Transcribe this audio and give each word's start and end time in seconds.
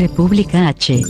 República 0.00 0.66
H. 0.68 1.02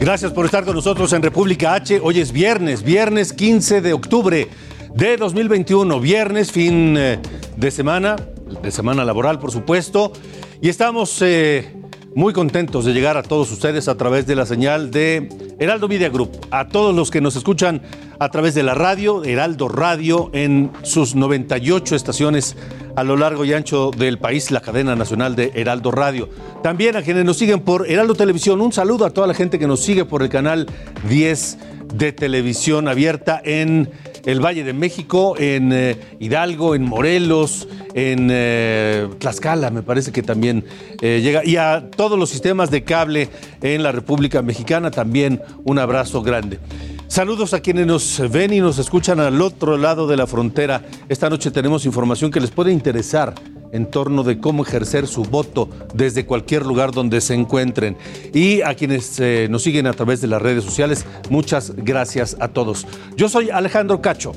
Gracias 0.00 0.32
por 0.32 0.46
estar 0.46 0.64
con 0.64 0.74
nosotros 0.74 1.12
en 1.12 1.20
República 1.20 1.74
H. 1.74 2.00
Hoy 2.02 2.20
es 2.20 2.32
viernes, 2.32 2.82
viernes 2.82 3.34
15 3.34 3.82
de 3.82 3.92
octubre 3.92 4.48
de 4.94 5.16
2021, 5.18 6.00
viernes, 6.00 6.50
fin 6.50 6.96
eh, 6.96 7.18
de 7.58 7.70
semana, 7.70 8.16
de 8.62 8.70
semana 8.70 9.04
laboral, 9.04 9.38
por 9.38 9.52
supuesto. 9.52 10.14
Y 10.62 10.70
estamos 10.70 11.20
eh, 11.20 11.70
muy 12.16 12.32
contentos 12.32 12.86
de 12.86 12.94
llegar 12.94 13.18
a 13.18 13.22
todos 13.22 13.52
ustedes 13.52 13.88
a 13.88 13.94
través 13.94 14.26
de 14.26 14.34
la 14.34 14.46
señal 14.46 14.90
de 14.90 15.28
Heraldo 15.58 15.86
Media 15.86 16.08
Group, 16.08 16.30
a 16.50 16.66
todos 16.66 16.94
los 16.94 17.10
que 17.10 17.20
nos 17.20 17.36
escuchan 17.36 17.82
a 18.18 18.30
través 18.30 18.54
de 18.54 18.62
la 18.62 18.72
radio, 18.72 19.22
Heraldo 19.22 19.68
Radio, 19.68 20.30
en 20.32 20.70
sus 20.80 21.14
98 21.14 21.94
estaciones 21.94 22.56
a 22.96 23.04
lo 23.04 23.18
largo 23.18 23.44
y 23.44 23.52
ancho 23.52 23.90
del 23.90 24.18
país, 24.18 24.50
la 24.50 24.62
cadena 24.62 24.96
nacional 24.96 25.36
de 25.36 25.52
Heraldo 25.56 25.90
Radio. 25.90 26.30
También 26.62 26.96
a 26.96 27.02
quienes 27.02 27.26
nos 27.26 27.36
siguen 27.36 27.60
por 27.60 27.86
Heraldo 27.86 28.14
Televisión, 28.14 28.62
un 28.62 28.72
saludo 28.72 29.04
a 29.04 29.10
toda 29.10 29.26
la 29.26 29.34
gente 29.34 29.58
que 29.58 29.66
nos 29.66 29.80
sigue 29.80 30.06
por 30.06 30.22
el 30.22 30.30
canal 30.30 30.66
10 31.10 31.58
de 31.94 32.12
televisión 32.12 32.88
abierta 32.88 33.42
en 33.44 33.90
el 34.26 34.44
Valle 34.44 34.64
de 34.64 34.72
México, 34.72 35.36
en 35.38 35.72
eh, 35.72 35.96
Hidalgo, 36.18 36.74
en 36.74 36.82
Morelos, 36.82 37.68
en 37.94 38.28
eh, 38.30 39.08
Tlaxcala, 39.18 39.70
me 39.70 39.82
parece 39.82 40.10
que 40.10 40.22
también 40.22 40.64
eh, 41.00 41.20
llega, 41.22 41.44
y 41.44 41.56
a 41.56 41.88
todos 41.96 42.18
los 42.18 42.28
sistemas 42.28 42.70
de 42.70 42.82
cable 42.82 43.30
en 43.62 43.84
la 43.84 43.92
República 43.92 44.42
Mexicana, 44.42 44.90
también 44.90 45.40
un 45.64 45.78
abrazo 45.78 46.22
grande. 46.22 46.58
Saludos 47.06 47.54
a 47.54 47.60
quienes 47.60 47.86
nos 47.86 48.20
ven 48.30 48.52
y 48.52 48.60
nos 48.60 48.78
escuchan 48.78 49.20
al 49.20 49.40
otro 49.40 49.76
lado 49.78 50.08
de 50.08 50.16
la 50.16 50.26
frontera. 50.26 50.82
Esta 51.08 51.30
noche 51.30 51.52
tenemos 51.52 51.86
información 51.86 52.32
que 52.32 52.40
les 52.40 52.50
puede 52.50 52.72
interesar 52.72 53.32
en 53.72 53.90
torno 53.90 54.22
de 54.22 54.38
cómo 54.38 54.62
ejercer 54.62 55.06
su 55.06 55.22
voto 55.24 55.68
desde 55.94 56.26
cualquier 56.26 56.64
lugar 56.64 56.92
donde 56.92 57.20
se 57.20 57.34
encuentren. 57.34 57.96
Y 58.32 58.62
a 58.62 58.74
quienes 58.74 59.18
eh, 59.20 59.48
nos 59.50 59.62
siguen 59.62 59.86
a 59.86 59.92
través 59.92 60.20
de 60.20 60.28
las 60.28 60.42
redes 60.42 60.64
sociales, 60.64 61.04
muchas 61.30 61.74
gracias 61.76 62.36
a 62.40 62.48
todos. 62.48 62.86
Yo 63.16 63.28
soy 63.28 63.50
Alejandro 63.50 64.00
Cacho 64.00 64.32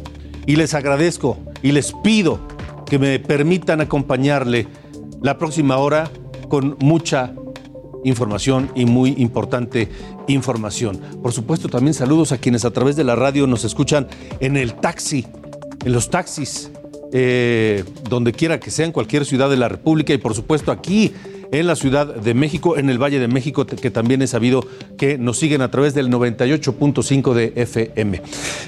y 0.46 0.56
les 0.56 0.74
agradezco 0.74 1.38
y 1.62 1.72
les 1.72 1.94
pido 2.04 2.40
que 2.86 3.00
me 3.00 3.20
permitan 3.20 3.82
acompañarle 3.82 4.68
la 5.22 5.38
próxima 5.38 5.78
hora 5.78 6.10
con 6.48 6.78
mucha 6.80 7.34
información 8.04 8.72
y 8.76 8.86
muy 8.86 9.14
importante 9.18 9.90
información. 10.28 11.00
Por 11.22 11.34
supuesto, 11.34 11.70
también 11.70 11.94
saludos 11.94 12.32
a 12.32 12.38
quienes 12.38 12.66
a 12.66 12.72
través 12.72 12.96
de 12.96 13.04
la 13.04 13.16
radio 13.16 13.48
nos 13.48 13.66
escuchan 13.66 14.08
en 14.40 14.58
el 14.58 14.76
taxi, 14.76 15.28
en 15.86 15.92
los 15.92 16.10
taxis, 16.10 16.72
eh, 17.12 17.84
donde 18.10 18.32
quiera 18.34 18.60
que 18.60 18.72
sea, 18.72 18.86
en 18.86 18.92
cualquier 18.92 19.26
ciudad 19.26 19.50
de 19.50 19.58
la 19.58 19.70
República 19.70 20.14
y 20.14 20.18
por 20.18 20.36
supuesto 20.36 20.72
aquí 20.72 21.14
en 21.52 21.68
la 21.68 21.76
Ciudad 21.76 22.08
de 22.08 22.34
México, 22.34 22.78
en 22.78 22.90
el 22.90 23.02
Valle 23.02 23.20
de 23.20 23.28
México, 23.28 23.66
que 23.66 23.92
también 23.92 24.22
he 24.22 24.28
sabido 24.28 24.64
que 24.98 25.18
nos 25.18 25.40
siguen 25.40 25.62
a 25.62 25.72
través 25.72 25.94
del 25.94 26.10
98.5 26.10 27.34
de 27.34 27.54
FM. 27.56 28.22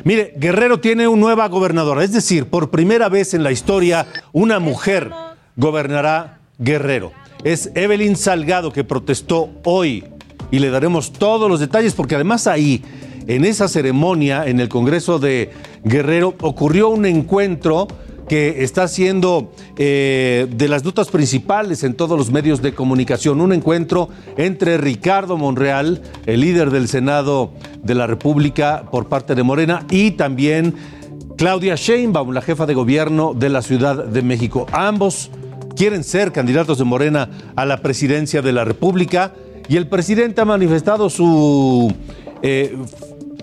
Mire, 0.03 0.33
Guerrero 0.37 0.79
tiene 0.79 1.07
una 1.07 1.21
nueva 1.21 1.47
gobernadora, 1.49 2.03
es 2.03 2.11
decir, 2.11 2.47
por 2.47 2.71
primera 2.71 3.07
vez 3.07 3.35
en 3.35 3.43
la 3.43 3.51
historia, 3.51 4.07
una 4.31 4.59
mujer 4.59 5.11
gobernará 5.55 6.39
Guerrero. 6.57 7.11
Es 7.43 7.71
Evelyn 7.75 8.15
Salgado 8.15 8.71
que 8.71 8.83
protestó 8.83 9.49
hoy 9.63 10.03
y 10.49 10.59
le 10.59 10.69
daremos 10.69 11.13
todos 11.13 11.49
los 11.49 11.59
detalles 11.59 11.93
porque 11.93 12.15
además 12.15 12.47
ahí, 12.47 12.83
en 13.27 13.45
esa 13.45 13.67
ceremonia 13.67 14.47
en 14.47 14.59
el 14.59 14.67
Congreso 14.67 15.19
de 15.19 15.51
Guerrero, 15.83 16.35
ocurrió 16.41 16.89
un 16.89 17.05
encuentro 17.05 17.87
que 18.31 18.63
está 18.63 18.87
siendo 18.87 19.51
eh, 19.75 20.47
de 20.49 20.69
las 20.69 20.85
notas 20.85 21.09
principales 21.09 21.83
en 21.83 21.95
todos 21.95 22.17
los 22.17 22.31
medios 22.31 22.61
de 22.61 22.73
comunicación. 22.73 23.41
Un 23.41 23.51
encuentro 23.51 24.07
entre 24.37 24.77
Ricardo 24.77 25.35
Monreal, 25.35 26.01
el 26.25 26.39
líder 26.39 26.71
del 26.71 26.87
Senado 26.87 27.51
de 27.83 27.93
la 27.93 28.07
República 28.07 28.85
por 28.89 29.09
parte 29.09 29.35
de 29.35 29.43
Morena, 29.43 29.85
y 29.89 30.11
también 30.11 30.75
Claudia 31.35 31.75
Sheinbaum, 31.75 32.31
la 32.31 32.41
jefa 32.41 32.65
de 32.65 32.73
gobierno 32.73 33.33
de 33.33 33.49
la 33.49 33.61
Ciudad 33.61 34.05
de 34.05 34.21
México. 34.21 34.65
Ambos 34.71 35.29
quieren 35.75 36.05
ser 36.05 36.31
candidatos 36.31 36.77
de 36.77 36.85
Morena 36.85 37.29
a 37.57 37.65
la 37.65 37.81
presidencia 37.81 38.41
de 38.41 38.53
la 38.53 38.63
República 38.63 39.33
y 39.67 39.75
el 39.75 39.89
presidente 39.89 40.39
ha 40.39 40.45
manifestado 40.45 41.09
su 41.09 41.93
eh, 42.43 42.77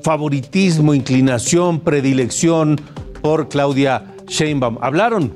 favoritismo, 0.03 0.95
inclinación, 0.95 1.81
predilección 1.81 2.81
por 3.21 3.51
Claudia 3.51 4.15
Sheinbaum. 4.29 4.79
Hablaron 4.81 5.33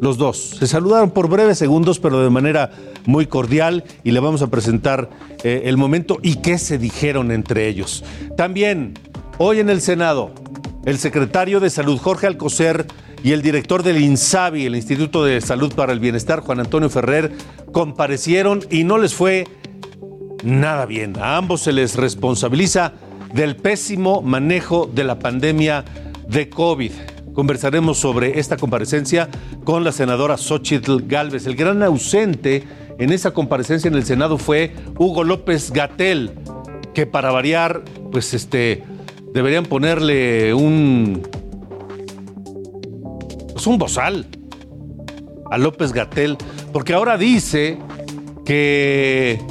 los 0.00 0.18
dos, 0.18 0.56
se 0.58 0.66
saludaron 0.66 1.10
por 1.10 1.28
breves 1.28 1.58
segundos, 1.58 1.98
pero 1.98 2.22
de 2.22 2.30
manera 2.30 2.70
muy 3.06 3.26
cordial 3.26 3.84
y 4.04 4.10
le 4.10 4.20
vamos 4.20 4.42
a 4.42 4.48
presentar 4.48 5.08
eh, 5.42 5.62
el 5.64 5.76
momento 5.76 6.18
y 6.22 6.36
qué 6.36 6.58
se 6.58 6.78
dijeron 6.78 7.32
entre 7.32 7.68
ellos. 7.68 8.04
También, 8.36 8.94
hoy 9.38 9.60
en 9.60 9.70
el 9.70 9.80
Senado, 9.80 10.32
el 10.84 10.98
secretario 10.98 11.60
de 11.60 11.70
Salud, 11.70 11.98
Jorge 11.98 12.26
Alcocer, 12.26 12.86
y 13.22 13.32
el 13.32 13.42
director 13.42 13.82
del 13.82 14.00
INSABI, 14.00 14.66
el 14.66 14.76
Instituto 14.76 15.24
de 15.24 15.40
Salud 15.40 15.74
para 15.74 15.92
el 15.92 15.98
Bienestar, 15.98 16.40
Juan 16.40 16.60
Antonio 16.60 16.88
Ferrer, 16.88 17.32
comparecieron 17.72 18.64
y 18.70 18.84
no 18.84 18.98
les 18.98 19.14
fue 19.14 19.48
nada 20.44 20.86
bien. 20.86 21.18
A 21.18 21.36
ambos 21.36 21.62
se 21.62 21.72
les 21.72 21.96
responsabiliza 21.96 22.92
del 23.34 23.56
pésimo 23.56 24.22
manejo 24.22 24.88
de 24.92 25.02
la 25.02 25.18
pandemia 25.18 25.84
de 26.28 26.48
COVID. 26.48 26.92
Conversaremos 27.36 27.98
sobre 27.98 28.40
esta 28.40 28.56
comparecencia 28.56 29.28
con 29.62 29.84
la 29.84 29.92
senadora 29.92 30.38
Xochitl 30.38 31.02
Galvez. 31.06 31.46
El 31.46 31.54
gran 31.54 31.82
ausente 31.82 32.64
en 32.98 33.12
esa 33.12 33.32
comparecencia 33.32 33.88
en 33.88 33.94
el 33.94 34.04
Senado 34.04 34.38
fue 34.38 34.72
Hugo 34.98 35.22
López 35.22 35.70
Gatel, 35.70 36.32
que 36.94 37.04
para 37.04 37.30
variar, 37.30 37.84
pues 38.10 38.32
este, 38.32 38.84
deberían 39.34 39.66
ponerle 39.66 40.54
un, 40.54 41.28
pues 43.52 43.66
un 43.66 43.76
bozal 43.76 44.28
a 45.50 45.58
López 45.58 45.92
Gatel, 45.92 46.38
porque 46.72 46.94
ahora 46.94 47.18
dice 47.18 47.76
que 48.46 49.42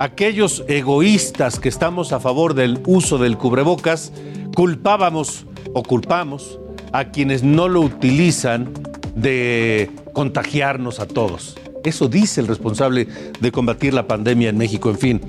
aquellos 0.00 0.64
egoístas 0.66 1.60
que 1.60 1.68
estamos 1.68 2.12
a 2.12 2.18
favor 2.18 2.54
del 2.54 2.80
uso 2.84 3.16
del 3.16 3.38
cubrebocas 3.38 4.12
culpábamos 4.56 5.46
o 5.72 5.84
culpamos 5.84 6.58
a 6.98 7.10
quienes 7.10 7.42
no 7.42 7.68
lo 7.68 7.82
utilizan 7.82 8.72
de 9.14 9.90
contagiarnos 10.14 10.98
a 10.98 11.06
todos. 11.06 11.56
Eso 11.84 12.08
dice 12.08 12.40
el 12.40 12.48
responsable 12.48 13.06
de 13.38 13.52
combatir 13.52 13.92
la 13.92 14.06
pandemia 14.06 14.48
en 14.48 14.56
México. 14.56 14.88
En 14.88 14.98
fin, 14.98 15.20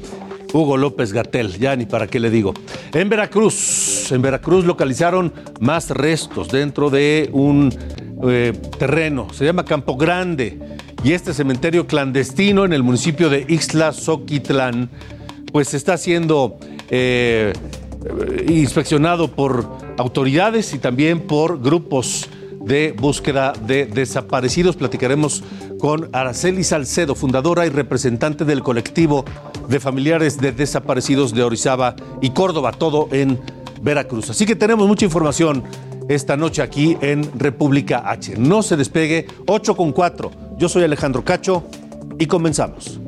Hugo 0.53 0.77
López 0.77 1.11
Gatel, 1.11 1.57
ya 1.59 1.75
ni 1.75 1.85
para 1.85 2.07
qué 2.07 2.21
le 2.21 2.29
digo. 2.29 2.53
En 2.93 3.09
Veracruz, 3.09 4.11
en 4.13 4.21
Veracruz 4.21 4.65
localizaron 4.65 5.33
más 5.59 5.89
restos 5.89 6.47
dentro 6.47 6.89
de 6.89 7.29
un 7.33 7.73
eh, 8.23 8.53
terreno, 8.79 9.27
se 9.33 9.43
llama 9.43 9.65
Campo 9.65 9.97
Grande, 9.97 10.57
y 11.03 11.11
este 11.11 11.33
cementerio 11.33 11.85
clandestino 11.85 12.63
en 12.63 12.71
el 12.71 12.81
municipio 12.81 13.29
de 13.29 13.45
Ixtla, 13.47 13.91
Soquitlán, 13.91 14.89
pues 15.51 15.73
está 15.73 15.97
siendo 15.97 16.57
eh, 16.89 17.51
inspeccionado 18.47 19.29
por 19.29 19.86
autoridades 19.97 20.73
y 20.73 20.79
también 20.79 21.21
por 21.21 21.61
grupos 21.61 22.29
de 22.67 22.93
búsqueda 22.97 23.53
de 23.53 23.85
desaparecidos. 23.85 24.75
Platicaremos 24.75 25.43
con 25.79 26.09
Araceli 26.13 26.63
Salcedo, 26.63 27.15
fundadora 27.15 27.65
y 27.65 27.69
representante 27.69 28.45
del 28.45 28.61
colectivo 28.61 29.25
de 29.67 29.79
familiares 29.79 30.37
de 30.37 30.51
desaparecidos 30.51 31.33
de 31.33 31.43
Orizaba 31.43 31.95
y 32.21 32.31
Córdoba, 32.31 32.71
todo 32.71 33.07
en 33.11 33.39
Veracruz. 33.81 34.29
Así 34.29 34.45
que 34.45 34.55
tenemos 34.55 34.87
mucha 34.87 35.05
información 35.05 35.63
esta 36.09 36.37
noche 36.37 36.61
aquí 36.61 36.97
en 37.01 37.29
República 37.37 38.03
H. 38.05 38.35
No 38.37 38.61
se 38.61 38.77
despegue, 38.77 39.27
8 39.45 39.75
con 39.75 39.91
4. 39.91 40.31
Yo 40.57 40.69
soy 40.69 40.83
Alejandro 40.83 41.23
Cacho 41.23 41.63
y 42.17 42.25
comenzamos. 42.25 42.99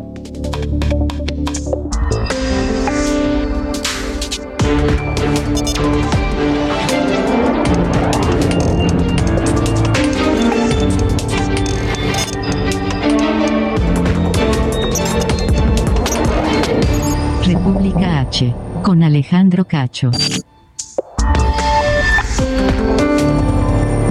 Con 18.84 19.02
Alejandro 19.02 19.66
Cacho. 19.66 20.12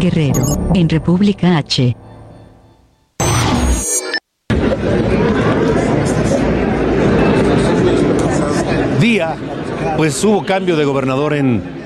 Guerrero, 0.00 0.70
en 0.74 0.88
República 0.88 1.56
H. 1.56 1.96
Día, 9.00 9.36
pues 9.96 10.24
hubo 10.24 10.44
cambio 10.44 10.76
de 10.76 10.84
gobernador 10.84 11.34
en, 11.34 11.77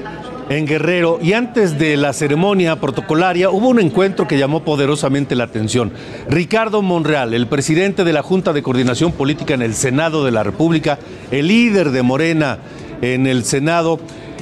en 0.49 0.67
Guerrero 0.67 1.19
y 1.23 1.33
antes 1.33 1.79
de 1.79 1.97
la 1.97 2.13
ceremonia 2.13 2.81
protocolaria 2.81 3.51
hubo 3.51 3.69
un 3.69 3.81
encuentro 3.81 4.27
que 4.27 4.39
llamó 4.39 4.65
poderosamente 4.65 5.35
la 5.35 5.45
atención. 5.45 5.93
Ricardo 6.29 6.83
Monreal, 6.83 7.35
el 7.35 7.47
presidente 7.47 8.05
de 8.05 8.13
la 8.13 8.23
Junta 8.23 8.53
de 8.53 8.63
Coordinación 8.63 9.13
Política 9.13 9.55
en 9.55 9.63
el 9.63 9.75
Senado 9.75 10.25
de 10.25 10.31
la 10.31 10.43
República, 10.43 10.99
el 11.31 11.49
líder 11.49 11.91
de 11.91 12.03
Morena 12.03 12.59
en 13.01 13.27
el 13.27 13.45
Senado, 13.45 13.99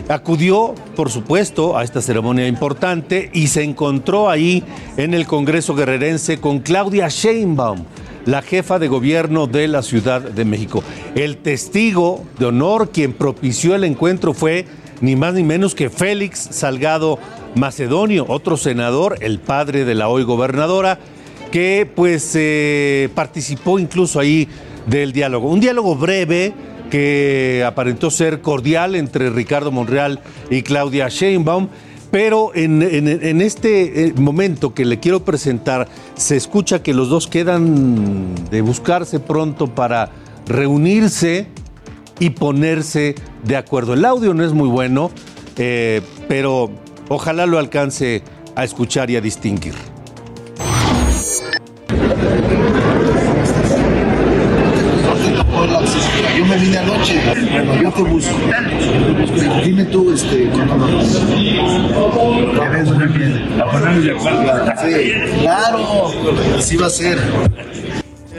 acudió, 0.08 0.74
por 0.96 1.10
supuesto, 1.10 1.78
a 1.78 1.84
esta 1.84 2.02
ceremonia 2.02 2.48
importante 2.48 3.30
y 3.32 3.46
se 3.46 3.62
encontró 3.62 4.28
ahí 4.28 4.64
en 4.96 5.14
el 5.14 5.26
Congreso 5.26 5.74
guerrerense 5.74 6.40
con 6.40 6.58
Claudia 6.60 7.08
Sheinbaum, 7.08 7.84
la 8.26 8.42
jefa 8.42 8.78
de 8.78 8.88
gobierno 8.88 9.46
de 9.46 9.68
la 9.68 9.82
Ciudad 9.82 10.20
de 10.20 10.44
México. 10.44 10.82
El 11.14 11.36
testigo 11.38 12.24
de 12.38 12.46
honor 12.46 12.90
quien 12.90 13.12
propició 13.12 13.74
el 13.74 13.84
encuentro 13.84 14.34
fue 14.34 14.66
ni 15.00 15.16
más 15.16 15.34
ni 15.34 15.42
menos 15.42 15.74
que 15.74 15.90
Félix 15.90 16.38
Salgado 16.50 17.18
Macedonio, 17.54 18.26
otro 18.28 18.56
senador, 18.56 19.18
el 19.20 19.38
padre 19.38 19.84
de 19.84 19.94
la 19.94 20.08
hoy 20.08 20.22
gobernadora, 20.22 20.98
que 21.50 21.88
pues 21.94 22.32
eh, 22.34 23.08
participó 23.14 23.78
incluso 23.78 24.20
ahí 24.20 24.48
del 24.86 25.12
diálogo. 25.12 25.50
Un 25.50 25.60
diálogo 25.60 25.96
breve 25.96 26.52
que 26.90 27.64
aparentó 27.66 28.10
ser 28.10 28.40
cordial 28.40 28.94
entre 28.94 29.30
Ricardo 29.30 29.70
Monreal 29.70 30.20
y 30.50 30.62
Claudia 30.62 31.08
Sheinbaum, 31.08 31.68
pero 32.10 32.50
en, 32.54 32.82
este 33.40 34.06
eh, 34.06 34.12
momento 34.16 34.74
que 34.74 34.84
le 34.84 34.98
quiero 34.98 35.24
presentar, 35.24 35.86
se 36.16 36.36
escucha 36.36 36.82
que 36.82 36.92
los 36.92 37.08
dos 37.08 37.28
quedan 37.28 38.34
de 38.50 38.60
buscarse 38.62 39.20
pronto 39.20 39.68
para 39.68 40.10
reunirse 40.46 41.46
y 42.20 42.30
ponerse 42.30 43.16
de 43.42 43.56
acuerdo. 43.56 43.94
El 43.94 44.04
audio 44.04 44.32
no 44.34 44.44
es 44.44 44.52
muy 44.52 44.68
bueno, 44.68 45.10
eh, 45.56 46.02
pero 46.28 46.70
ojalá 47.08 47.46
lo 47.46 47.58
alcance 47.58 48.22
a 48.54 48.62
escuchar 48.62 49.10
y 49.10 49.16
a 49.16 49.20
distinguir. 49.20 49.74
Yo 56.36 56.46
me 56.46 56.56
vine 56.56 56.78
anoche, 56.78 57.20
bueno, 57.50 57.82
yo 57.82 57.92
te 57.92 58.02
busco. 58.02 58.36
Dime 59.64 59.84
tú, 59.86 60.12
este, 60.12 60.50
claro, 65.40 66.12
así 66.56 66.76
va 66.76 66.86
a 66.86 66.90
ser. 66.90 67.18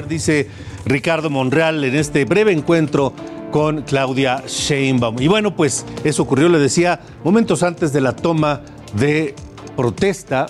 Dice 0.07 0.49
Ricardo 0.85 1.29
Monreal 1.29 1.83
en 1.83 1.95
este 1.95 2.25
breve 2.25 2.51
encuentro 2.51 3.13
con 3.51 3.81
Claudia 3.83 4.43
Sheinbaum. 4.47 5.21
Y 5.21 5.27
bueno, 5.27 5.55
pues 5.55 5.85
eso 6.03 6.23
ocurrió, 6.23 6.49
le 6.49 6.57
decía, 6.57 6.99
momentos 7.23 7.61
antes 7.63 7.93
de 7.93 8.01
la 8.01 8.15
toma 8.15 8.61
de 8.95 9.35
protesta 9.75 10.47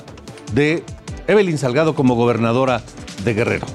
de 0.53 0.83
Evelyn 1.27 1.57
Salgado 1.57 1.95
como 1.95 2.15
gobernadora 2.15 2.81
de 3.23 3.33
Guerrero. 3.33 3.67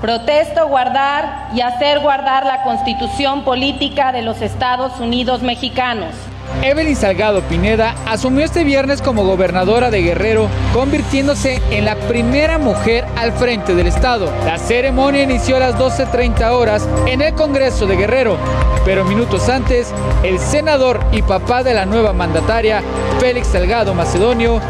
Protesto 0.00 0.68
guardar 0.68 1.50
y 1.54 1.60
hacer 1.60 2.00
guardar 2.00 2.46
la 2.46 2.62
constitución 2.62 3.44
política 3.44 4.12
de 4.12 4.22
los 4.22 4.40
Estados 4.40 5.00
Unidos 5.00 5.42
mexicanos. 5.42 6.14
Evelyn 6.62 6.96
Salgado 6.96 7.42
Pineda 7.42 7.94
asumió 8.06 8.44
este 8.44 8.64
viernes 8.64 9.00
como 9.00 9.24
gobernadora 9.24 9.90
de 9.90 10.02
Guerrero, 10.02 10.48
convirtiéndose 10.72 11.62
en 11.70 11.84
la 11.84 11.96
primera 11.96 12.58
mujer 12.58 13.04
al 13.16 13.32
frente 13.32 13.74
del 13.74 13.86
estado. 13.86 14.32
La 14.44 14.58
ceremonia 14.58 15.22
inició 15.22 15.56
a 15.56 15.60
las 15.60 15.76
12.30 15.76 16.50
horas 16.50 16.88
en 17.06 17.22
el 17.22 17.34
Congreso 17.34 17.86
de 17.86 17.96
Guerrero, 17.96 18.36
pero 18.84 19.04
minutos 19.04 19.48
antes, 19.48 19.92
el 20.22 20.38
senador 20.38 21.00
y 21.12 21.22
papá 21.22 21.62
de 21.62 21.74
la 21.74 21.86
nueva 21.86 22.12
mandataria, 22.12 22.82
Félix 23.20 23.48
Salgado 23.48 23.94
Macedonio, 23.94 24.60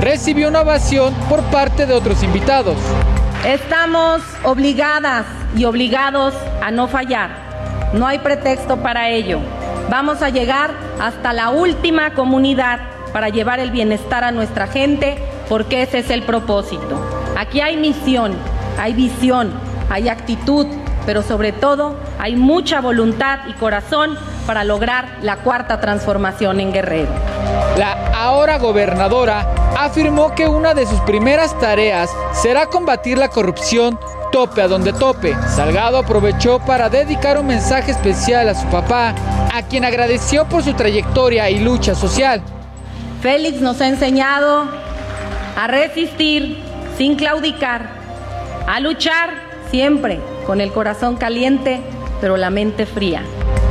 recibió 0.00 0.48
una 0.48 0.62
ovación 0.62 1.14
por 1.28 1.42
parte 1.44 1.86
de 1.86 1.94
otros 1.94 2.22
invitados. 2.22 2.76
Estamos 3.46 4.22
obligadas 4.44 5.24
y 5.56 5.64
obligados 5.64 6.34
a 6.62 6.70
no 6.70 6.88
fallar. 6.88 7.30
No 7.92 8.06
hay 8.06 8.18
pretexto 8.18 8.76
para 8.78 9.08
ello. 9.08 9.40
Vamos 9.90 10.20
a 10.20 10.28
llegar 10.28 10.70
hasta 11.00 11.32
la 11.32 11.48
última 11.48 12.12
comunidad 12.12 12.80
para 13.12 13.30
llevar 13.30 13.58
el 13.58 13.70
bienestar 13.70 14.22
a 14.22 14.30
nuestra 14.30 14.66
gente, 14.66 15.16
porque 15.48 15.80
ese 15.80 16.00
es 16.00 16.10
el 16.10 16.24
propósito. 16.24 17.00
Aquí 17.38 17.62
hay 17.62 17.78
misión, 17.78 18.34
hay 18.78 18.92
visión, 18.92 19.50
hay 19.88 20.10
actitud, 20.10 20.66
pero 21.06 21.22
sobre 21.22 21.52
todo 21.52 21.96
hay 22.18 22.36
mucha 22.36 22.82
voluntad 22.82 23.40
y 23.48 23.54
corazón 23.54 24.18
para 24.46 24.62
lograr 24.62 25.18
la 25.22 25.36
cuarta 25.36 25.80
transformación 25.80 26.60
en 26.60 26.70
Guerrero. 26.70 27.08
La 27.78 28.08
ahora 28.14 28.58
gobernadora 28.58 29.46
afirmó 29.78 30.34
que 30.34 30.48
una 30.48 30.74
de 30.74 30.84
sus 30.84 31.00
primeras 31.00 31.58
tareas 31.60 32.10
será 32.34 32.66
combatir 32.66 33.16
la 33.16 33.28
corrupción 33.28 33.98
tope 34.32 34.60
a 34.60 34.68
donde 34.68 34.92
tope. 34.92 35.34
Salgado 35.48 35.98
aprovechó 35.98 36.58
para 36.58 36.88
dedicar 36.88 37.38
un 37.38 37.46
mensaje 37.46 37.92
especial 37.92 38.48
a 38.48 38.54
su 38.54 38.66
papá, 38.66 39.14
a 39.52 39.62
quien 39.62 39.84
agradeció 39.84 40.48
por 40.48 40.62
su 40.62 40.74
trayectoria 40.74 41.50
y 41.50 41.60
lucha 41.60 41.94
social. 41.94 42.42
Félix 43.22 43.60
nos 43.60 43.80
ha 43.80 43.88
enseñado 43.88 44.64
a 45.56 45.66
resistir 45.66 46.58
sin 46.96 47.16
claudicar, 47.16 47.90
a 48.66 48.80
luchar 48.80 49.30
siempre 49.70 50.20
con 50.46 50.60
el 50.60 50.72
corazón 50.72 51.16
caliente, 51.16 51.80
pero 52.20 52.36
la 52.36 52.50
mente 52.50 52.86
fría. 52.86 53.22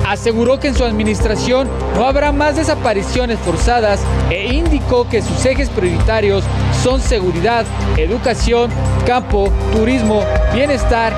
Aseguró 0.06 0.60
que 0.60 0.70
en 0.70 0.76
su 0.76 0.86
administración 0.86 1.68
no 1.96 2.06
habrá 2.06 2.32
más 2.32 2.56
desapariciones 2.56 3.38
forzadas 3.40 4.00
e 4.30 4.54
indicó 4.54 5.08
que 5.10 5.22
sus 5.22 5.46
ejes 5.46 5.70
prioritarios 5.70 6.46
son 6.82 7.02
seguridad, 7.02 7.66
educación, 7.98 8.72
campo, 9.06 9.52
turismo, 9.74 10.24
bienestar 10.54 11.14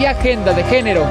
y 0.00 0.06
agenda 0.06 0.52
de 0.52 0.64
género. 0.64 1.06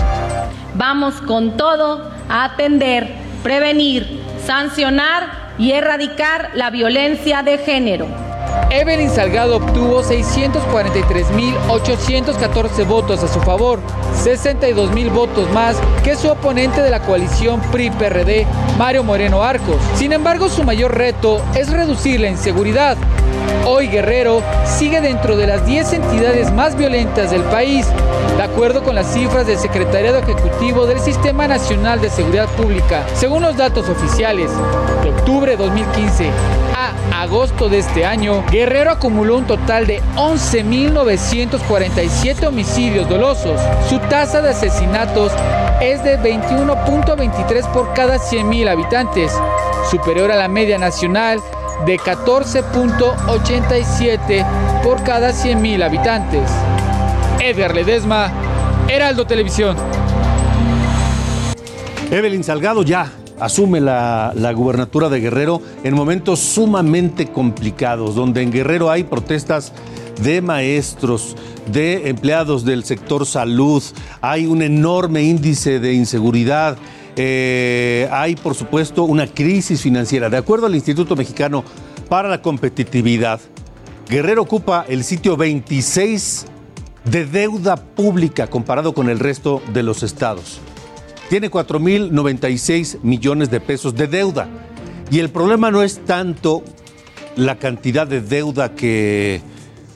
Vamos 0.75 1.21
con 1.21 1.55
todo 1.55 2.11
atender, 2.31 3.09
prevenir, 3.43 4.21
sancionar 4.45 5.51
y 5.57 5.71
erradicar 5.71 6.51
la 6.55 6.69
violencia 6.69 7.43
de 7.43 7.57
género. 7.57 8.07
Evelyn 8.69 9.09
Salgado 9.09 9.57
obtuvo 9.57 10.01
643.814 10.01 12.87
votos 12.87 13.21
a 13.23 13.27
su 13.27 13.41
favor, 13.41 13.81
62.000 14.23 15.11
votos 15.11 15.51
más 15.51 15.75
que 16.03 16.15
su 16.15 16.29
oponente 16.29 16.81
de 16.81 16.89
la 16.89 17.01
coalición 17.01 17.59
PRI-PRD, 17.71 18.47
Mario 18.77 19.03
Moreno 19.03 19.43
Arcos. 19.43 19.75
Sin 19.95 20.13
embargo, 20.13 20.47
su 20.47 20.63
mayor 20.63 20.97
reto 20.97 21.41
es 21.53 21.69
reducir 21.69 22.21
la 22.21 22.29
inseguridad. 22.29 22.95
Hoy 23.65 23.87
Guerrero 23.87 24.43
sigue 24.65 25.01
dentro 25.01 25.35
de 25.37 25.45
las 25.45 25.63
10 25.65 25.93
entidades 25.93 26.51
más 26.51 26.75
violentas 26.75 27.29
del 27.29 27.43
país, 27.43 27.85
de 28.35 28.43
acuerdo 28.43 28.83
con 28.83 28.95
las 28.95 29.13
cifras 29.13 29.45
del 29.45 29.59
Secretariado 29.59 30.17
Ejecutivo 30.17 30.87
del 30.87 30.99
Sistema 30.99 31.47
Nacional 31.47 32.01
de 32.01 32.09
Seguridad 32.09 32.49
Pública. 32.49 33.05
Según 33.13 33.43
los 33.43 33.55
datos 33.57 33.87
oficiales, 33.87 34.49
de 35.03 35.11
octubre 35.11 35.51
de 35.51 35.57
2015 35.57 36.31
a 36.75 37.21
agosto 37.21 37.69
de 37.69 37.77
este 37.79 38.03
año, 38.03 38.43
Guerrero 38.49 38.89
acumuló 38.89 39.37
un 39.37 39.45
total 39.45 39.85
de 39.85 40.01
11.947 40.15 42.47
homicidios 42.47 43.07
dolosos. 43.07 43.61
Su 43.87 43.99
tasa 43.99 44.41
de 44.41 44.49
asesinatos 44.49 45.31
es 45.81 46.03
de 46.03 46.17
21.23 46.19 47.71
por 47.71 47.93
cada 47.93 48.17
100.000 48.17 48.69
habitantes, 48.69 49.31
superior 49.91 50.31
a 50.31 50.35
la 50.35 50.47
media 50.47 50.79
nacional 50.79 51.43
de 51.85 51.99
14.87 51.99 54.81
por 54.83 55.03
cada 55.03 55.31
100.000 55.31 55.83
habitantes. 55.83 56.49
Edgar 57.39 57.73
Ledesma, 57.73 58.31
Heraldo 58.87 59.25
Televisión. 59.25 59.75
Evelyn 62.11 62.43
Salgado 62.43 62.83
ya 62.83 63.11
asume 63.39 63.81
la, 63.81 64.33
la 64.35 64.53
gubernatura 64.53 65.09
de 65.09 65.19
Guerrero 65.19 65.59
en 65.83 65.95
momentos 65.95 66.37
sumamente 66.39 67.25
complicados, 67.27 68.13
donde 68.15 68.43
en 68.43 68.51
Guerrero 68.51 68.91
hay 68.91 69.03
protestas 69.03 69.73
de 70.21 70.41
maestros, 70.41 71.35
de 71.71 72.09
empleados 72.09 72.65
del 72.65 72.83
sector 72.83 73.25
salud, 73.25 73.81
hay 74.21 74.45
un 74.45 74.61
enorme 74.61 75.23
índice 75.23 75.79
de 75.79 75.93
inseguridad, 75.93 76.77
eh, 77.15 78.07
hay 78.11 78.35
por 78.35 78.55
supuesto 78.55 79.03
una 79.03 79.27
crisis 79.27 79.81
financiera. 79.81 80.29
De 80.29 80.37
acuerdo 80.37 80.67
al 80.67 80.75
Instituto 80.75 81.15
Mexicano 81.15 81.63
para 82.09 82.29
la 82.29 82.41
competitividad, 82.41 83.39
Guerrero 84.09 84.41
ocupa 84.41 84.85
el 84.87 85.03
sitio 85.03 85.37
26 85.37 86.45
de 87.05 87.25
deuda 87.25 87.75
pública 87.77 88.47
comparado 88.47 88.93
con 88.93 89.09
el 89.09 89.19
resto 89.19 89.61
de 89.73 89.83
los 89.83 90.03
estados. 90.03 90.59
Tiene 91.29 91.49
4.096 91.49 92.99
millones 93.03 93.49
de 93.49 93.59
pesos 93.59 93.95
de 93.95 94.07
deuda. 94.07 94.49
Y 95.09 95.19
el 95.19 95.29
problema 95.29 95.71
no 95.71 95.81
es 95.81 96.03
tanto 96.05 96.63
la 97.35 97.57
cantidad 97.57 98.05
de 98.05 98.21
deuda 98.21 98.75
que 98.75 99.41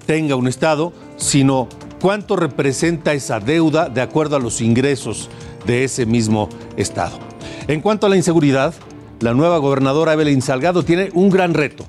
tenga 0.05 0.35
un 0.35 0.47
estado, 0.47 0.93
sino 1.17 1.67
cuánto 1.99 2.35
representa 2.35 3.13
esa 3.13 3.39
deuda 3.39 3.89
de 3.89 4.01
acuerdo 4.01 4.35
a 4.35 4.39
los 4.39 4.61
ingresos 4.61 5.29
de 5.65 5.83
ese 5.83 6.05
mismo 6.05 6.49
estado. 6.77 7.19
En 7.67 7.81
cuanto 7.81 8.07
a 8.07 8.09
la 8.09 8.15
inseguridad, 8.15 8.73
la 9.19 9.33
nueva 9.33 9.57
gobernadora 9.57 10.13
Evelyn 10.13 10.41
Salgado 10.41 10.83
tiene 10.83 11.09
un 11.13 11.29
gran 11.29 11.53
reto, 11.53 11.85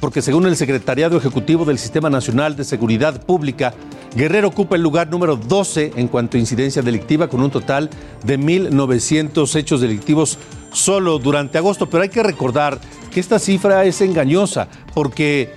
porque 0.00 0.22
según 0.22 0.46
el 0.46 0.56
Secretariado 0.56 1.16
Ejecutivo 1.16 1.64
del 1.64 1.78
Sistema 1.78 2.10
Nacional 2.10 2.56
de 2.56 2.64
Seguridad 2.64 3.24
Pública, 3.24 3.74
Guerrero 4.14 4.48
ocupa 4.48 4.76
el 4.76 4.82
lugar 4.82 5.08
número 5.10 5.36
12 5.36 5.92
en 5.96 6.08
cuanto 6.08 6.36
a 6.36 6.40
incidencia 6.40 6.82
delictiva, 6.82 7.28
con 7.28 7.42
un 7.42 7.50
total 7.50 7.90
de 8.24 8.38
1.900 8.38 9.54
hechos 9.56 9.80
delictivos 9.80 10.38
solo 10.72 11.18
durante 11.18 11.58
agosto. 11.58 11.88
Pero 11.88 12.02
hay 12.02 12.08
que 12.08 12.22
recordar 12.22 12.78
que 13.10 13.20
esta 13.20 13.38
cifra 13.38 13.84
es 13.84 14.00
engañosa, 14.00 14.68
porque 14.94 15.52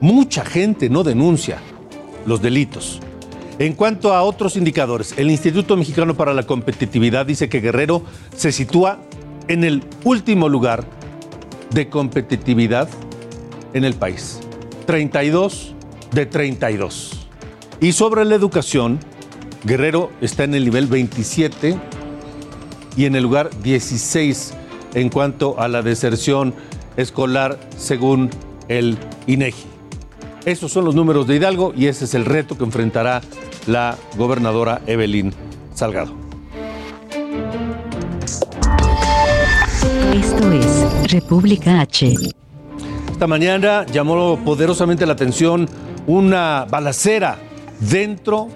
mucha 0.00 0.44
gente 0.44 0.88
no 0.88 1.04
denuncia 1.04 1.58
los 2.24 2.40
delitos. 2.40 3.00
En 3.58 3.72
cuanto 3.72 4.12
a 4.12 4.22
otros 4.22 4.56
indicadores, 4.56 5.14
el 5.16 5.30
Instituto 5.30 5.78
Mexicano 5.78 6.14
para 6.14 6.34
la 6.34 6.42
Competitividad 6.42 7.24
dice 7.24 7.48
que 7.48 7.60
Guerrero 7.60 8.02
se 8.36 8.52
sitúa 8.52 8.98
en 9.48 9.64
el 9.64 9.82
último 10.04 10.50
lugar 10.50 10.84
de 11.70 11.88
competitividad 11.88 12.86
en 13.72 13.84
el 13.84 13.94
país. 13.94 14.40
32 14.84 15.74
de 16.12 16.26
32. 16.26 17.28
Y 17.80 17.92
sobre 17.92 18.26
la 18.26 18.34
educación, 18.34 18.98
Guerrero 19.64 20.10
está 20.20 20.44
en 20.44 20.54
el 20.54 20.64
nivel 20.64 20.86
27 20.86 21.78
y 22.94 23.06
en 23.06 23.16
el 23.16 23.22
lugar 23.22 23.48
16 23.62 24.52
en 24.92 25.08
cuanto 25.08 25.58
a 25.58 25.68
la 25.68 25.80
deserción 25.80 26.54
escolar 26.98 27.58
según 27.78 28.28
el 28.68 28.98
INEGI. 29.26 29.64
Esos 30.44 30.70
son 30.70 30.84
los 30.84 30.94
números 30.94 31.26
de 31.26 31.36
Hidalgo 31.36 31.72
y 31.76 31.86
ese 31.86 32.04
es 32.04 32.14
el 32.14 32.24
reto 32.24 32.56
que 32.56 32.62
enfrentará 32.62 33.20
la 33.66 33.96
gobernadora 34.16 34.80
Evelyn 34.86 35.32
Salgado. 35.74 36.12
Esto 40.14 40.52
es 40.52 41.12
República 41.12 41.80
H. 41.80 42.14
Esta 43.10 43.26
mañana 43.26 43.84
llamó 43.86 44.38
poderosamente 44.44 45.06
la 45.06 45.14
atención 45.14 45.68
una 46.06 46.66
balacera 46.70 47.38
dentro 47.80 48.48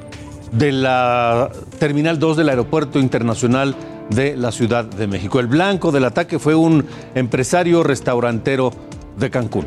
de 0.52 0.73
la 0.73 1.50
Terminal 1.79 2.19
2 2.19 2.37
del 2.38 2.49
Aeropuerto 2.49 2.99
Internacional 2.99 3.75
de 4.11 4.37
la 4.37 4.52
Ciudad 4.52 4.85
de 4.85 5.07
México. 5.07 5.40
El 5.40 5.47
blanco 5.47 5.93
del 5.93 6.05
ataque 6.05 6.38
fue 6.38 6.55
un 6.55 6.85
empresario 7.14 7.83
restaurantero 7.83 8.73
de 9.17 9.31
Cancún. 9.31 9.67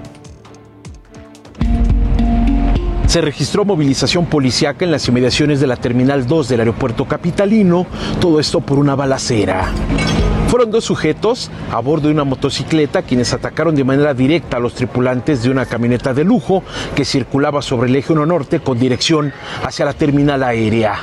Se 3.13 3.21
registró 3.21 3.63
movilización 3.63 4.25
policiaca 4.25 4.85
en 4.85 4.89
las 4.89 5.07
inmediaciones 5.07 5.59
de 5.59 5.67
la 5.67 5.75
Terminal 5.75 6.25
2 6.25 6.49
del 6.49 6.61
aeropuerto 6.61 7.05
capitalino, 7.05 7.85
todo 8.19 8.39
esto 8.39 8.59
por 8.59 8.79
una 8.79 8.95
balacera. 8.95 9.71
Fueron 10.47 10.71
dos 10.71 10.85
sujetos 10.85 11.51
a 11.71 11.79
bordo 11.79 12.07
de 12.07 12.13
una 12.15 12.23
motocicleta 12.23 13.03
quienes 13.03 13.31
atacaron 13.31 13.75
de 13.75 13.83
manera 13.83 14.15
directa 14.15 14.57
a 14.57 14.59
los 14.59 14.73
tripulantes 14.73 15.43
de 15.43 15.51
una 15.51 15.67
camioneta 15.67 16.15
de 16.15 16.23
lujo 16.23 16.63
que 16.95 17.05
circulaba 17.05 17.61
sobre 17.61 17.87
el 17.87 17.95
eje 17.95 18.13
1 18.13 18.25
norte 18.25 18.61
con 18.61 18.79
dirección 18.79 19.31
hacia 19.63 19.85
la 19.85 19.93
terminal 19.93 20.41
aérea. 20.41 20.95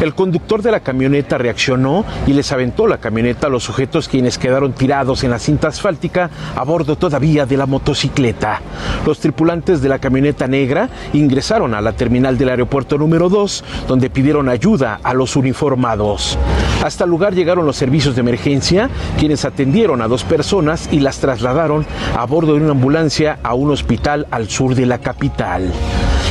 El 0.00 0.14
conductor 0.14 0.60
de 0.60 0.72
la 0.72 0.80
camioneta 0.80 1.38
reaccionó 1.38 2.04
y 2.26 2.32
les 2.32 2.50
aventó 2.52 2.86
la 2.86 2.98
camioneta 2.98 3.46
a 3.46 3.50
los 3.50 3.64
sujetos 3.64 4.08
quienes 4.08 4.38
quedaron 4.38 4.72
tirados 4.72 5.24
en 5.24 5.30
la 5.30 5.38
cinta 5.38 5.68
asfáltica 5.68 6.30
a 6.56 6.64
bordo 6.64 6.96
todavía 6.96 7.46
de 7.46 7.56
la 7.56 7.66
motocicleta. 7.66 8.60
Los 9.06 9.20
tripulantes 9.20 9.80
de 9.82 9.88
la 9.88 9.98
camioneta 9.98 10.46
negra 10.46 10.88
ingresaron 11.12 11.74
a 11.74 11.80
la 11.80 11.92
terminal 11.92 12.36
del 12.36 12.50
aeropuerto 12.50 12.98
número 12.98 13.28
2 13.28 13.64
donde 13.86 14.10
pidieron 14.10 14.48
ayuda 14.48 15.00
a 15.02 15.14
los 15.14 15.36
uniformados. 15.36 16.38
Hasta 16.82 17.04
el 17.04 17.10
lugar 17.10 17.34
llegaron 17.34 17.64
los 17.64 17.76
servicios 17.76 18.14
de 18.14 18.20
emergencia 18.20 18.90
quienes 19.18 19.44
atendieron 19.44 20.02
a 20.02 20.08
dos 20.08 20.24
personas 20.24 20.88
y 20.92 21.00
las 21.00 21.18
trasladaron 21.18 21.86
a 22.16 22.26
bordo 22.26 22.54
de 22.54 22.60
una 22.60 22.72
ambulancia 22.72 23.38
a 23.42 23.54
un 23.54 23.70
hospital 23.70 24.26
al 24.30 24.48
sur 24.48 24.74
de 24.74 24.86
la 24.86 24.98
capital. 24.98 25.72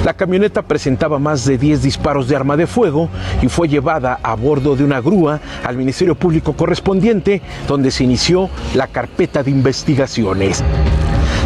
La 0.03 0.13
camioneta 0.13 0.63
presentaba 0.63 1.17
más 1.17 1.45
de 1.45 1.57
10 1.57 1.81
disparos 1.81 2.27
de 2.27 2.35
arma 2.35 2.57
de 2.57 2.67
fuego 2.67 3.09
y 3.41 3.47
fue 3.47 3.69
llevada 3.69 4.19
a 4.21 4.35
bordo 4.35 4.75
de 4.75 4.83
una 4.83 4.99
grúa 4.99 5.39
al 5.63 5.77
Ministerio 5.77 6.15
Público 6.15 6.53
correspondiente, 6.53 7.41
donde 7.69 7.89
se 7.89 8.03
inició 8.03 8.49
la 8.75 8.87
carpeta 8.87 9.43
de 9.43 9.51
investigaciones. 9.51 10.61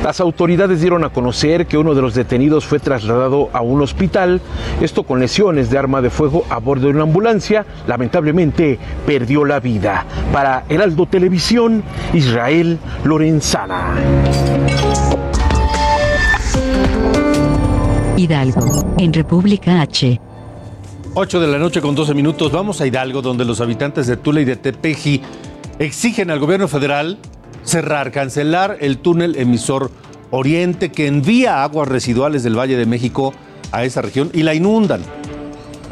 Las 0.04 0.20
autoridades 0.22 0.82
dieron 0.82 1.04
a 1.04 1.10
conocer 1.10 1.68
que 1.68 1.78
uno 1.78 1.94
de 1.94 2.02
los 2.02 2.16
detenidos 2.16 2.66
fue 2.66 2.80
trasladado 2.80 3.50
a 3.54 3.62
un 3.62 3.82
hospital, 3.82 4.42
esto 4.82 5.04
con 5.04 5.20
lesiones 5.20 5.70
de 5.70 5.78
arma 5.78 6.02
de 6.02 6.10
fuego 6.10 6.44
a 6.50 6.58
bordo 6.58 6.88
de 6.88 6.94
una 6.94 7.04
ambulancia, 7.04 7.66
lamentablemente 7.88 8.80
perdió 9.06 9.46
la 9.46 9.60
vida. 9.60 10.06
Para 10.34 10.64
Heraldo 10.70 11.06
Televisión, 11.06 11.84
Israel 12.14 12.80
Lorenzana. 13.04 13.94
Hidalgo, 18.18 18.96
en 18.98 19.14
República 19.14 19.80
H. 19.82 20.20
8 21.14 21.40
de 21.40 21.48
la 21.48 21.60
noche 21.60 21.82
con 21.82 21.94
12 21.94 22.16
minutos, 22.16 22.52
vamos 22.52 22.82
a 22.82 22.88
Hidalgo, 22.88 23.22
donde 23.22 23.46
los 23.46 23.62
habitantes 23.62 24.08
de 24.08 24.18
Tula 24.18 24.42
y 24.42 24.46
de 24.46 24.56
Tepeji 24.56 25.22
exigen 25.78 26.32
al 26.32 26.40
gobierno 26.40 26.68
federal 26.68 27.20
cerrar, 27.64 28.12
cancelar 28.12 28.78
el 28.80 28.98
túnel 28.98 29.36
emisor 29.36 29.92
Oriente 30.32 30.92
que 30.92 31.06
envía 31.06 31.64
aguas 31.64 31.88
residuales 31.88 32.42
del 32.42 32.58
Valle 32.58 32.76
de 32.76 32.88
México 32.88 33.34
a 33.72 33.86
esa 33.86 34.02
región 34.02 34.32
y 34.34 34.42
la 34.42 34.56
inundan. 34.56 35.02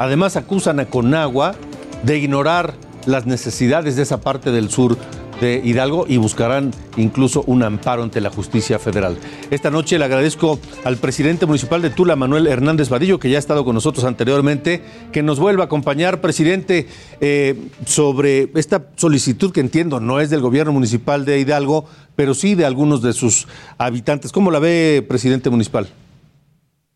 Además 0.00 0.36
acusan 0.36 0.80
a 0.80 0.86
Conagua 0.86 1.54
de 2.02 2.18
ignorar 2.18 2.74
las 3.06 3.24
necesidades 3.24 3.94
de 3.94 4.02
esa 4.02 4.20
parte 4.20 4.50
del 4.50 4.68
sur 4.68 4.98
de 5.40 5.60
Hidalgo 5.64 6.06
y 6.08 6.16
buscarán 6.16 6.72
incluso 6.96 7.42
un 7.46 7.62
amparo 7.62 8.02
ante 8.02 8.20
la 8.20 8.30
justicia 8.30 8.78
federal. 8.78 9.16
Esta 9.50 9.70
noche 9.70 9.98
le 9.98 10.04
agradezco 10.04 10.58
al 10.84 10.96
presidente 10.96 11.46
municipal 11.46 11.82
de 11.82 11.90
Tula, 11.90 12.16
Manuel 12.16 12.46
Hernández 12.46 12.88
Vadillo, 12.88 13.18
que 13.18 13.30
ya 13.30 13.36
ha 13.36 13.38
estado 13.38 13.64
con 13.64 13.74
nosotros 13.74 14.04
anteriormente, 14.04 14.82
que 15.12 15.22
nos 15.22 15.38
vuelva 15.38 15.64
a 15.64 15.66
acompañar, 15.66 16.20
presidente, 16.20 16.88
eh, 17.20 17.54
sobre 17.86 18.50
esta 18.54 18.90
solicitud 18.96 19.52
que 19.52 19.60
entiendo 19.60 20.00
no 20.00 20.20
es 20.20 20.30
del 20.30 20.40
gobierno 20.40 20.72
municipal 20.72 21.24
de 21.24 21.38
Hidalgo, 21.38 21.88
pero 22.14 22.34
sí 22.34 22.54
de 22.54 22.64
algunos 22.64 23.02
de 23.02 23.12
sus 23.12 23.46
habitantes. 23.78 24.32
¿Cómo 24.32 24.50
la 24.50 24.58
ve, 24.58 25.04
presidente 25.06 25.50
municipal? 25.50 25.88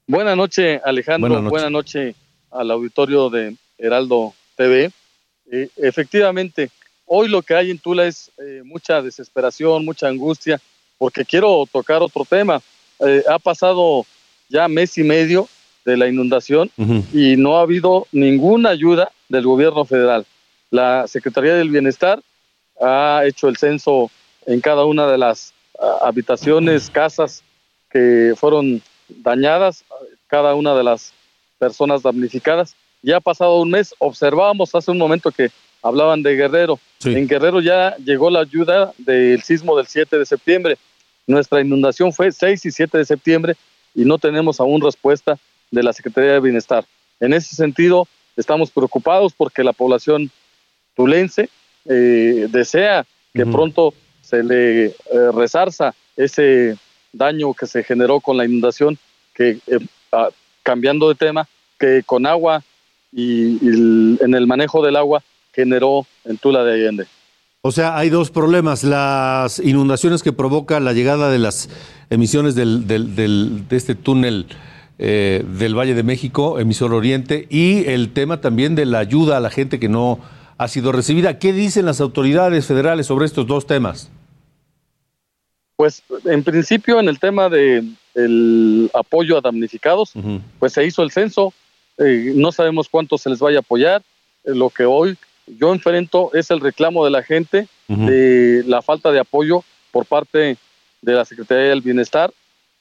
Buenas 0.07 0.37
noches, 0.37 0.81
Alejandro. 0.85 1.43
Buenas 1.43 1.71
noches 1.71 2.17
al 2.51 2.71
auditorio 2.71 3.31
de 3.31 3.57
Heraldo 3.79 4.35
TV. 4.57 4.91
Eh, 5.53 5.69
efectivamente, 5.77 6.71
Hoy 7.13 7.27
lo 7.27 7.43
que 7.43 7.57
hay 7.57 7.73
en 7.73 7.79
Tula 7.81 8.07
es 8.07 8.31
eh, 8.39 8.63
mucha 8.65 9.03
desesperación, 9.03 9.85
mucha 9.85 10.07
angustia, 10.07 10.61
porque 10.97 11.25
quiero 11.25 11.67
tocar 11.73 12.01
otro 12.03 12.25
tema. 12.25 12.63
Eh, 13.01 13.25
ha 13.29 13.41
pasado 13.41 14.07
ya 14.49 14.69
mes 14.69 14.97
y 14.97 15.03
medio 15.03 15.49
de 15.85 15.97
la 15.97 16.07
inundación 16.07 16.71
y 17.13 17.37
no 17.37 17.59
ha 17.59 17.63
habido 17.63 18.07
ninguna 18.13 18.71
ayuda 18.71 19.11
del 19.29 19.45
gobierno 19.45 19.85
federal. 19.85 20.25
La 20.71 21.09
Secretaría 21.09 21.57
del 21.57 21.71
Bienestar 21.71 22.23
ha 22.81 23.23
hecho 23.27 23.49
el 23.49 23.57
censo 23.57 24.09
en 24.47 24.61
cada 24.61 24.85
una 24.85 25.11
de 25.11 25.19
las 25.19 25.53
ah, 25.81 26.03
habitaciones, 26.03 26.91
casas 26.91 27.43
que 27.91 28.35
fueron 28.37 28.81
dañadas, 29.09 29.85
cada 30.29 30.55
una 30.55 30.77
de 30.77 30.85
las 30.85 31.13
personas 31.59 32.03
damnificadas. 32.03 32.77
Ya 33.03 33.17
ha 33.17 33.21
pasado 33.21 33.61
un 33.61 33.71
mes, 33.71 33.93
observábamos 33.99 34.73
hace 34.77 34.93
un 34.93 34.99
momento 34.99 35.33
que 35.33 35.51
hablaban 35.83 36.23
de 36.23 36.37
Guerrero. 36.37 36.79
En 37.05 37.27
Guerrero 37.27 37.61
ya 37.61 37.97
llegó 37.97 38.31
la 38.31 38.41
ayuda 38.41 38.93
del 38.99 39.43
sismo 39.43 39.77
del 39.77 39.87
7 39.87 40.19
de 40.19 40.27
septiembre. 40.27 40.79
Nuestra 41.27 41.61
inundación 41.61 42.13
fue 42.13 42.33
6 42.33 42.65
y 42.67 42.71
7 42.71 42.99
de 42.99 43.05
septiembre 43.05 43.57
y 43.95 44.05
no 44.05 44.19
tenemos 44.19 44.61
aún 44.61 44.81
respuesta 44.81 45.39
de 45.71 45.83
la 45.83 45.93
Secretaría 45.93 46.33
de 46.33 46.41
Bienestar. 46.41 46.85
En 47.21 47.33
ese 47.33 47.55
sentido, 47.55 48.07
estamos 48.37 48.71
preocupados 48.71 49.33
porque 49.35 49.63
la 49.63 49.73
población 49.73 50.31
tulense 50.95 51.49
eh, 51.87 52.47
desea 52.51 53.07
que 53.33 53.47
pronto 53.47 53.95
se 54.23 54.43
le 54.43 54.87
eh, 54.87 54.95
resarza 55.35 55.95
ese 56.17 56.77
daño 57.13 57.55
que 57.55 57.67
se 57.67 57.83
generó 57.83 58.21
con 58.21 58.37
la 58.37 58.45
inundación, 58.45 58.99
que 59.35 59.59
eh, 59.67 59.79
ah, 60.13 60.29
cambiando 60.63 61.09
de 61.09 61.15
tema, 61.15 61.49
que 61.79 62.03
con 62.05 62.27
agua 62.27 62.63
y, 63.13 63.59
en 64.23 64.35
el 64.35 64.47
manejo 64.47 64.85
del 64.85 64.97
agua 64.97 65.23
generó 65.53 66.07
en 66.25 66.39
Tula 66.39 66.65
de 66.65 66.75
Allende. 66.75 67.07
O 67.63 67.73
sea, 67.73 67.97
hay 67.99 68.09
dos 68.09 68.31
problemas. 68.31 68.85
Las 68.85 69.59
inundaciones 69.59 70.23
que 70.23 70.33
provoca 70.33 70.81
la 70.81 70.93
llegada 70.93 71.31
de 71.31 71.39
las 71.39 71.69
emisiones 72.09 72.55
del, 72.55 72.87
de 72.87 73.77
este 73.77 73.95
túnel 73.95 74.47
eh, 74.99 75.45
del 75.59 75.79
Valle 75.79 75.95
de 75.95 76.03
México, 76.03 76.59
emisor 76.59 76.95
Oriente, 76.95 77.47
y 77.51 77.85
el 77.87 78.13
tema 78.13 78.41
también 78.41 78.75
de 78.75 78.87
la 78.87 78.99
ayuda 78.99 79.37
a 79.37 79.41
la 79.41 79.51
gente 79.51 79.79
que 79.79 79.89
no 79.89 80.21
ha 80.57 80.69
sido 80.69 80.93
recibida. 80.93 81.39
¿Qué 81.39 81.53
dicen 81.53 81.87
las 81.87 82.03
autoridades 82.03 82.67
federales 82.67 83.07
sobre 83.07 83.25
estos 83.25 83.47
dos 83.47 83.67
temas? 83.67 84.11
Pues 85.77 86.03
en 86.27 86.45
principio 86.45 87.01
en 87.01 87.09
el 87.09 87.19
tema 87.19 87.49
del 87.49 88.91
apoyo 88.93 89.39
a 89.39 89.41
damnificados, 89.41 90.13
pues 90.59 90.75
se 90.75 90.85
hizo 90.85 91.03
el 91.03 91.11
censo, 91.11 91.55
eh, 91.97 92.33
no 92.35 92.53
sabemos 92.53 92.89
cuánto 92.91 93.17
se 93.17 93.31
les 93.31 93.39
vaya 93.39 93.59
a 93.59 93.61
apoyar, 93.61 94.03
eh, 94.45 94.51
lo 94.55 94.69
que 94.69 94.85
hoy 94.85 95.17
yo 95.59 95.73
enfrento 95.73 96.31
es 96.35 96.51
el 96.51 96.61
reclamo 96.61 97.05
de 97.05 97.11
la 97.11 97.23
gente 97.23 97.69
de 97.89 98.63
la 98.67 98.83
falta 98.83 99.11
de 99.11 99.19
apoyo 99.19 99.65
por 99.91 100.07
parte 100.07 100.57
de 101.03 101.13
la 101.13 101.25
Secretaría 101.25 101.71
del 101.71 101.81
Bienestar, 101.81 102.33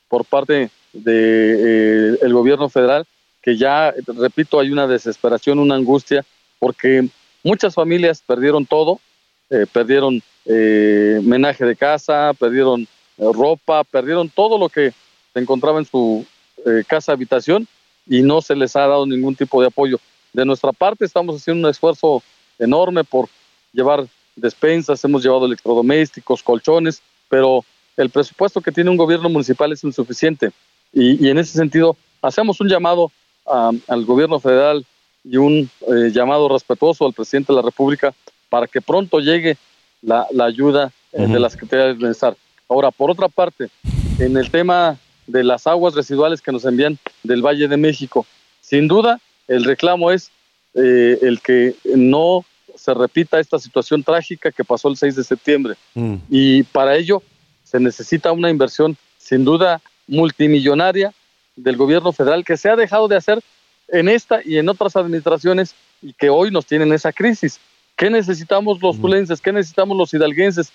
por 0.07 0.23
parte 0.23 0.69
del 0.93 1.03
de, 1.03 2.17
eh, 2.21 2.31
gobierno 2.31 2.69
federal, 2.69 3.05
que 3.41 3.57
ya, 3.57 3.93
repito, 4.05 4.59
hay 4.59 4.69
una 4.69 4.85
desesperación, 4.85 5.57
una 5.57 5.75
angustia, 5.75 6.23
porque 6.59 7.07
muchas 7.43 7.73
familias 7.73 8.21
perdieron 8.25 8.65
todo, 8.65 8.99
eh, 9.49 9.65
perdieron 9.71 10.21
eh, 10.45 11.19
menaje 11.23 11.65
de 11.65 11.75
casa, 11.75 12.33
perdieron 12.37 12.87
ropa, 13.17 13.83
perdieron 13.83 14.29
todo 14.29 14.57
lo 14.57 14.69
que 14.69 14.93
se 15.33 15.39
encontraba 15.39 15.79
en 15.79 15.85
su 15.85 16.25
casa 16.87 17.13
habitación 17.13 17.67
y 18.05 18.21
no 18.21 18.41
se 18.41 18.55
les 18.55 18.75
ha 18.75 18.81
dado 18.81 19.05
ningún 19.05 19.35
tipo 19.35 19.61
de 19.61 19.67
apoyo. 19.67 19.99
De 20.33 20.45
nuestra 20.45 20.71
parte 20.71 21.05
estamos 21.05 21.35
haciendo 21.35 21.67
un 21.67 21.71
esfuerzo 21.71 22.21
enorme 22.59 23.03
por 23.03 23.29
llevar 23.73 24.05
despensas, 24.35 25.03
hemos 25.03 25.23
llevado 25.23 25.45
electrodomésticos, 25.45 26.43
colchones, 26.43 27.01
pero 27.27 27.63
el 27.97 28.09
presupuesto 28.09 28.61
que 28.61 28.71
tiene 28.71 28.89
un 28.89 28.97
gobierno 28.97 29.29
municipal 29.29 29.71
es 29.71 29.83
insuficiente. 29.83 30.51
Y, 30.93 31.27
en 31.27 31.37
ese 31.37 31.57
sentido, 31.57 31.95
hacemos 32.21 32.59
un 32.61 32.69
llamado 32.69 33.11
al 33.45 34.05
gobierno 34.05 34.39
federal 34.39 34.85
y 35.23 35.37
un 35.37 35.69
eh, 35.87 36.11
llamado 36.11 36.47
respetuoso 36.49 37.05
al 37.05 37.13
presidente 37.13 37.51
de 37.51 37.57
la 37.57 37.61
República 37.63 38.13
para 38.47 38.67
que 38.67 38.81
pronto 38.81 39.19
llegue 39.19 39.57
la, 40.01 40.27
ayuda 40.39 40.91
eh, 41.11 41.27
de 41.27 41.39
la 41.39 41.49
Secretaría 41.49 41.85
del 41.85 41.95
Bienestar. 41.95 42.35
Ahora, 42.67 42.91
por 42.91 43.11
otra 43.11 43.27
parte, 43.27 43.69
en 44.19 44.37
el 44.37 44.49
tema 44.49 44.97
de 45.27 45.43
las 45.43 45.67
aguas 45.67 45.93
residuales 45.93 46.41
que 46.41 46.51
nos 46.51 46.65
envían 46.65 46.97
del 47.23 47.45
Valle 47.45 47.67
de 47.67 47.77
México, 47.77 48.25
sin 48.61 48.87
duda 48.87 49.19
el 49.47 49.63
reclamo 49.63 50.11
es 50.11 50.31
eh, 50.73 51.17
el 51.21 51.41
que 51.41 51.75
no 51.95 52.45
se 52.75 52.93
repita 52.93 53.39
esta 53.39 53.59
situación 53.59 54.03
trágica 54.03 54.51
que 54.51 54.63
pasó 54.63 54.87
el 54.87 54.97
6 54.97 55.15
de 55.15 55.23
septiembre. 55.23 55.75
Mm. 55.93 56.15
Y 56.29 56.63
para 56.63 56.95
ello 56.95 57.21
se 57.63 57.79
necesita 57.79 58.31
una 58.31 58.49
inversión 58.49 58.97
sin 59.17 59.43
duda 59.43 59.81
multimillonaria 60.07 61.13
del 61.55 61.75
gobierno 61.75 62.11
federal 62.11 62.43
que 62.45 62.57
se 62.57 62.69
ha 62.69 62.75
dejado 62.75 63.07
de 63.07 63.17
hacer 63.17 63.41
en 63.89 64.07
esta 64.07 64.41
y 64.43 64.57
en 64.57 64.69
otras 64.69 64.95
administraciones 64.95 65.75
y 66.01 66.13
que 66.13 66.29
hoy 66.29 66.51
nos 66.51 66.65
tienen 66.65 66.93
esa 66.93 67.11
crisis. 67.11 67.59
¿Qué 67.95 68.09
necesitamos 68.09 68.81
los 68.81 68.99
tulenses? 68.99 69.41
¿Qué 69.41 69.51
necesitamos 69.51 69.97
los 69.97 70.13
hidalguenses, 70.13 70.71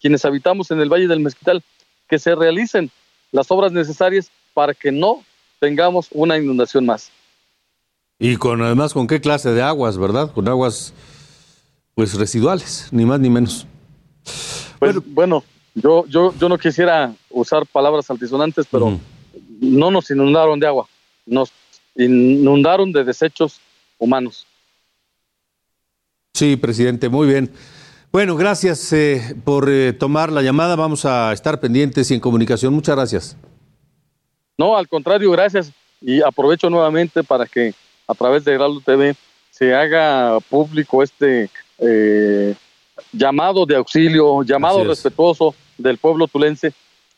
quienes 0.00 0.24
habitamos 0.24 0.70
en 0.70 0.80
el 0.80 0.92
Valle 0.92 1.06
del 1.06 1.20
Mezquital? 1.20 1.62
Que 2.08 2.18
se 2.18 2.34
realicen 2.34 2.90
las 3.30 3.50
obras 3.50 3.70
necesarias 3.72 4.30
para 4.54 4.74
que 4.74 4.90
no 4.90 5.22
tengamos 5.60 6.08
una 6.10 6.36
inundación 6.36 6.84
más. 6.84 7.10
Y 8.18 8.36
con 8.36 8.62
además 8.62 8.92
con 8.92 9.06
qué 9.06 9.20
clase 9.20 9.50
de 9.50 9.62
aguas, 9.62 9.98
¿verdad? 9.98 10.30
Con 10.32 10.48
aguas 10.48 10.94
pues 11.94 12.14
residuales, 12.14 12.88
ni 12.90 13.04
más 13.04 13.20
ni 13.20 13.30
menos. 13.30 13.66
Pues 14.78 14.96
bueno, 15.06 15.44
yo, 15.74 16.06
yo, 16.06 16.32
yo 16.38 16.48
no 16.48 16.58
quisiera 16.58 17.14
usar 17.30 17.66
palabras 17.66 18.10
altisonantes, 18.10 18.66
pero 18.70 18.98
no 19.60 19.90
nos 19.90 20.10
inundaron 20.10 20.58
de 20.60 20.66
agua, 20.66 20.88
nos 21.26 21.52
inundaron 21.94 22.92
de 22.92 23.04
desechos 23.04 23.60
humanos. 23.98 24.46
Sí, 26.34 26.56
presidente, 26.56 27.08
muy 27.08 27.28
bien. 27.28 27.50
Bueno, 28.10 28.36
gracias 28.36 28.92
eh, 28.92 29.36
por 29.44 29.68
eh, 29.68 29.92
tomar 29.92 30.30
la 30.30 30.42
llamada. 30.42 30.76
Vamos 30.76 31.04
a 31.04 31.32
estar 31.32 31.58
pendientes 31.60 32.10
y 32.10 32.14
en 32.14 32.20
comunicación. 32.20 32.72
Muchas 32.72 32.96
gracias. 32.96 33.36
No, 34.56 34.76
al 34.76 34.88
contrario, 34.88 35.30
gracias. 35.32 35.72
Y 36.00 36.22
aprovecho 36.22 36.70
nuevamente 36.70 37.24
para 37.24 37.46
que 37.46 37.74
a 38.06 38.14
través 38.14 38.44
de 38.44 38.52
Heraldo 38.52 38.80
TV 38.80 39.14
se 39.50 39.74
haga 39.74 40.40
público 40.40 41.02
este 41.02 41.48
eh, 41.78 42.54
llamado 43.12 43.66
de 43.66 43.76
auxilio, 43.76 44.42
llamado 44.42 44.84
respetuoso 44.84 45.54
del 45.78 45.98
pueblo 45.98 46.26
tulense 46.26 46.72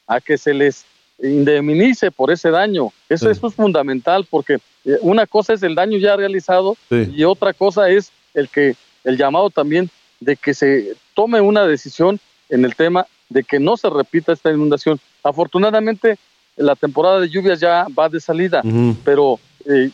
a 0.07 0.21
que 0.21 0.39
se 0.39 0.55
les 0.55 0.85
indemnice 1.19 2.11
por 2.11 2.31
ese 2.31 2.51
daño. 2.51 2.93
Eso, 3.09 3.31
es 3.31 3.41
fundamental 3.41 4.27
porque 4.29 4.59
eh, 4.85 4.99
una 5.01 5.27
cosa 5.27 5.55
es 5.55 5.63
el 5.63 5.75
daño 5.75 5.99
ya 5.99 6.17
realizado 6.17 6.77
y 6.91 7.25
otra 7.25 7.53
cosa 7.53 7.89
es 7.89 8.13
el 8.35 8.49
que 8.49 8.77
el 9.05 9.17
llamado 9.17 9.51
también 9.51 9.91
de 10.21 10.37
que 10.37 10.55
se 10.55 10.95
tome 11.15 11.41
una 11.41 11.67
decisión 11.67 12.21
en 12.49 12.65
el 12.65 12.75
tema 12.75 13.07
de 13.29 13.43
que 13.43 13.59
no 13.59 13.77
se 13.77 13.89
repita 13.91 14.33
esta 14.33 14.53
inundación. 14.53 15.01
Afortunadamente 15.23 16.19
la 16.57 16.75
temporada 16.75 17.21
de 17.21 17.29
lluvias 17.29 17.61
ya 17.61 17.87
va 17.99 18.09
de 18.09 18.21
salida, 18.21 18.63
pero 19.05 19.39
eh, 19.69 19.91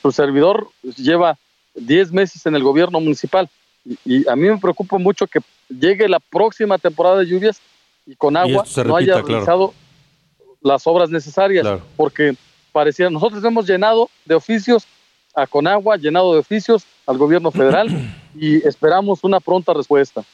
su 0.00 0.12
servidor 0.12 0.68
lleva 0.96 1.38
10 1.74 2.12
meses 2.12 2.46
en 2.46 2.54
el 2.54 2.62
gobierno 2.62 3.00
municipal 3.00 3.48
y, 4.04 4.28
a 4.28 4.34
mí 4.34 4.48
me 4.48 4.58
preocupa 4.58 4.98
mucho 4.98 5.26
que 5.26 5.40
llegue 5.68 6.08
la 6.08 6.18
próxima 6.18 6.78
temporada 6.78 7.18
de 7.18 7.26
lluvias 7.26 7.60
y 8.06 8.14
con 8.16 8.36
agua 8.36 8.64
no 8.84 8.96
haya 8.96 9.20
realizado 9.20 9.74
las 10.60 10.86
obras 10.86 11.10
necesarias, 11.10 11.66
porque 11.96 12.34
parecía, 12.72 13.08
nosotros 13.10 13.42
hemos 13.44 13.66
llenado 13.66 14.10
de 14.24 14.34
oficios 14.34 14.84
a 15.34 15.46
Conagua, 15.46 15.96
llenado 15.96 16.32
de 16.32 16.40
oficios 16.40 16.84
al 17.06 17.18
gobierno 17.18 17.50
federal 17.50 17.88
y 18.34 18.56
esperamos 18.66 19.22
una 19.22 19.38
pronta 19.38 19.72
respuesta. 19.74 20.24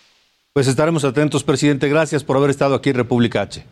Pues 0.53 0.69
estaremos 0.69 1.05
atentos, 1.05 1.45
presidente. 1.45 1.89
Gracias 1.89 2.25
por 2.25 2.37
haber 2.37 2.51
estado 2.51 2.75
aquí 2.75 2.91
en 2.91 2.97
República 2.97 3.43
H. 3.43 3.65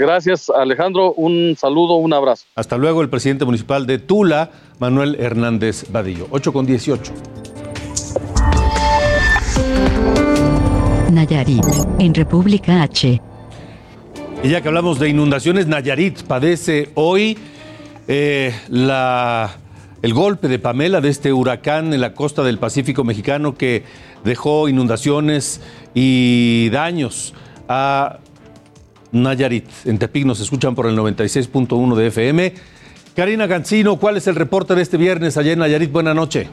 Gracias, 0.00 0.48
Alejandro. 0.48 1.12
Un 1.12 1.56
saludo, 1.58 1.96
un 1.96 2.14
abrazo. 2.14 2.46
Hasta 2.54 2.78
luego, 2.78 3.02
el 3.02 3.10
presidente 3.10 3.44
municipal 3.44 3.86
de 3.86 3.98
Tula, 3.98 4.50
Manuel 4.78 5.14
Hernández 5.20 5.84
Vadillo. 5.92 6.26
8 6.30 6.54
con 6.54 6.64
18. 6.64 7.12
Nayarit, 11.12 11.66
en 11.98 12.14
República 12.14 12.80
H. 12.80 13.20
Y 14.42 14.48
ya 14.48 14.62
que 14.62 14.68
hablamos 14.68 14.98
de 14.98 15.10
inundaciones, 15.10 15.66
Nayarit 15.66 16.22
padece 16.22 16.88
hoy 16.94 17.36
eh, 18.08 18.54
la, 18.68 19.50
el 20.00 20.14
golpe 20.14 20.48
de 20.48 20.58
Pamela 20.58 21.02
de 21.02 21.10
este 21.10 21.30
huracán 21.34 21.92
en 21.92 22.00
la 22.00 22.14
costa 22.14 22.42
del 22.42 22.56
Pacífico 22.56 23.04
mexicano 23.04 23.54
que 23.54 23.84
dejó 24.24 24.70
inundaciones 24.70 25.60
y 25.92 26.70
daños 26.70 27.34
a 27.68 28.20
Nayarit. 29.12 29.66
En 29.86 29.98
Tepic 29.98 30.24
nos 30.24 30.40
escuchan 30.40 30.74
por 30.74 30.86
el 30.86 30.96
96.1 30.96 31.94
de 31.94 32.06
FM. 32.06 32.52
Karina 33.16 33.46
Gancino, 33.46 33.98
¿cuál 33.98 34.16
es 34.16 34.26
el 34.26 34.36
reporte 34.36 34.74
de 34.74 34.82
este 34.82 34.96
viernes 34.96 35.36
allá 35.36 35.52
en 35.52 35.58
Nayarit? 35.58 35.90
Buenas 35.90 36.14
noches. 36.14 36.48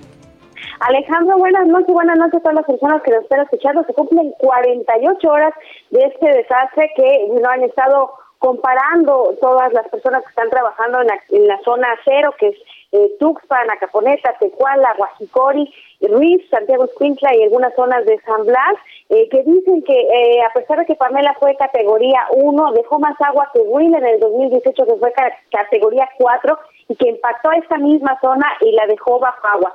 Alejandro, 0.79 1.37
buenas 1.37 1.67
noches, 1.67 1.87
buenas 1.87 2.17
noches 2.17 2.35
a 2.35 2.39
todas 2.39 2.55
las 2.55 2.65
personas 2.65 3.01
que 3.01 3.11
nos 3.11 3.23
están 3.23 3.41
escuchando. 3.41 3.83
Se 3.85 3.93
cumplen 3.93 4.31
48 4.37 5.29
horas 5.29 5.53
de 5.89 5.99
este 6.05 6.27
desastre 6.37 6.91
que 6.95 7.29
no 7.41 7.49
han 7.49 7.63
estado 7.63 8.11
comparando 8.39 9.35
todas 9.41 9.73
las 9.73 9.87
personas 9.89 10.23
que 10.23 10.29
están 10.29 10.49
trabajando 10.49 10.99
en 11.01 11.47
la, 11.47 11.59
zona 11.63 11.87
cero, 12.05 12.33
que 12.39 12.49
es 12.49 12.55
eh, 12.91 13.11
Tuxpan, 13.19 13.69
Acaponeta, 13.71 14.35
Tecuala, 14.39 14.93
Guajicori, 14.97 15.73
Ruiz, 16.01 16.47
Santiago 16.49 16.85
Escuintla 16.85 17.35
y 17.35 17.43
algunas 17.43 17.73
zonas 17.75 18.05
de 18.05 18.19
San 18.21 18.45
Blas, 18.45 18.75
eh, 19.09 19.29
que 19.29 19.43
dicen 19.43 19.83
que 19.83 19.99
eh, 19.99 20.41
a 20.43 20.53
pesar 20.53 20.79
de 20.79 20.85
que 20.85 20.95
Pamela 20.95 21.35
fue 21.39 21.55
categoría 21.55 22.21
1, 22.35 22.71
dejó 22.73 22.99
más 22.99 23.15
agua 23.21 23.49
que 23.53 23.61
Will 23.61 23.95
en 23.95 24.05
el 24.05 24.19
2018, 24.19 24.85
que 24.85 24.95
fue 24.95 25.13
categoría 25.49 26.09
4, 26.17 26.59
y 26.89 26.95
que 26.95 27.09
impactó 27.09 27.49
a 27.49 27.57
esta 27.57 27.77
misma 27.77 28.19
zona 28.21 28.45
y 28.61 28.71
la 28.71 28.85
dejó 28.87 29.19
bajo 29.19 29.47
agua. 29.47 29.73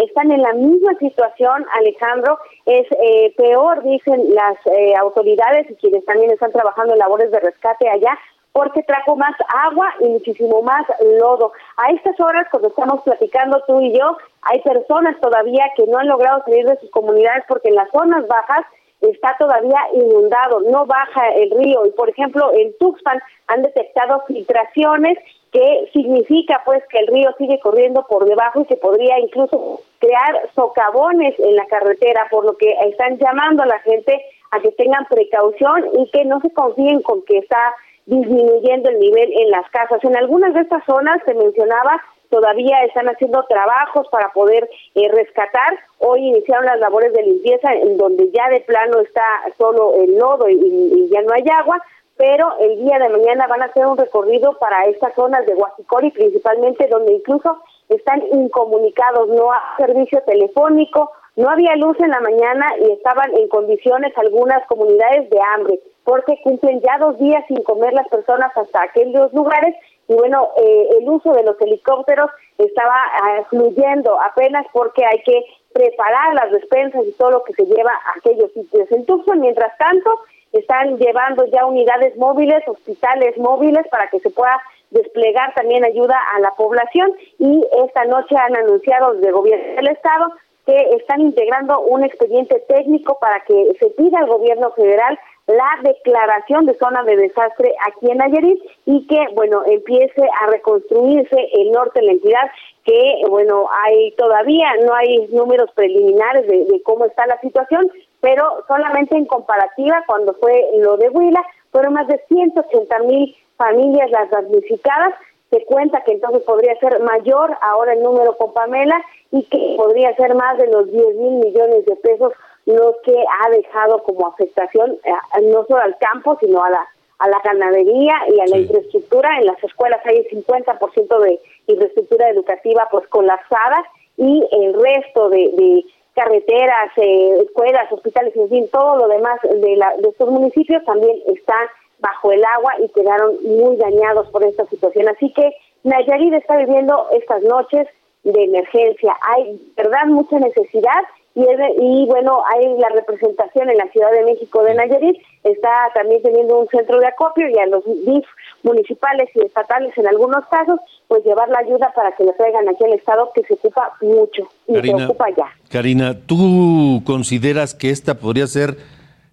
Están 0.00 0.32
en 0.32 0.42
la 0.42 0.52
misma 0.54 0.92
situación, 0.98 1.64
Alejandro, 1.74 2.38
es 2.66 2.86
eh, 3.00 3.32
peor, 3.36 3.82
dicen 3.84 4.34
las 4.34 4.56
eh, 4.66 4.96
autoridades 4.96 5.70
y 5.70 5.74
quienes 5.76 6.04
también 6.04 6.32
están 6.32 6.50
trabajando 6.50 6.94
en 6.94 6.98
labores 6.98 7.30
de 7.30 7.38
rescate 7.38 7.88
allá, 7.88 8.18
porque 8.58 8.82
trajo 8.82 9.14
más 9.14 9.36
agua 9.54 9.94
y 10.00 10.08
muchísimo 10.08 10.62
más 10.62 10.84
lodo. 11.20 11.52
A 11.76 11.92
estas 11.92 12.18
horas, 12.18 12.48
cuando 12.50 12.70
estamos 12.70 13.02
platicando 13.02 13.62
tú 13.68 13.80
y 13.80 13.96
yo, 13.96 14.16
hay 14.42 14.60
personas 14.62 15.14
todavía 15.20 15.64
que 15.76 15.86
no 15.86 15.96
han 15.96 16.08
logrado 16.08 16.42
salir 16.42 16.66
de 16.66 16.76
sus 16.80 16.90
comunidades 16.90 17.44
porque 17.46 17.68
en 17.68 17.76
las 17.76 17.88
zonas 17.92 18.26
bajas 18.26 18.66
está 19.00 19.36
todavía 19.38 19.78
inundado, 19.94 20.58
no 20.62 20.86
baja 20.86 21.28
el 21.36 21.52
río. 21.52 21.86
Y 21.86 21.92
por 21.92 22.10
ejemplo, 22.10 22.50
en 22.52 22.76
Tuxpan 22.78 23.20
han 23.46 23.62
detectado 23.62 24.24
filtraciones 24.26 25.18
que 25.52 25.88
significa 25.92 26.60
pues 26.64 26.82
que 26.90 26.98
el 26.98 27.06
río 27.06 27.32
sigue 27.38 27.60
corriendo 27.60 28.04
por 28.08 28.24
debajo 28.24 28.62
y 28.62 28.64
que 28.64 28.76
podría 28.76 29.20
incluso 29.20 29.82
crear 30.00 30.50
socavones 30.56 31.38
en 31.38 31.54
la 31.54 31.66
carretera, 31.66 32.26
por 32.28 32.44
lo 32.44 32.56
que 32.56 32.72
están 32.88 33.18
llamando 33.18 33.62
a 33.62 33.66
la 33.66 33.78
gente 33.78 34.20
a 34.50 34.58
que 34.58 34.72
tengan 34.72 35.06
precaución 35.06 35.84
y 35.96 36.10
que 36.10 36.24
no 36.24 36.40
se 36.40 36.52
confíen 36.52 37.02
con 37.02 37.22
que 37.22 37.38
está 37.38 37.76
disminuyendo 38.08 38.88
el 38.88 38.98
nivel 38.98 39.30
en 39.36 39.50
las 39.50 39.68
casas. 39.70 40.02
En 40.02 40.16
algunas 40.16 40.54
de 40.54 40.62
estas 40.62 40.82
zonas 40.86 41.18
se 41.26 41.34
mencionaba 41.34 42.00
todavía 42.30 42.84
están 42.84 43.08
haciendo 43.08 43.42
trabajos 43.44 44.06
para 44.10 44.32
poder 44.32 44.68
eh, 44.94 45.08
rescatar. 45.12 45.78
Hoy 45.98 46.20
iniciaron 46.26 46.66
las 46.66 46.80
labores 46.80 47.12
de 47.12 47.22
limpieza 47.22 47.72
en 47.72 47.96
donde 47.96 48.30
ya 48.30 48.48
de 48.50 48.60
plano 48.60 49.00
está 49.00 49.22
solo 49.56 49.94
el 49.94 50.16
lodo 50.16 50.48
y, 50.48 51.08
ya 51.10 51.22
no 51.22 51.32
hay 51.32 51.44
agua, 51.58 51.82
pero 52.16 52.54
el 52.60 52.84
día 52.84 52.98
de 52.98 53.08
mañana 53.08 53.46
van 53.46 53.62
a 53.62 53.66
hacer 53.66 53.86
un 53.86 53.96
recorrido 53.96 54.58
para 54.58 54.84
estas 54.86 55.14
zonas 55.14 55.46
de 55.46 55.54
Guasicori 55.54 56.10
principalmente 56.10 56.86
donde 56.88 57.14
incluso 57.14 57.58
están 57.88 58.22
incomunicados, 58.32 59.28
no 59.28 59.50
hay 59.52 59.60
servicio 59.78 60.20
telefónico, 60.26 61.10
no 61.36 61.48
había 61.48 61.76
luz 61.76 61.96
en 62.00 62.10
la 62.10 62.20
mañana 62.20 62.66
y 62.80 62.90
estaban 62.90 63.34
en 63.36 63.48
condiciones 63.48 64.12
algunas 64.18 64.66
comunidades 64.66 65.30
de 65.30 65.38
hambre, 65.54 65.80
porque 66.08 66.40
cumplen 66.42 66.80
ya 66.80 66.96
dos 66.96 67.18
días 67.18 67.44
sin 67.48 67.62
comer 67.64 67.92
las 67.92 68.08
personas 68.08 68.50
hasta 68.56 68.82
aquellos 68.82 69.30
lugares 69.34 69.74
y 70.08 70.14
bueno, 70.14 70.48
eh, 70.56 70.88
el 70.98 71.06
uso 71.06 71.34
de 71.34 71.42
los 71.42 71.60
helicópteros 71.60 72.30
estaba 72.56 72.94
ah, 72.94 73.44
fluyendo 73.50 74.18
apenas 74.18 74.64
porque 74.72 75.04
hay 75.04 75.18
que 75.18 75.44
preparar 75.74 76.32
las 76.32 76.50
despensas 76.50 77.04
y 77.04 77.12
todo 77.12 77.32
lo 77.32 77.44
que 77.44 77.52
se 77.52 77.66
lleva 77.66 77.92
a 77.92 78.16
aquellos 78.16 78.50
sitios. 78.54 78.90
En 78.90 79.04
Tucson, 79.04 79.40
mientras 79.40 79.76
tanto, 79.76 80.18
están 80.52 80.96
llevando 80.96 81.44
ya 81.52 81.66
unidades 81.66 82.16
móviles, 82.16 82.66
hospitales 82.66 83.36
móviles 83.36 83.86
para 83.90 84.08
que 84.08 84.20
se 84.20 84.30
pueda 84.30 84.58
desplegar 84.90 85.52
también 85.52 85.84
ayuda 85.84 86.16
a 86.34 86.40
la 86.40 86.52
población 86.52 87.12
y 87.38 87.66
esta 87.84 88.06
noche 88.06 88.34
han 88.34 88.56
anunciado 88.56 89.12
desde 89.12 89.26
el 89.26 89.34
gobierno 89.34 89.74
del 89.74 89.88
estado 89.88 90.32
que 90.64 90.88
están 90.96 91.20
integrando 91.20 91.80
un 91.80 92.02
expediente 92.02 92.64
técnico 92.66 93.18
para 93.20 93.40
que 93.40 93.76
se 93.78 93.90
pida 93.90 94.20
al 94.20 94.26
gobierno 94.26 94.70
federal 94.70 95.18
la 95.48 95.70
declaración 95.82 96.66
de 96.66 96.74
zona 96.74 97.02
de 97.04 97.16
desastre 97.16 97.74
aquí 97.86 98.10
en 98.10 98.18
Nayarit 98.18 98.62
y 98.84 99.06
que, 99.06 99.18
bueno, 99.34 99.62
empiece 99.66 100.22
a 100.42 100.46
reconstruirse 100.48 101.36
el 101.54 101.72
norte 101.72 102.00
de 102.00 102.06
la 102.06 102.12
entidad, 102.12 102.50
que, 102.84 103.22
bueno, 103.28 103.66
hay 103.84 104.12
todavía, 104.12 104.68
no 104.84 104.94
hay 104.94 105.26
números 105.28 105.70
preliminares 105.74 106.46
de, 106.46 106.66
de 106.66 106.82
cómo 106.82 107.06
está 107.06 107.26
la 107.26 107.40
situación, 107.40 107.90
pero 108.20 108.62
solamente 108.68 109.16
en 109.16 109.24
comparativa, 109.24 110.04
cuando 110.06 110.34
fue 110.34 110.68
lo 110.80 110.98
de 110.98 111.08
Huila, 111.08 111.42
fueron 111.72 111.94
más 111.94 112.06
de 112.08 112.20
180 112.28 112.98
mil 113.00 113.34
familias 113.56 114.10
las 114.10 114.30
damnificadas. 114.30 115.14
Se 115.50 115.64
cuenta 115.64 116.04
que 116.04 116.12
entonces 116.12 116.42
podría 116.42 116.78
ser 116.78 117.00
mayor 117.00 117.56
ahora 117.62 117.94
el 117.94 118.02
número 118.02 118.36
con 118.36 118.52
Pamela 118.52 119.00
y 119.32 119.44
que 119.44 119.74
podría 119.78 120.14
ser 120.16 120.34
más 120.34 120.58
de 120.58 120.66
los 120.66 120.90
10 120.92 121.16
mil 121.16 121.32
millones 121.36 121.86
de 121.86 121.96
pesos 121.96 122.34
lo 122.68 122.96
que 123.02 123.14
ha 123.16 123.50
dejado 123.50 124.02
como 124.02 124.26
afectación 124.26 124.98
eh, 125.04 125.42
no 125.42 125.64
solo 125.66 125.82
al 125.82 125.96
campo, 125.98 126.36
sino 126.40 126.62
a 126.62 126.70
la 126.70 126.88
a 127.18 127.28
la 127.28 127.40
ganadería 127.42 128.14
y 128.28 128.40
a 128.40 128.46
la 128.46 128.58
infraestructura. 128.58 129.38
En 129.38 129.46
las 129.46 129.62
escuelas 129.62 130.00
hay 130.04 130.18
el 130.18 130.28
50% 130.28 131.18
de 131.18 131.40
infraestructura 131.66 132.30
educativa 132.30 132.86
pues 132.90 133.06
colapsada 133.08 133.84
y 134.16 134.46
el 134.52 134.74
resto 134.74 135.28
de, 135.28 135.84
carreteras, 136.14 136.90
eh, 136.96 137.42
escuelas, 137.42 137.92
hospitales, 137.92 138.34
en 138.36 138.48
fin, 138.48 138.68
todo 138.72 138.96
lo 138.96 139.06
demás 139.06 139.38
de, 139.42 139.76
la, 139.76 139.94
de 139.98 140.08
estos 140.08 140.28
municipios 140.28 140.84
también 140.84 141.16
está 141.26 141.54
bajo 142.00 142.32
el 142.32 142.44
agua 142.44 142.72
y 142.80 142.88
quedaron 142.88 143.36
muy 143.44 143.76
dañados 143.76 144.28
por 144.30 144.42
esta 144.42 144.66
situación. 144.66 145.08
Así 145.08 145.32
que 145.32 145.54
Nayarit 145.84 146.34
está 146.34 146.56
viviendo 146.56 147.06
estas 147.12 147.42
noches 147.42 147.86
de 148.24 148.44
emergencia. 148.44 149.16
Hay, 149.22 149.60
verdad, 149.76 150.06
mucha 150.06 150.40
necesidad 150.40 151.04
y, 151.38 152.02
y 152.02 152.06
bueno, 152.06 152.42
hay 152.52 152.76
la 152.78 152.88
representación 152.88 153.70
en 153.70 153.78
la 153.78 153.88
Ciudad 153.88 154.10
de 154.10 154.24
México 154.24 154.62
de 154.64 154.74
Nayarit, 154.74 155.16
está 155.44 155.70
también 155.94 156.20
teniendo 156.22 156.58
un 156.58 156.66
centro 156.68 156.98
de 156.98 157.06
acopio 157.06 157.48
y 157.48 157.58
a 157.58 157.66
los 157.66 157.84
DIF 157.84 158.26
municipales 158.64 159.28
y 159.34 159.44
estatales 159.44 159.96
en 159.96 160.08
algunos 160.08 160.44
casos, 160.46 160.80
pues 161.06 161.24
llevar 161.24 161.48
la 161.48 161.60
ayuda 161.60 161.92
para 161.94 162.12
que 162.12 162.24
le 162.24 162.32
traigan 162.32 162.68
aquí 162.68 162.84
al 162.84 162.94
Estado 162.94 163.30
que 163.34 163.44
se 163.44 163.54
ocupa 163.54 163.92
mucho 164.00 164.48
y 164.66 164.80
se 164.80 165.04
ocupa 165.04 165.26
ya. 165.30 165.46
Karina, 165.70 166.16
¿tú 166.26 167.02
consideras 167.06 167.74
que 167.74 167.90
esta 167.90 168.14
podría 168.14 168.46
ser 168.46 168.76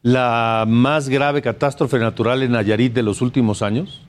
la 0.03 0.65
más 0.67 1.09
grave 1.09 1.41
catástrofe 1.41 1.97
natural 1.97 2.43
en 2.43 2.51
Nayarit 2.51 2.93
de 2.93 3.01
los 3.01 3.21
últimos 3.21 3.63
años? 3.63 4.05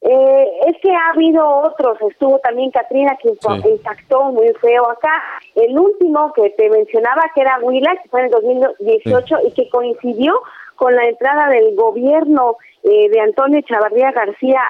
Eh, 0.00 0.47
que 0.88 0.96
ha 0.96 1.10
habido 1.10 1.46
otros, 1.46 1.98
estuvo 2.10 2.38
también 2.38 2.70
Katrina 2.70 3.16
que 3.20 3.28
impactó 3.28 4.24
muy 4.32 4.48
feo 4.54 4.90
acá. 4.90 5.22
El 5.54 5.78
último 5.78 6.32
que 6.32 6.48
te 6.50 6.70
mencionaba 6.70 7.30
que 7.34 7.42
era 7.42 7.58
Huila, 7.60 7.94
que 8.02 8.08
fue 8.08 8.20
en 8.20 8.26
el 8.26 8.32
2018 8.32 9.36
y 9.46 9.52
que 9.52 9.68
coincidió 9.68 10.40
con 10.76 10.94
la 10.94 11.04
entrada 11.04 11.48
del 11.48 11.74
gobierno 11.74 12.56
eh, 12.84 13.10
de 13.10 13.20
Antonio 13.20 13.60
Chavarría 13.62 14.12
García 14.12 14.62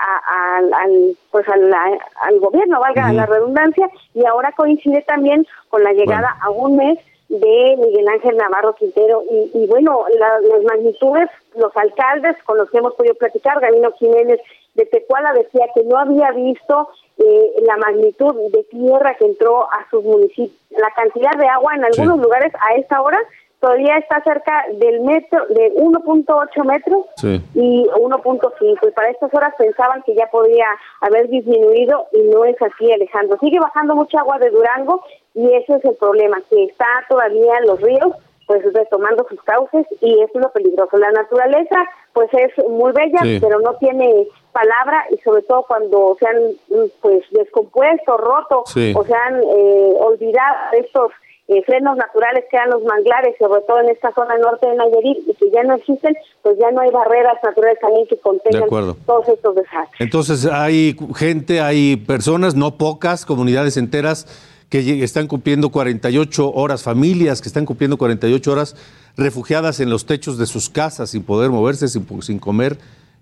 al, 0.72 1.16
pues 1.30 1.46
al, 1.48 2.40
gobierno, 2.40 2.80
valga 2.80 3.12
la 3.12 3.26
redundancia, 3.26 3.88
y 4.14 4.24
ahora 4.24 4.52
coincide 4.56 5.02
también 5.02 5.46
con 5.68 5.84
la 5.84 5.92
llegada 5.92 6.36
a 6.40 6.50
un 6.50 6.76
mes 6.76 6.98
de 7.28 7.76
Miguel 7.78 8.08
Ángel 8.08 8.36
Navarro 8.36 8.74
Quintero. 8.74 9.22
Y, 9.54 9.66
bueno, 9.66 10.04
las 10.18 10.62
magnitudes, 10.64 11.28
los 11.56 11.76
alcaldes 11.76 12.36
con 12.44 12.56
los 12.58 12.70
que 12.70 12.78
hemos 12.78 12.94
podido 12.94 13.14
platicar, 13.14 13.60
Gabino 13.60 13.92
Jiménez 13.92 14.40
de 14.74 14.86
Tecuala 14.86 15.32
decía 15.32 15.66
que 15.74 15.82
no 15.84 15.98
había 15.98 16.30
visto 16.32 16.88
eh, 17.18 17.52
la 17.66 17.76
magnitud 17.76 18.34
de 18.52 18.62
tierra 18.64 19.14
que 19.14 19.26
entró 19.26 19.64
a 19.64 19.88
sus 19.90 20.04
municipios, 20.04 20.56
la 20.70 20.90
cantidad 20.94 21.32
de 21.36 21.48
agua 21.48 21.74
en 21.74 21.84
algunos 21.84 22.18
lugares 22.20 22.52
a 22.54 22.74
esta 22.76 23.00
hora 23.02 23.18
todavía 23.60 23.96
está 23.96 24.22
cerca 24.22 24.64
del 24.74 25.00
metro, 25.00 25.46
de 25.48 25.74
1.8 25.74 26.64
metros 26.64 27.06
y 27.54 27.84
1.5. 27.86 28.88
Y 28.88 28.90
para 28.92 29.10
estas 29.10 29.34
horas 29.34 29.54
pensaban 29.58 30.02
que 30.02 30.14
ya 30.14 30.26
podía 30.30 30.66
haber 31.00 31.28
disminuido 31.28 32.06
y 32.12 32.22
no 32.28 32.44
es 32.44 32.56
así, 32.62 32.92
Alejandro. 32.92 33.36
Sigue 33.40 33.58
bajando 33.58 33.96
mucha 33.96 34.20
agua 34.20 34.38
de 34.38 34.50
Durango 34.50 35.02
y 35.34 35.52
ese 35.54 35.74
es 35.74 35.84
el 35.84 35.96
problema, 35.96 36.40
que 36.48 36.64
está 36.64 36.86
todavía 37.08 37.58
en 37.58 37.66
los 37.66 37.80
ríos 37.80 38.12
pues 38.48 38.64
retomando 38.72 39.26
sus 39.28 39.40
cauces 39.42 39.86
y 40.00 40.20
es 40.22 40.30
lo 40.34 40.50
peligroso. 40.50 40.96
La 40.96 41.12
naturaleza 41.12 41.76
pues 42.14 42.30
es 42.32 42.50
muy 42.66 42.92
bella, 42.92 43.20
pero 43.40 43.60
no 43.60 43.74
tiene 43.74 44.26
palabra 44.52 45.04
y 45.10 45.18
sobre 45.18 45.42
todo 45.42 45.64
cuando 45.68 46.16
se 46.18 46.26
han 46.26 46.88
pues 47.02 47.22
descompuesto, 47.30 48.16
roto 48.16 48.60
o 48.60 49.04
se 49.04 49.14
han 49.14 49.42
eh, 49.42 49.92
olvidado 50.00 50.72
estos 50.72 51.12
eh, 51.48 51.62
frenos 51.64 51.96
naturales 51.98 52.44
que 52.50 52.56
eran 52.56 52.70
los 52.70 52.82
manglares, 52.84 53.36
sobre 53.38 53.60
todo 53.62 53.80
en 53.80 53.90
esta 53.90 54.12
zona 54.12 54.36
norte 54.38 54.66
de 54.66 54.76
Nayarit, 54.76 55.28
y 55.28 55.34
que 55.34 55.50
ya 55.50 55.62
no 55.62 55.74
existen, 55.74 56.16
pues 56.42 56.58
ya 56.58 56.70
no 56.70 56.80
hay 56.80 56.90
barreras 56.90 57.38
naturales 57.42 57.78
también 57.80 58.06
que 58.06 58.18
contengan 58.18 58.68
todos 59.06 59.28
estos 59.28 59.54
desastres. 59.54 60.00
Entonces 60.00 60.46
hay 60.46 60.96
gente, 61.16 61.60
hay 61.60 61.96
personas, 61.96 62.54
no 62.54 62.76
pocas, 62.78 63.26
comunidades 63.26 63.76
enteras 63.76 64.26
que 64.68 65.02
están 65.02 65.26
cumpliendo 65.26 65.70
48 65.70 66.52
horas, 66.52 66.82
familias 66.82 67.40
que 67.40 67.48
están 67.48 67.64
cumpliendo 67.64 67.96
48 67.96 68.52
horas 68.52 68.76
refugiadas 69.16 69.80
en 69.80 69.90
los 69.90 70.06
techos 70.06 70.38
de 70.38 70.46
sus 70.46 70.68
casas 70.68 71.10
sin 71.10 71.24
poder 71.24 71.50
moverse, 71.50 71.88
sin, 71.88 72.06
sin 72.22 72.38
comer 72.38 72.76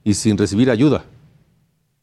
y 0.05 0.15
sin 0.15 0.37
recibir 0.37 0.71
ayuda. 0.71 1.05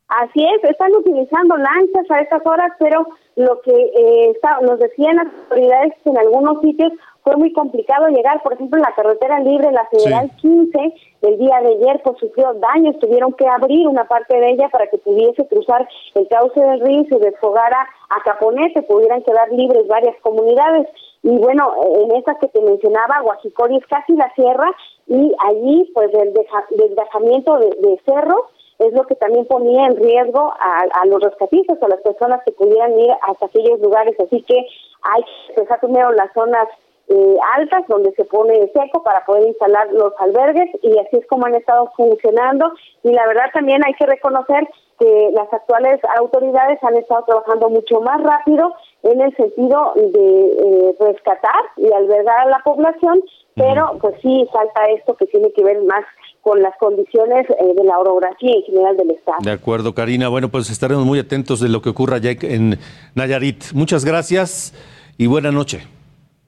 Así 0.08 0.46
es, 0.46 0.70
están 0.70 0.94
utilizando 0.94 1.58
lanchas 1.58 2.12
a 2.12 2.20
estas 2.20 2.46
horas, 2.46 2.72
pero 2.78 3.08
lo 3.36 3.60
que 3.62 3.72
eh, 3.72 4.34
nos 4.62 4.80
decían 4.80 5.16
las 5.16 5.26
autoridades 5.26 5.94
en 6.06 6.18
algunos 6.18 6.62
sitios 6.62 6.92
fue 7.24 7.36
muy 7.38 7.54
complicado 7.54 8.08
llegar, 8.08 8.42
por 8.44 8.54
ejemplo, 8.54 8.78
en 8.78 8.84
la 8.84 8.94
carretera 8.96 9.40
libre, 9.40 9.72
la 9.72 9.88
Federal 9.88 10.30
15, 10.42 10.94
el 11.22 11.38
día 11.38 11.62
de 11.62 11.76
ayer 11.76 12.02
pues 12.04 12.18
sufrió 12.20 12.54
daños, 12.56 13.00
tuvieron 13.00 13.34
que 13.34 13.48
abrir 13.48 13.88
una 13.88 14.06
parte 14.06 14.38
de 14.38 14.52
ella 14.52 14.70
para 14.70 14.88
que 14.88 14.98
pudiese 14.98 15.48
cruzar 15.48 15.88
el 16.16 16.28
cauce 16.28 16.60
del 16.60 16.82
río 16.82 17.02
y 17.02 17.06
se 17.08 17.20
desfogara 17.20 17.88
a 18.10 18.22
Caponete, 18.24 18.82
pudieran 18.84 19.24
quedar 19.24 19.52
libres 19.52 19.88
varias 19.88 20.16
comunidades. 20.22 20.88
Y 21.24 21.38
bueno, 21.38 21.74
en 22.04 22.16
esa 22.16 22.36
que 22.36 22.50
te 22.50 22.62
mencionaba, 22.62 23.22
Guajicori 23.22 23.78
es 23.78 23.88
casi 23.88 24.14
la 24.14 24.30
sierra 24.36 24.70
y 25.08 25.32
allí 25.46 25.90
pues 25.94 26.14
el 26.14 26.34
desgajamiento 26.34 27.58
de, 27.60 27.70
de 27.80 28.02
cerros 28.06 28.44
es 28.80 28.94
lo 28.94 29.04
que 29.04 29.16
también 29.16 29.46
ponía 29.46 29.86
en 29.86 29.96
riesgo 29.96 30.54
a, 30.60 31.06
los 31.06 31.22
rescatistas, 31.22 31.82
a 31.82 31.88
las 31.88 32.02
personas 32.02 32.42
que 32.46 32.52
pudieran 32.52 33.00
ir 33.00 33.12
hasta 33.22 33.46
aquellos 33.46 33.80
lugares. 33.80 34.16
Así 34.20 34.42
que 34.42 34.58
hay 35.04 35.24
que 35.24 35.54
empezar 35.54 35.80
primero 35.80 36.12
las 36.12 36.32
zonas 36.34 36.68
eh, 37.10 37.38
altas 37.56 37.84
donde 37.88 38.12
se 38.14 38.24
pone 38.26 38.72
seco 38.74 39.04
para 39.04 39.26
poder 39.26 39.48
instalar 39.48 39.92
los 39.92 40.14
albergues 40.20 40.70
y 40.82 40.98
así 41.00 41.18
es 41.18 41.28
como 41.28 41.46
han 41.46 41.56
estado 41.56 41.92
funcionando. 41.98 42.72
Y 43.04 43.12
la 43.12 43.28
verdad 43.28 43.46
también 43.54 43.82
hay 43.86 43.94
que 43.94 44.06
reconocer 44.06 44.68
que 45.00 45.32
las 45.34 45.52
actuales 45.52 46.00
autoridades 46.18 46.80
han 46.84 46.96
estado 46.96 47.24
trabajando 47.26 47.70
mucho 47.70 48.00
más 48.02 48.22
rápido 48.22 48.74
en 49.04 49.22
el 49.22 49.36
sentido 49.36 49.94
de 49.96 50.08
eh, 50.08 50.96
rescatar 51.00 51.62
y 51.78 51.92
albergar 51.92 52.48
a 52.48 52.50
la 52.50 52.60
población, 52.60 53.22
pero 53.56 53.98
pues 54.00 54.16
sí 54.22 54.48
falta 54.54 54.86
esto 54.98 55.16
que 55.18 55.26
tiene 55.26 55.52
que 55.52 55.64
ver 55.64 55.82
más 55.84 56.06
con 56.42 56.62
las 56.62 56.76
condiciones 56.78 57.50
eh, 57.50 57.74
de 57.76 57.84
la 57.84 58.00
orografía 58.00 58.56
en 58.56 58.64
general 58.64 58.98
del 58.98 59.12
estado. 59.12 59.38
De 59.42 59.52
acuerdo, 59.52 59.94
Karina. 59.94 60.30
Bueno, 60.30 60.50
pues 60.50 60.70
estaremos 60.70 61.06
muy 61.06 61.20
atentos 61.20 61.60
de 61.60 61.70
lo 61.70 61.82
que 61.82 61.90
ocurra 61.90 62.18
allá 62.18 62.32
en 62.42 62.78
Nayarit. 63.16 63.74
Muchas 63.74 64.06
gracias 64.06 64.74
y 65.18 65.28
buena 65.28 65.52
noche. 65.52 65.82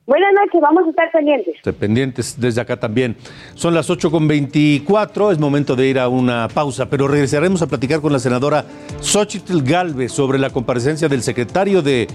Buenas 0.08 0.34
noches, 0.34 0.62
vamos 0.62 0.86
a 0.86 0.90
estar 0.92 1.12
pendientes. 1.12 1.56
Pendientes 1.80 2.36
desde 2.40 2.62
acá 2.62 2.78
también. 2.78 3.16
Son 3.56 3.74
las 3.74 3.90
8.24, 3.90 5.32
es 5.32 5.40
momento 5.40 5.76
de 5.76 5.88
ir 5.88 5.98
a 5.98 6.10
una 6.10 6.48
pausa, 6.48 6.88
pero 6.88 7.08
regresaremos 7.08 7.64
a 7.64 7.68
platicar 7.68 8.02
con 8.02 8.14
la 8.14 8.20
senadora 8.20 8.66
Xochitl 9.02 9.64
Galvez 9.64 10.12
sobre 10.12 10.38
la 10.38 10.52
comparecencia 10.52 11.10
del 11.10 11.24
secretario 11.24 11.82
de 11.82 12.08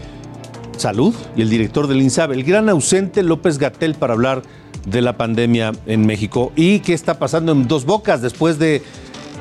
Salud 0.76 1.12
y 1.34 1.42
el 1.42 1.50
director 1.50 1.88
del 1.88 2.00
INSAB, 2.00 2.30
el 2.30 2.44
gran 2.44 2.68
ausente 2.68 3.24
López 3.24 3.58
Gatel, 3.58 3.94
para 3.94 4.12
hablar 4.12 4.42
de 4.86 5.02
la 5.02 5.16
pandemia 5.16 5.72
en 5.86 6.06
México 6.06 6.52
y 6.54 6.78
qué 6.80 6.94
está 6.94 7.18
pasando 7.18 7.50
en 7.50 7.66
dos 7.66 7.84
bocas 7.84 8.22
después 8.22 8.60
de 8.60 8.82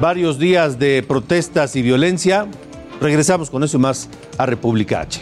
varios 0.01 0.39
días 0.39 0.79
de 0.79 1.03
protestas 1.07 1.75
y 1.75 1.83
violencia. 1.83 2.47
Regresamos 2.99 3.51
con 3.51 3.63
eso 3.63 3.77
y 3.77 3.79
más 3.79 4.09
a 4.39 4.47
República 4.47 5.01
H. 5.01 5.21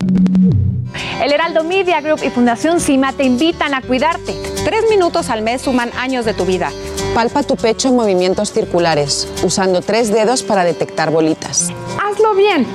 El 0.00 1.32
Heraldo 1.32 1.64
Media 1.64 2.00
Group 2.00 2.20
y 2.22 2.30
Fundación 2.30 2.80
CIMA 2.80 3.12
te 3.12 3.24
invitan 3.24 3.74
a 3.74 3.82
cuidarte. 3.82 4.34
Tres 4.64 4.84
minutos 4.90 5.30
al 5.30 5.42
mes 5.42 5.62
suman 5.62 5.90
años 5.98 6.24
de 6.24 6.34
tu 6.34 6.44
vida. 6.44 6.70
Palpa 7.14 7.42
tu 7.42 7.56
pecho 7.56 7.88
en 7.88 7.96
movimientos 7.96 8.52
circulares, 8.52 9.28
usando 9.42 9.80
tres 9.80 10.12
dedos 10.12 10.42
para 10.42 10.64
detectar 10.64 11.10
bolitas. 11.10 11.70
Hazlo 12.02 12.34
bien. 12.34 12.66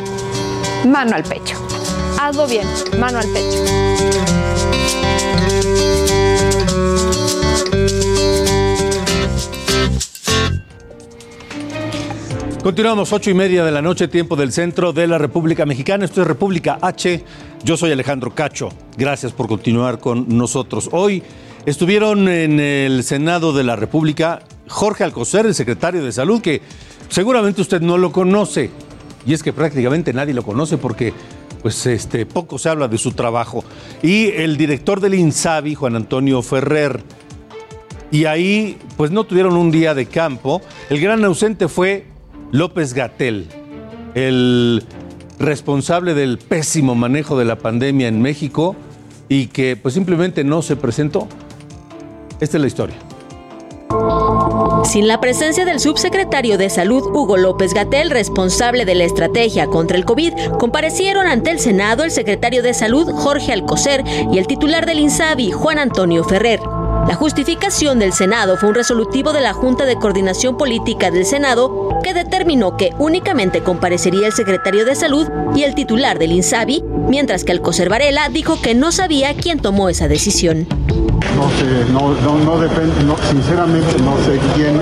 Mano 0.88 1.16
al 1.16 1.24
pecho. 1.24 1.58
Hazlo 2.20 2.48
bien. 2.48 2.68
Mano 2.98 3.20
al 3.20 3.28
pecho. 3.28 4.81
Continuamos, 12.64 13.12
ocho 13.12 13.32
y 13.32 13.34
media 13.34 13.66
de 13.66 13.72
la 13.72 13.82
noche, 13.82 14.08
tiempo 14.08 14.36
del 14.36 14.52
centro 14.52 14.94
de 14.94 15.08
la 15.08 15.18
República 15.18 15.66
Mexicana. 15.66 16.06
Esto 16.06 16.22
es 16.22 16.28
República 16.28 16.78
H. 16.80 17.24
Yo 17.64 17.76
soy 17.76 17.92
Alejandro 17.92 18.36
Cacho. 18.36 18.70
Gracias 18.96 19.32
por 19.32 19.48
continuar 19.48 20.00
con 20.00 20.38
nosotros. 20.38 20.88
Hoy 20.92 21.24
estuvieron 21.66 22.28
en 22.28 22.60
el 22.60 23.04
Senado 23.04 23.52
de 23.52 23.64
la 23.64 23.76
República 23.76 24.44
Jorge 24.68 25.04
Alcocer, 25.04 25.48
el 25.48 25.56
secretario 25.56 26.04
de 26.04 26.12
Salud, 26.12 26.40
que 26.40 26.62
seguramente 27.10 27.62
usted 27.62 27.82
no 27.82 27.98
lo 27.98 28.12
conoce. 28.12 28.70
Y 29.26 29.34
es 29.34 29.42
que 29.42 29.54
prácticamente 29.54 30.14
nadie 30.14 30.36
lo 30.36 30.44
conoce 30.44 30.78
porque 30.78 31.14
pues 31.64 31.88
este, 31.88 32.28
poco 32.28 32.60
se 32.60 32.70
habla 32.70 32.88
de 32.88 33.00
su 33.00 33.14
trabajo. 33.14 33.64
Y 34.04 34.28
el 34.28 34.56
director 34.56 35.00
del 35.00 35.16
INSABI, 35.16 35.74
Juan 35.74 35.96
Antonio 35.96 36.44
Ferrer. 36.44 37.02
Y 38.12 38.26
ahí 38.26 38.78
pues 38.98 39.10
no 39.10 39.24
tuvieron 39.24 39.58
un 39.58 39.72
día 39.72 39.96
de 39.96 40.06
campo. 40.06 40.62
El 40.92 41.02
gran 41.02 41.26
ausente 41.26 41.68
fue 41.68 42.11
López 42.52 42.94
Gatel, 42.94 43.48
el 44.14 44.84
responsable 45.40 46.14
del 46.14 46.38
pésimo 46.38 46.96
manejo 46.96 47.38
de 47.38 47.46
la 47.46 47.58
pandemia 47.58 48.08
en 48.08 48.22
México 48.22 48.76
y 49.30 49.48
que 49.48 49.78
pues 49.78 49.94
simplemente 49.94 50.44
no 50.44 50.62
se 50.62 50.76
presentó. 50.76 51.28
Esta 52.42 52.58
es 52.58 52.62
la 52.62 52.68
historia. 52.68 52.96
Sin 54.84 55.08
la 55.08 55.22
presencia 55.22 55.64
del 55.64 55.80
subsecretario 55.80 56.58
de 56.58 56.70
Salud 56.70 57.04
Hugo 57.14 57.38
López 57.38 57.74
Gatel, 57.74 58.10
responsable 58.10 58.84
de 58.84 58.96
la 58.96 59.06
estrategia 59.06 59.68
contra 59.68 59.96
el 59.96 60.06
COVID, 60.06 60.34
comparecieron 60.60 61.28
ante 61.28 61.52
el 61.52 61.60
Senado 61.60 62.04
el 62.04 62.12
secretario 62.12 62.64
de 62.64 62.74
Salud 62.74 63.10
Jorge 63.12 63.54
Alcocer 63.54 64.04
y 64.32 64.38
el 64.38 64.48
titular 64.48 64.86
del 64.86 65.00
INSABI 65.00 65.52
Juan 65.52 65.80
Antonio 65.80 66.24
Ferrer. 66.24 66.60
La 67.08 67.16
justificación 67.16 68.00
del 68.00 68.14
Senado 68.14 68.58
fue 68.58 68.70
un 68.70 68.76
resolutivo 68.76 69.34
de 69.34 69.42
la 69.42 69.54
Junta 69.54 69.86
de 69.86 69.96
Coordinación 69.96 70.58
Política 70.58 71.12
del 71.12 71.26
Senado 71.26 71.91
que 72.02 72.14
determinó 72.14 72.78
que 72.78 72.92
únicamente 72.98 73.62
comparecería 73.62 74.28
el 74.28 74.34
secretario 74.34 74.86
de 74.86 74.96
Salud 74.96 75.28
y 75.56 75.64
el 75.64 75.76
titular 75.76 76.20
del 76.20 76.32
INSABI, 76.32 76.84
mientras 77.08 77.44
que 77.44 77.52
Alcocer 77.52 77.90
Varela 77.90 78.30
dijo 78.30 78.62
que 78.62 78.76
no 78.76 78.92
sabía 78.92 79.34
quién 79.36 79.60
tomó 79.60 79.90
esa 79.90 80.08
decisión. 80.08 80.68
No 81.36 81.50
sé, 81.50 81.92
no, 81.92 82.38
no, 82.40 82.60
depende, 82.60 82.94
sinceramente 83.32 83.96
no 84.00 84.18
sé 84.26 84.40
quién, 84.56 84.80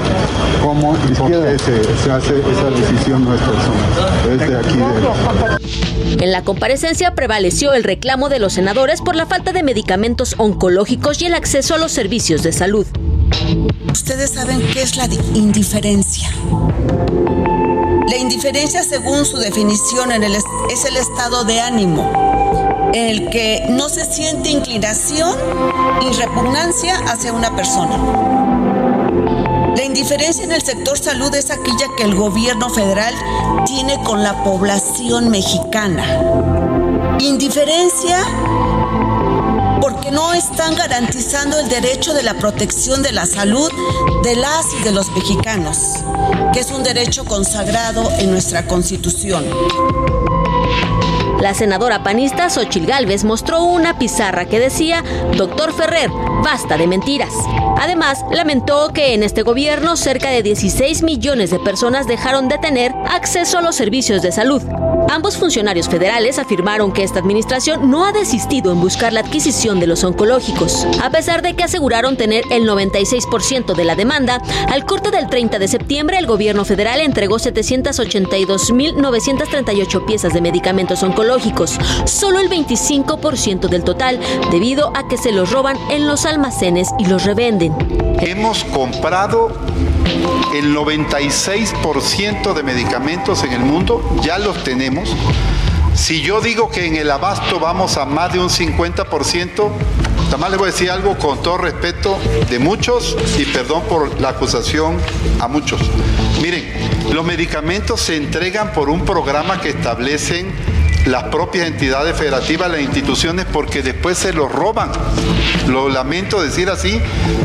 cómo 0.61 0.95
y 1.09 1.13
por 1.13 1.31
qué 1.31 1.57
se, 1.59 2.11
hace 2.11 2.39
esa 2.39 2.69
decisión 2.69 3.23
no 3.23 3.33
es 3.33 3.41
personal, 3.41 4.33
es 4.33 4.49
de 4.49 4.57
aquí. 4.57 6.23
En 6.23 6.31
la 6.31 6.43
comparecencia 6.43 7.15
prevaleció 7.15 7.73
el 7.73 7.83
reclamo 7.83 8.29
de 8.29 8.39
los 8.39 8.53
senadores 8.53 9.01
por 9.01 9.15
la 9.15 9.25
falta 9.25 9.53
de 9.53 9.63
medicamentos 9.63 10.35
oncológicos 10.37 11.21
y 11.21 11.25
el 11.25 11.33
acceso 11.33 11.75
a 11.75 11.77
los 11.77 11.91
servicios 11.91 12.43
de 12.43 12.51
salud. 12.51 12.87
Ustedes 13.91 14.31
saben 14.31 14.61
qué 14.73 14.81
es 14.81 14.97
la 14.97 15.05
indiferencia. 15.33 16.29
La 18.07 18.17
indiferencia, 18.17 18.83
según 18.83 19.25
su 19.25 19.37
definición, 19.37 20.11
es 20.11 20.85
el 20.85 20.97
estado 20.97 21.43
de 21.43 21.59
ánimo 21.61 22.29
en 22.93 23.05
el 23.05 23.29
que 23.29 23.65
no 23.69 23.87
se 23.89 24.05
siente 24.05 24.49
inclinación 24.49 25.35
y 26.01 26.13
repugnancia 26.13 26.95
hacia 27.07 27.33
una 27.33 27.55
persona. 27.55 27.97
La 29.75 29.83
indiferencia 29.83 30.43
en 30.43 30.51
el 30.51 30.61
sector 30.61 30.97
salud 30.97 31.33
es 31.35 31.51
aquella 31.51 31.85
que 31.95 32.03
el 32.03 32.15
gobierno 32.15 32.69
federal 32.69 33.13
tiene 33.65 34.01
con 34.03 34.23
la 34.23 34.43
población 34.43 35.29
mexicana. 35.29 36.03
Indiferencia 37.19 38.17
no 40.19 40.33
están 40.33 40.75
garantizando 40.75 41.57
el 41.59 41.69
derecho 41.69 42.13
de 42.13 42.23
la 42.23 42.33
protección 42.33 43.01
de 43.01 43.13
la 43.13 43.25
salud 43.25 43.71
de 44.21 44.35
las 44.35 44.65
y 44.73 44.83
de 44.83 44.91
los 44.91 45.09
mexicanos, 45.11 45.77
que 46.51 46.59
es 46.59 46.71
un 46.71 46.83
derecho 46.83 47.23
consagrado 47.23 48.11
en 48.19 48.29
nuestra 48.29 48.67
Constitución. 48.67 49.45
La 51.39 51.53
senadora 51.53 52.03
panista 52.03 52.49
Xochil 52.49 52.85
Gálvez 52.85 53.23
mostró 53.23 53.63
una 53.63 53.97
pizarra 53.97 54.43
que 54.43 54.59
decía, 54.59 55.05
Doctor 55.37 55.73
Ferrer, 55.73 56.09
basta 56.43 56.75
de 56.75 56.87
mentiras. 56.87 57.31
Además, 57.77 58.25
lamentó 58.29 58.89
que 58.89 59.13
en 59.13 59.23
este 59.23 59.43
gobierno 59.43 59.95
cerca 59.95 60.31
de 60.31 60.43
16 60.43 61.01
millones 61.01 61.49
de 61.49 61.59
personas 61.59 62.07
dejaron 62.07 62.49
de 62.49 62.57
tener 62.57 62.93
acceso 63.09 63.59
a 63.59 63.61
los 63.61 63.77
servicios 63.77 64.21
de 64.21 64.33
salud. 64.33 64.61
Ambos 65.07 65.37
funcionarios 65.37 65.87
federales 65.87 66.39
afirmaron 66.39 66.91
que 66.91 67.03
esta 67.03 67.19
administración 67.19 67.89
no 67.89 68.05
ha 68.05 68.11
desistido 68.11 68.71
en 68.71 68.81
buscar 68.81 69.13
la 69.13 69.21
adquisición 69.21 69.79
de 69.79 69.87
los 69.87 70.03
oncológicos, 70.03 70.85
a 71.01 71.09
pesar 71.09 71.41
de 71.41 71.55
que 71.55 71.63
aseguraron 71.63 72.17
tener 72.17 72.43
el 72.51 72.67
96% 72.67 73.73
de 73.75 73.85
la 73.85 73.95
demanda. 73.95 74.41
Al 74.69 74.85
corte 74.85 75.09
del 75.11 75.29
30 75.29 75.57
de 75.59 75.67
septiembre, 75.67 76.17
el 76.17 76.27
gobierno 76.27 76.65
federal 76.65 76.99
entregó 76.99 77.37
782.938 77.37 80.05
piezas 80.05 80.33
de 80.33 80.41
medicamentos 80.41 81.01
oncológicos, 81.03 81.77
solo 82.05 82.39
el 82.39 82.49
25% 82.49 83.69
del 83.69 83.83
total, 83.83 84.19
debido 84.51 84.91
a 84.95 85.07
que 85.07 85.17
se 85.17 85.31
los 85.31 85.51
roban 85.51 85.77
en 85.89 86.07
los 86.07 86.25
almacenes 86.25 86.89
y 86.99 87.05
los 87.05 87.25
revenden. 87.25 87.73
Hemos 88.19 88.63
comprado 88.65 89.49
el 90.53 90.75
96% 90.75 92.53
de 92.53 92.63
medicamentos 92.63 93.43
en 93.43 93.53
el 93.53 93.59
mundo, 93.59 94.01
ya 94.21 94.39
los 94.39 94.63
tenemos. 94.63 94.88
Si 95.93 96.21
yo 96.21 96.41
digo 96.41 96.69
que 96.69 96.85
en 96.85 96.95
el 96.95 97.11
abasto 97.11 97.59
vamos 97.59 97.97
a 97.97 98.05
más 98.05 98.33
de 98.33 98.39
un 98.39 98.49
50%, 98.49 99.71
Además 100.29 100.51
les 100.51 100.59
voy 100.59 100.69
a 100.69 100.71
decir 100.71 100.91
algo 100.91 101.17
con 101.17 101.41
todo 101.41 101.57
respeto 101.57 102.19
de 102.51 102.59
muchos 102.59 103.17
y 103.39 103.45
perdón 103.45 103.81
por 103.89 104.21
la 104.21 104.29
acusación 104.29 104.95
a 105.39 105.47
muchos. 105.47 105.81
Miren, 106.39 106.71
los 107.11 107.25
medicamentos 107.25 107.99
se 108.01 108.15
entregan 108.15 108.71
por 108.71 108.91
un 108.91 109.05
programa 109.05 109.59
que 109.59 109.69
establecen 109.69 110.53
las 111.05 111.23
propias 111.25 111.67
entidades 111.67 112.15
federativas, 112.15 112.69
las 112.69 112.81
instituciones, 112.81 113.45
porque 113.51 113.81
después 113.81 114.17
se 114.17 114.33
los 114.33 114.51
roban. 114.51 114.91
Lo 115.67 115.89
lamento 115.89 116.41
decir 116.41 116.69
así, 116.69 116.99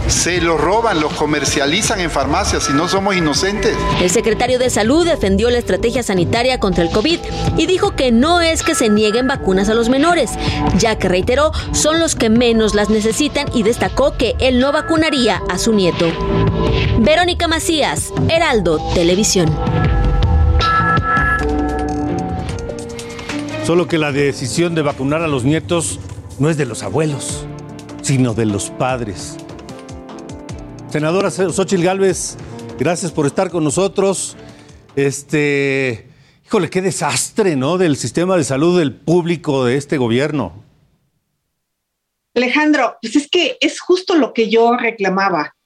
se 0.08 0.40
los 0.40 0.60
roban, 0.60 1.00
los 1.00 1.12
comercializan 1.14 2.00
en 2.00 2.10
farmacias 2.10 2.68
y 2.70 2.72
no 2.72 2.88
somos 2.88 3.16
inocentes. 3.16 3.76
El 4.00 4.10
secretario 4.10 4.58
de 4.58 4.70
Salud 4.70 5.06
defendió 5.06 5.50
la 5.50 5.58
estrategia 5.58 6.02
sanitaria 6.02 6.58
contra 6.60 6.82
el 6.84 6.90
COVID 6.90 7.18
y 7.56 7.66
dijo 7.66 7.94
que 7.94 8.12
no 8.12 8.40
es 8.40 8.62
que 8.62 8.74
se 8.74 8.88
nieguen 8.88 9.26
vacunas 9.26 9.68
a 9.68 9.74
los 9.74 9.88
menores, 9.88 10.30
ya 10.78 10.96
que 10.96 11.08
reiteró 11.08 11.52
son 11.72 11.98
los 11.98 12.14
que 12.14 12.30
menos 12.30 12.74
las 12.74 12.90
necesitan 12.90 13.46
y 13.54 13.62
destacó 13.62 14.16
que 14.16 14.34
él 14.38 14.58
no 14.58 14.72
vacunaría 14.72 15.42
a 15.48 15.58
su 15.58 15.72
nieto. 15.72 16.06
Verónica 16.98 17.48
Macías, 17.48 18.12
Heraldo 18.28 18.80
Televisión. 18.94 19.83
Solo 23.64 23.88
que 23.88 23.96
la 23.96 24.12
decisión 24.12 24.74
de 24.74 24.82
vacunar 24.82 25.22
a 25.22 25.26
los 25.26 25.44
nietos 25.44 25.98
no 26.38 26.50
es 26.50 26.58
de 26.58 26.66
los 26.66 26.82
abuelos, 26.82 27.46
sino 28.02 28.34
de 28.34 28.44
los 28.44 28.68
padres. 28.68 29.38
Senadora 30.90 31.30
Xochil 31.30 31.82
Gálvez, 31.82 32.36
gracias 32.78 33.10
por 33.10 33.24
estar 33.24 33.50
con 33.50 33.64
nosotros. 33.64 34.36
Este, 34.96 36.10
híjole, 36.44 36.68
qué 36.68 36.82
desastre, 36.82 37.56
¿no? 37.56 37.78
Del 37.78 37.96
sistema 37.96 38.36
de 38.36 38.44
salud 38.44 38.78
del 38.78 38.94
público 38.94 39.64
de 39.64 39.78
este 39.78 39.96
gobierno. 39.96 40.62
Alejandro, 42.34 42.98
pues 43.00 43.16
es 43.16 43.30
que 43.30 43.56
es 43.62 43.80
justo 43.80 44.14
lo 44.14 44.34
que 44.34 44.50
yo 44.50 44.76
reclamaba. 44.76 45.56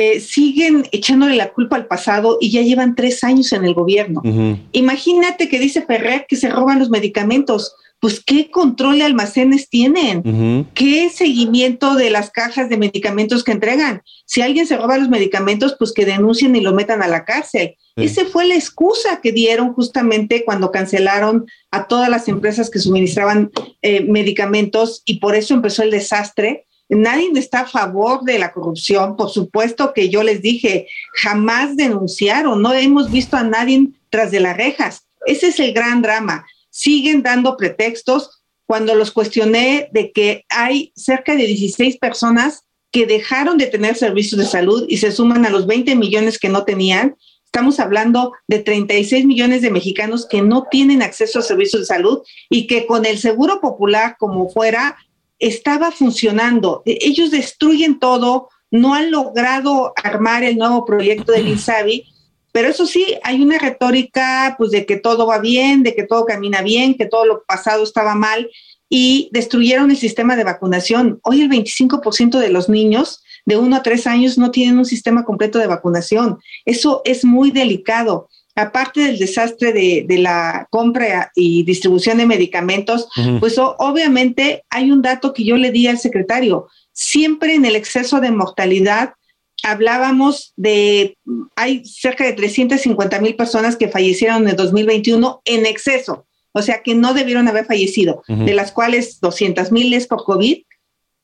Eh, 0.00 0.20
siguen 0.20 0.86
echándole 0.92 1.34
la 1.34 1.52
culpa 1.52 1.74
al 1.74 1.88
pasado 1.88 2.38
y 2.40 2.52
ya 2.52 2.62
llevan 2.62 2.94
tres 2.94 3.24
años 3.24 3.52
en 3.52 3.64
el 3.64 3.74
gobierno. 3.74 4.22
Imagínate 4.70 5.48
que 5.48 5.58
dice 5.58 5.82
Ferrer 5.82 6.24
que 6.28 6.36
se 6.36 6.50
roban 6.50 6.78
los 6.78 6.88
medicamentos. 6.88 7.74
Pues, 7.98 8.22
¿qué 8.24 8.48
control 8.48 8.98
de 8.98 9.04
almacenes 9.06 9.68
tienen? 9.68 10.68
¿Qué 10.74 11.10
seguimiento 11.10 11.96
de 11.96 12.10
las 12.10 12.30
cajas 12.30 12.68
de 12.68 12.76
medicamentos 12.76 13.42
que 13.42 13.50
entregan? 13.50 14.02
Si 14.24 14.40
alguien 14.40 14.68
se 14.68 14.76
roba 14.76 14.98
los 14.98 15.08
medicamentos, 15.08 15.74
pues 15.76 15.92
que 15.92 16.06
denuncien 16.06 16.54
y 16.54 16.60
lo 16.60 16.72
metan 16.72 17.02
a 17.02 17.08
la 17.08 17.24
cárcel. 17.24 17.74
Esa 17.96 18.24
fue 18.24 18.46
la 18.46 18.54
excusa 18.54 19.20
que 19.20 19.32
dieron 19.32 19.72
justamente 19.72 20.44
cuando 20.44 20.70
cancelaron 20.70 21.46
a 21.72 21.88
todas 21.88 22.08
las 22.08 22.28
empresas 22.28 22.70
que 22.70 22.78
suministraban 22.78 23.50
eh, 23.82 24.04
medicamentos 24.04 25.02
y 25.04 25.18
por 25.18 25.34
eso 25.34 25.54
empezó 25.54 25.82
el 25.82 25.90
desastre 25.90 26.67
Nadie 26.88 27.30
está 27.34 27.60
a 27.60 27.66
favor 27.66 28.22
de 28.22 28.38
la 28.38 28.52
corrupción. 28.52 29.16
Por 29.16 29.30
supuesto 29.30 29.92
que 29.92 30.08
yo 30.08 30.22
les 30.22 30.40
dije, 30.40 30.88
jamás 31.14 31.76
denunciaron, 31.76 32.62
no 32.62 32.72
hemos 32.72 33.10
visto 33.10 33.36
a 33.36 33.42
nadie 33.42 33.88
tras 34.10 34.30
de 34.30 34.40
las 34.40 34.56
rejas. 34.56 35.06
Ese 35.26 35.48
es 35.48 35.60
el 35.60 35.72
gran 35.72 36.00
drama. 36.00 36.46
Siguen 36.70 37.22
dando 37.22 37.56
pretextos 37.56 38.42
cuando 38.64 38.94
los 38.94 39.10
cuestioné 39.10 39.88
de 39.92 40.12
que 40.12 40.44
hay 40.48 40.92
cerca 40.94 41.34
de 41.34 41.46
16 41.46 41.98
personas 41.98 42.64
que 42.90 43.06
dejaron 43.06 43.58
de 43.58 43.66
tener 43.66 43.96
servicios 43.96 44.38
de 44.38 44.46
salud 44.46 44.86
y 44.88 44.98
se 44.98 45.12
suman 45.12 45.44
a 45.44 45.50
los 45.50 45.66
20 45.66 45.94
millones 45.96 46.38
que 46.38 46.48
no 46.48 46.64
tenían. 46.64 47.16
Estamos 47.44 47.80
hablando 47.80 48.32
de 48.46 48.58
36 48.58 49.26
millones 49.26 49.62
de 49.62 49.70
mexicanos 49.70 50.26
que 50.26 50.42
no 50.42 50.66
tienen 50.70 51.02
acceso 51.02 51.38
a 51.38 51.42
servicios 51.42 51.82
de 51.82 51.86
salud 51.86 52.20
y 52.50 52.66
que 52.66 52.86
con 52.86 53.04
el 53.06 53.18
seguro 53.18 53.60
popular 53.60 54.16
como 54.18 54.48
fuera 54.50 54.96
estaba 55.38 55.90
funcionando. 55.90 56.82
E, 56.84 56.98
ellos 57.00 57.30
destruyen 57.30 57.98
todo, 57.98 58.48
no 58.70 58.94
han 58.94 59.10
logrado 59.10 59.92
armar 59.96 60.44
el 60.44 60.56
nuevo 60.56 60.84
proyecto 60.84 61.32
del 61.32 61.48
INSABI, 61.48 62.04
pero 62.52 62.68
eso 62.68 62.86
sí, 62.86 63.16
hay 63.22 63.42
una 63.42 63.58
retórica 63.58 64.54
pues 64.58 64.70
de 64.70 64.86
que 64.86 64.96
todo 64.96 65.26
va 65.26 65.38
bien, 65.38 65.82
de 65.82 65.94
que 65.94 66.04
todo 66.04 66.24
camina 66.24 66.62
bien, 66.62 66.96
que 66.96 67.06
todo 67.06 67.24
lo 67.24 67.44
pasado 67.44 67.82
estaba 67.82 68.14
mal 68.14 68.50
y 68.88 69.28
destruyeron 69.32 69.90
el 69.90 69.96
sistema 69.96 70.34
de 70.34 70.44
vacunación. 70.44 71.20
Hoy 71.22 71.42
el 71.42 71.50
25% 71.50 72.38
de 72.38 72.48
los 72.48 72.68
niños 72.68 73.22
de 73.44 73.56
1 73.56 73.76
a 73.76 73.82
3 73.82 74.06
años 74.06 74.38
no 74.38 74.50
tienen 74.50 74.78
un 74.78 74.86
sistema 74.86 75.24
completo 75.24 75.58
de 75.58 75.66
vacunación. 75.66 76.38
Eso 76.64 77.02
es 77.04 77.24
muy 77.24 77.50
delicado 77.50 78.28
aparte 78.58 79.00
del 79.02 79.18
desastre 79.18 79.72
de, 79.72 80.18
la 80.18 80.66
compra 80.70 81.30
y 81.36 81.62
distribución 81.62 82.18
de 82.18 82.26
medicamentos, 82.26 83.08
pues 83.38 83.56
obviamente 83.58 84.64
hay 84.68 84.90
un 84.90 85.00
dato 85.00 85.32
que 85.32 85.44
yo 85.44 85.56
le 85.56 85.70
di 85.70 85.86
al 85.86 85.98
secretario. 85.98 86.66
Siempre 86.92 87.54
en 87.54 87.64
el 87.64 87.76
exceso 87.76 88.20
de 88.20 88.32
mortalidad 88.32 89.14
hablábamos 89.62 90.54
de, 90.56 91.16
hay 91.54 91.84
cerca 91.84 92.24
de 92.24 92.32
350 92.32 93.20
mil 93.20 93.36
personas 93.36 93.76
que 93.76 93.88
fallecieron 93.88 94.42
en 94.42 94.48
el 94.48 94.56
2021 94.56 95.40
en 95.44 95.64
exceso, 95.64 96.26
o 96.52 96.60
sea 96.60 96.82
que 96.82 96.96
no 96.96 97.14
debieron 97.14 97.46
haber 97.46 97.64
fallecido, 97.64 98.22
de 98.26 98.54
las 98.54 98.72
cuales 98.72 99.20
200 99.20 99.70
mil 99.70 99.94
es 99.94 100.08
por 100.08 100.24
COVID. 100.24 100.62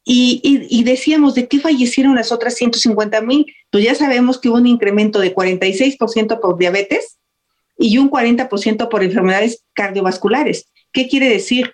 Y, 0.07 0.67
y, 0.69 0.85
decíamos, 0.85 1.35
¿de 1.35 1.49
qué 1.49 1.59
fallecieron 1.59 2.15
las 2.15 2.31
otras 2.31 2.57
150 2.57 3.23
mil? 3.23 3.47
Pues 3.71 3.85
ya 3.85 3.95
sabemos 3.95 4.39
que 4.39 4.51
hubo 4.51 4.59
un 4.59 4.67
incremento 4.67 5.19
de 5.19 5.35
46% 5.35 6.41
por 6.41 6.59
diabetes, 6.59 7.17
y 7.79 7.99
un 7.99 8.11
40% 8.11 8.89
por 8.89 9.03
enfermedades 9.03 9.65
cardiovasculares. 9.73 10.71
¿Qué 10.93 11.09
quiere 11.09 11.29
decir? 11.29 11.73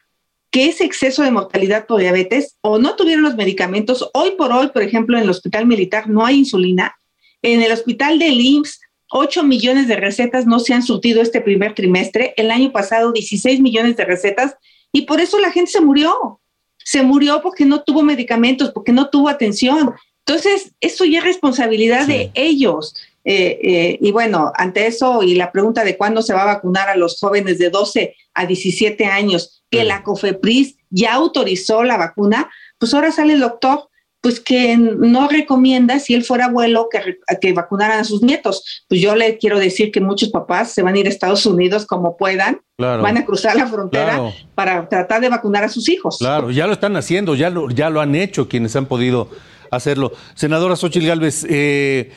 Que 0.51 0.67
ese 0.67 0.85
exceso 0.85 1.23
de 1.23 1.31
mortalidad 1.31 1.87
por 1.87 2.01
diabetes 2.01 2.57
o 2.61 2.79
no 2.79 2.97
tuvieron 2.97 3.23
los 3.23 3.37
medicamentos. 3.37 4.09
Hoy 4.15 4.33
por 4.33 4.53
hoy, 4.53 4.69
por 4.69 4.83
ejemplo, 4.83 5.17
en 5.17 5.25
el 5.25 5.31
hospital 5.31 5.67
militar 5.67 6.09
no 6.09 6.25
hay 6.25 6.39
insulina. 6.39 6.97
En 7.43 7.63
el 7.63 7.73
hospital 7.73 8.19
de 8.19 8.29
IMSS, 8.29 8.81
8 9.11 9.45
millones 9.45 9.89
de 9.89 9.97
recetas 9.97 10.47
no 10.47 10.61
se 10.61 10.73
han 10.73 10.83
surtido 10.83 11.21
este 11.21 11.41
primer 11.41 11.75
trimestre. 11.75 12.33
El 12.37 12.51
año 12.51 12.73
pasado, 12.73 13.13
16 13.13 13.61
millones 13.61 13.97
de 13.97 14.05
recetas. 14.05 14.55
Y 14.93 15.03
por 15.03 15.21
eso 15.21 15.39
la 15.39 15.51
gente 15.51 15.71
se 15.71 15.81
murió. 15.81 16.41
Se 16.79 17.03
murió 17.03 17.41
porque 17.43 17.65
no 17.65 17.83
tuvo 17.83 18.03
medicamentos, 18.03 18.71
porque 18.73 18.93
no 18.93 19.09
tuvo 19.09 19.29
atención. 19.29 19.95
Entonces, 20.27 20.73
eso 20.81 21.05
ya 21.05 21.19
es 21.19 21.25
responsabilidad 21.25 22.07
de 22.07 22.31
ellos. 22.35 22.95
Eh, 23.25 23.59
eh, 23.63 23.99
y 24.01 24.13
bueno, 24.13 24.51
ante 24.55 24.87
eso 24.87 25.23
y 25.23 25.35
la 25.35 25.53
pregunta 25.53 25.85
de 25.85 25.97
cuándo 25.97 26.23
se 26.23 26.33
va 26.33 26.43
a 26.43 26.55
vacunar 26.55 26.89
a 26.89 26.97
los 26.97 27.19
jóvenes 27.19 27.59
de 27.59 27.71
12 27.71 28.15
a 28.35 28.47
17 28.47 29.05
años, 29.05 29.63
que 29.71 29.85
la 29.85 30.03
COFEPRIS 30.03 30.77
ya 30.89 31.15
autorizó 31.15 31.85
la 31.85 31.97
vacuna, 31.97 32.51
pues 32.79 32.95
ahora 32.95 33.13
sale 33.13 33.35
el 33.35 33.41
doctor 33.41 33.91
pues 34.21 34.39
que 34.39 34.77
no 34.77 35.29
recomienda 35.29 35.99
si 35.99 36.15
él 36.15 36.25
fuera 36.25 36.47
abuelo 36.47 36.89
que, 36.91 37.19
que 37.41 37.53
vacunaran 37.55 38.01
a 38.01 38.05
sus 38.05 38.23
nietos. 38.23 38.85
Pues 38.87 39.01
yo 39.01 39.17
le 39.17 39.39
quiero 39.39 39.59
decir 39.59 39.91
que 39.91 40.01
muchos 40.01 40.29
papás 40.29 40.73
se 40.73 40.83
van 40.83 40.95
a 40.95 40.99
ir 40.99 41.07
a 41.07 41.09
Estados 41.09 41.47
Unidos 41.47 41.87
como 41.87 42.19
puedan, 42.19 42.61
van 42.77 43.17
a 43.17 43.25
cruzar 43.25 43.57
la 43.57 43.67
frontera 43.67 44.21
para 44.55 44.89
tratar 44.89 45.23
de 45.23 45.31
vacunar 45.31 45.65
a 45.65 45.71
sus 45.71 45.89
hijos. 45.89 46.19
Claro, 46.19 46.51
ya 46.51 46.67
lo 46.67 46.75
están 46.75 46.97
haciendo, 46.97 47.35
ya 47.35 47.49
lo, 47.49 47.71
ya 47.71 47.89
lo 47.89 48.01
han 48.03 48.15
hecho 48.15 48.47
quienes 48.47 48.77
han 48.77 48.87
podido 48.87 49.31
hacerlo. 49.71 50.13
Senadora 50.35 50.77
Xochitl 50.77 51.07
Gálvez, 51.07 51.47
eh, 51.49 52.11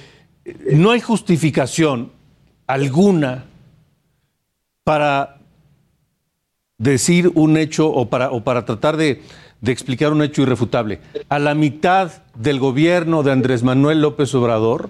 no 0.71 0.91
hay 0.91 0.99
justificación 1.01 2.11
alguna 2.67 3.45
para 4.83 5.37
decir 6.77 7.31
un 7.35 7.57
hecho 7.57 7.89
o 7.89 8.09
para, 8.09 8.31
o 8.31 8.43
para 8.43 8.65
tratar 8.65 8.97
de, 8.97 9.21
de, 9.61 9.71
explicar 9.71 10.11
un 10.11 10.21
hecho 10.21 10.41
irrefutable. 10.41 10.99
A 11.29 11.39
la 11.39 11.55
mitad 11.55 12.11
del 12.35 12.59
gobierno 12.59 13.23
de 13.23 13.31
Andrés 13.31 13.63
Manuel 13.63 14.01
López 14.01 14.33
Obrador 14.35 14.89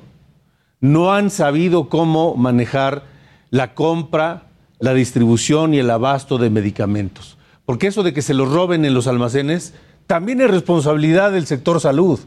no 0.79 1.13
han 1.13 1.29
sabido 1.29 1.89
cómo 1.89 2.35
manejar 2.35 3.03
la 3.51 3.75
compra, 3.75 4.47
la 4.79 4.93
distribución 4.93 5.73
y 5.73 5.79
el 5.79 5.89
abasto 5.89 6.37
de 6.37 6.49
medicamentos. 6.49 7.37
Porque 7.65 7.87
eso 7.87 8.03
de 8.03 8.13
que 8.13 8.21
se 8.21 8.33
los 8.33 8.51
roben 8.51 8.83
en 8.83 8.93
los 8.93 9.07
almacenes 9.07 9.73
también 10.07 10.41
es 10.41 10.49
responsabilidad 10.49 11.31
del 11.31 11.45
sector 11.45 11.79
salud. 11.79 12.19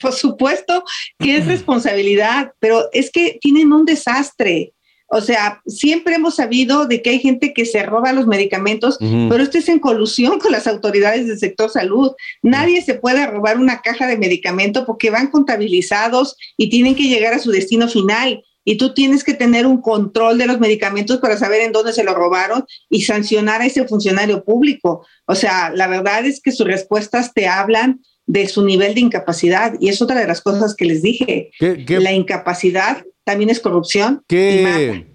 Por 0.00 0.12
supuesto 0.12 0.84
que 1.18 1.36
es 1.36 1.46
responsabilidad, 1.46 2.52
pero 2.60 2.88
es 2.92 3.10
que 3.10 3.38
tienen 3.40 3.72
un 3.72 3.84
desastre. 3.84 4.74
O 5.10 5.22
sea, 5.22 5.62
siempre 5.66 6.16
hemos 6.16 6.36
sabido 6.36 6.86
de 6.86 7.00
que 7.00 7.10
hay 7.10 7.18
gente 7.18 7.54
que 7.54 7.64
se 7.64 7.82
roba 7.82 8.12
los 8.12 8.26
medicamentos, 8.26 8.98
pero 9.00 9.42
esto 9.42 9.56
es 9.56 9.68
en 9.70 9.78
colusión 9.78 10.38
con 10.38 10.52
las 10.52 10.66
autoridades 10.66 11.26
del 11.26 11.38
sector 11.38 11.70
salud. 11.70 12.12
Nadie 12.42 12.82
se 12.82 12.94
puede 12.94 13.26
robar 13.26 13.58
una 13.58 13.80
caja 13.80 14.06
de 14.06 14.18
medicamento 14.18 14.84
porque 14.84 15.08
van 15.08 15.28
contabilizados 15.28 16.36
y 16.58 16.68
tienen 16.68 16.94
que 16.94 17.04
llegar 17.04 17.32
a 17.32 17.38
su 17.38 17.50
destino 17.50 17.88
final. 17.88 18.44
Y 18.64 18.76
tú 18.76 18.92
tienes 18.92 19.24
que 19.24 19.32
tener 19.32 19.66
un 19.66 19.80
control 19.80 20.36
de 20.36 20.46
los 20.46 20.60
medicamentos 20.60 21.16
para 21.20 21.38
saber 21.38 21.62
en 21.62 21.72
dónde 21.72 21.94
se 21.94 22.04
lo 22.04 22.12
robaron 22.12 22.66
y 22.90 23.00
sancionar 23.00 23.62
a 23.62 23.66
ese 23.66 23.88
funcionario 23.88 24.44
público. 24.44 25.06
O 25.24 25.34
sea, 25.34 25.70
la 25.70 25.86
verdad 25.86 26.26
es 26.26 26.42
que 26.42 26.52
sus 26.52 26.66
respuestas 26.66 27.32
te 27.32 27.48
hablan 27.48 28.02
de 28.28 28.46
su 28.46 28.64
nivel 28.64 28.94
de 28.94 29.00
incapacidad. 29.00 29.74
Y 29.80 29.88
es 29.88 30.00
otra 30.00 30.20
de 30.20 30.28
las 30.28 30.40
cosas 30.40 30.76
que 30.76 30.84
les 30.84 31.02
dije. 31.02 31.50
La 31.88 32.12
incapacidad 32.12 33.04
también 33.24 33.50
es 33.50 33.58
corrupción. 33.58 34.22
¿Qué, 34.28 35.06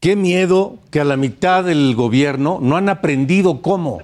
qué 0.00 0.16
miedo 0.16 0.78
que 0.90 1.00
a 1.00 1.04
la 1.04 1.16
mitad 1.16 1.64
del 1.64 1.94
gobierno 1.94 2.58
no 2.60 2.76
han 2.76 2.90
aprendido 2.90 3.62
cómo. 3.62 4.02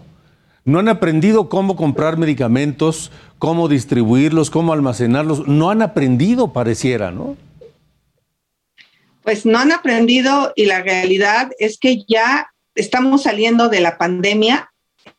No 0.64 0.78
han 0.78 0.88
aprendido 0.88 1.48
cómo 1.48 1.76
comprar 1.76 2.16
medicamentos, 2.16 3.10
cómo 3.38 3.68
distribuirlos, 3.68 4.50
cómo 4.50 4.72
almacenarlos. 4.72 5.48
No 5.48 5.70
han 5.70 5.82
aprendido, 5.82 6.52
pareciera, 6.52 7.10
¿no? 7.10 7.36
Pues 9.22 9.44
no 9.46 9.58
han 9.58 9.72
aprendido 9.72 10.52
y 10.54 10.66
la 10.66 10.80
realidad 10.82 11.50
es 11.58 11.78
que 11.78 12.04
ya 12.06 12.50
estamos 12.76 13.24
saliendo 13.24 13.68
de 13.68 13.80
la 13.80 13.98
pandemia, 13.98 14.67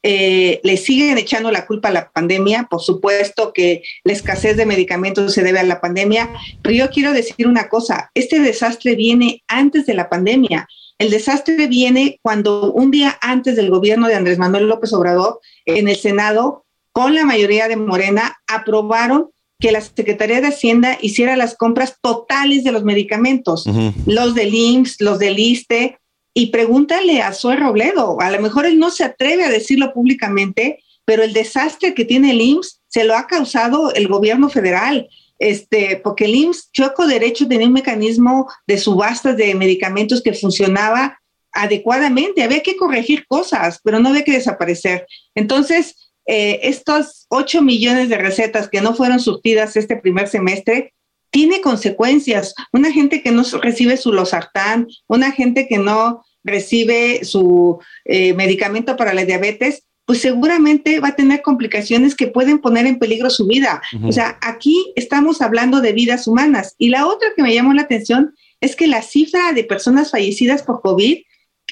eh, 0.04 0.60
le 0.64 0.78
siguen 0.78 1.18
echando 1.18 1.52
la 1.52 1.66
culpa 1.66 1.90
a 1.90 1.92
la 1.92 2.10
pandemia, 2.10 2.68
por 2.70 2.82
supuesto 2.82 3.54
que 3.54 3.84
la 4.04 4.14
escasez 4.14 4.58
de 4.58 4.66
medicamentos 4.66 5.34
se 5.34 5.44
debe 5.44 5.60
a 5.60 5.64
la 5.64 5.82
pandemia, 5.82 6.30
pero 6.62 6.76
yo 6.76 6.90
quiero 6.90 7.14
decir 7.14 7.48
una 7.48 7.70
cosa, 7.70 8.12
este 8.14 8.40
desastre 8.40 8.96
viene 8.96 9.44
antes 9.48 9.86
de 9.86 9.94
la 9.94 10.10
pandemia. 10.10 10.68
El 10.98 11.12
desastre 11.12 11.68
viene 11.68 12.20
cuando 12.22 12.74
un 12.74 12.92
día 12.92 13.18
antes 13.22 13.56
del 13.56 13.70
gobierno 13.70 14.08
de 14.08 14.16
Andrés 14.16 14.38
Manuel 14.38 14.68
López 14.68 14.92
Obrador, 14.94 15.40
en 15.66 15.88
el 15.88 15.96
Senado, 15.96 16.66
con 16.92 17.16
la 17.16 17.26
mayoría 17.26 17.68
de 17.68 17.78
Morena, 17.78 18.38
aprobaron 18.48 19.30
que 19.60 19.72
la 19.72 19.82
Secretaría 19.82 20.42
de 20.42 20.48
Hacienda 20.48 20.98
hiciera 21.02 21.36
las 21.36 21.56
compras 21.56 21.98
totales 22.02 22.64
de 22.64 22.72
los 22.72 22.84
medicamentos, 22.84 23.66
los 24.06 24.34
del 24.34 24.54
IMSS, 24.56 25.02
los 25.02 25.20
del 25.20 25.38
ISTE, 25.38 25.99
y 26.34 26.48
pregúntale 26.48 27.22
a 27.22 27.34
Zoe 27.34 27.56
Robledo, 27.56 28.20
a 28.22 28.32
lo 28.32 28.42
mejor 28.42 28.66
él 28.66 28.80
no 28.80 28.92
se 28.92 29.04
atreve 29.04 29.44
a 29.46 29.50
decirlo 29.50 29.94
públicamente, 29.94 30.84
pero 31.06 31.24
el 31.24 31.34
desastre 31.34 31.94
que 31.94 32.06
tiene 32.06 32.32
el 32.32 32.42
IMSS 32.42 32.82
se 32.88 33.04
lo 33.04 33.16
ha 33.16 33.28
causado 33.28 33.94
el 33.94 34.08
gobierno 34.08 34.50
federal, 34.50 35.10
este, 35.40 36.00
porque 36.04 36.26
el 36.26 36.36
IMSS, 36.36 36.72
Choco 36.72 37.08
Derecho, 37.08 37.48
tenía 37.48 37.68
un 37.68 37.74
mecanismo 37.74 38.48
de 38.68 38.78
subastas 38.78 39.36
de 39.38 39.56
medicamentos 39.56 40.22
que 40.22 40.34
funcionaba 40.34 41.20
adecuadamente, 41.52 42.44
había 42.44 42.62
que 42.62 42.78
corregir 42.78 43.26
cosas, 43.28 43.80
pero 43.84 44.00
no 44.00 44.10
había 44.10 44.24
que 44.24 44.34
desaparecer. 44.34 45.08
Entonces, 45.34 46.12
eh, 46.28 46.60
estos 46.70 47.26
8 47.30 47.64
millones 47.64 48.10
de 48.10 48.18
recetas 48.18 48.70
que 48.70 48.82
no 48.82 48.94
fueron 48.94 49.20
surtidas 49.20 49.76
este 49.76 49.96
primer 49.96 50.28
semestre, 50.28 50.94
tiene 51.32 51.62
consecuencias. 51.62 52.54
Una 52.72 52.92
gente 52.92 53.22
que 53.22 53.32
no 53.32 53.44
recibe 53.62 53.98
su 53.98 54.12
losartán, 54.12 54.88
una 55.08 55.32
gente 55.32 55.68
que 55.68 55.78
no 55.78 56.24
recibe 56.44 57.24
su 57.26 57.80
eh, 58.06 58.34
medicamento 58.34 58.96
para 58.96 59.14
la 59.14 59.26
diabetes, 59.26 59.84
pues 60.06 60.22
seguramente 60.22 61.00
va 61.00 61.10
a 61.10 61.16
tener 61.16 61.44
complicaciones 61.44 62.16
que 62.16 62.28
pueden 62.28 62.58
poner 62.60 62.88
en 62.88 62.98
peligro 62.98 63.30
su 63.30 63.46
vida. 63.46 63.80
O 64.04 64.12
sea, 64.12 64.40
aquí 64.42 64.92
estamos 64.96 65.40
hablando 65.40 65.82
de 65.82 65.94
vidas 65.94 66.26
humanas. 66.26 66.74
Y 66.80 66.90
la 66.90 67.06
otra 67.06 67.30
que 67.36 67.44
me 67.44 67.54
llamó 67.54 67.74
la 67.74 67.84
atención 67.84 68.34
es 68.60 68.76
que 68.76 68.88
la 68.88 69.04
cifra 69.04 69.54
de 69.54 69.64
personas 69.64 70.10
fallecidas 70.10 70.64
por 70.64 70.82
COVID 70.82 71.20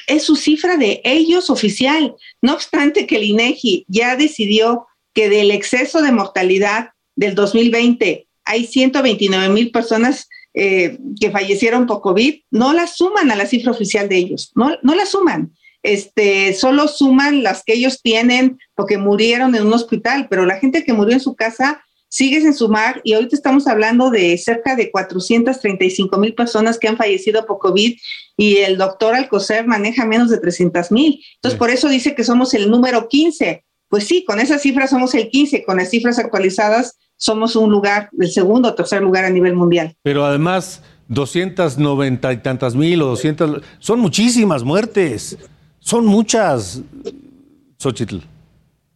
es 0.06 0.24
su 0.24 0.36
cifra 0.36 0.78
de 0.78 1.02
ellos 1.04 1.50
oficial. 1.50 2.16
No 2.44 2.54
obstante 2.54 3.08
que 3.08 3.16
el 3.16 3.24
INEGI 3.24 3.86
ya 3.88 4.16
decidió 4.16 4.86
que 5.16 5.30
del 5.30 5.50
exceso 5.50 6.04
de 6.04 6.12
mortalidad 6.12 6.92
del 7.16 7.34
2020 7.34 8.27
hay 8.48 8.66
129 8.66 9.50
mil 9.50 9.72
personas 9.72 10.28
eh, 10.54 10.98
que 11.20 11.30
fallecieron 11.30 11.86
por 11.86 12.02
COVID, 12.02 12.42
no 12.50 12.74
las 12.74 12.98
suman 12.98 13.30
a 13.30 13.36
la 13.36 13.46
cifra 13.46 13.72
oficial 13.72 14.10
de 14.10 14.18
ellos, 14.18 14.52
no, 14.56 14.72
no 14.82 14.96
la 14.96 15.06
suman. 15.06 15.54
Este, 15.84 16.54
solo 16.54 16.88
suman 16.88 17.44
las 17.44 17.64
que 17.64 17.74
ellos 17.74 18.02
tienen 18.02 18.58
porque 18.74 18.98
murieron 18.98 19.54
en 19.56 19.68
un 19.68 19.74
hospital, 19.74 20.28
pero 20.30 20.46
la 20.46 20.58
gente 20.60 20.84
que 20.84 20.94
murió 20.94 21.14
en 21.14 21.20
su 21.20 21.36
casa 21.36 21.84
sigue 22.10 22.42
sin 22.42 22.54
sumar 22.54 23.02
y 23.04 23.14
ahorita 23.14 23.36
estamos 23.36 23.68
hablando 23.68 24.10
de 24.10 24.38
cerca 24.38 24.76
de 24.76 24.90
435 24.90 26.18
mil 26.18 26.34
personas 26.34 26.80
que 26.80 26.88
han 26.88 26.98
fallecido 26.98 27.46
por 27.46 27.60
COVID 27.60 27.96
y 28.38 28.58
el 28.58 28.78
doctor 28.78 29.14
Alcocer 29.14 29.68
maneja 29.68 30.06
menos 30.06 30.30
de 30.30 30.40
300 30.40 30.92
mil. 30.92 31.24
Entonces, 31.36 31.60
por 31.60 31.70
eso 31.70 31.90
dice 31.90 32.16
que 32.16 32.24
somos 32.24 32.54
el 32.54 32.72
número 32.72 33.08
15. 33.08 33.64
Pues 33.90 34.06
sí, 34.06 34.26
con 34.26 34.40
esas 34.40 34.62
cifras 34.62 34.90
somos 34.90 35.14
el 35.16 35.30
15, 35.30 35.64
con 35.64 35.78
las 35.78 35.90
cifras 35.90 36.20
actualizadas 36.20 36.98
somos 37.18 37.56
un 37.56 37.72
lugar, 37.72 38.10
el 38.18 38.32
segundo 38.32 38.70
o 38.70 38.74
tercer 38.74 39.02
lugar 39.02 39.26
a 39.26 39.30
nivel 39.30 39.56
mundial. 39.56 39.96
Pero 40.04 40.26
además, 40.26 40.82
290 41.10 42.34
y 42.34 42.38
tantas 42.38 42.76
mil 42.76 43.02
o 43.02 43.08
200, 43.08 43.62
son 43.80 44.00
muchísimas 44.00 44.64
muertes, 44.64 45.38
son 45.80 46.06
muchas, 46.06 46.82
Xochitl. 47.78 48.18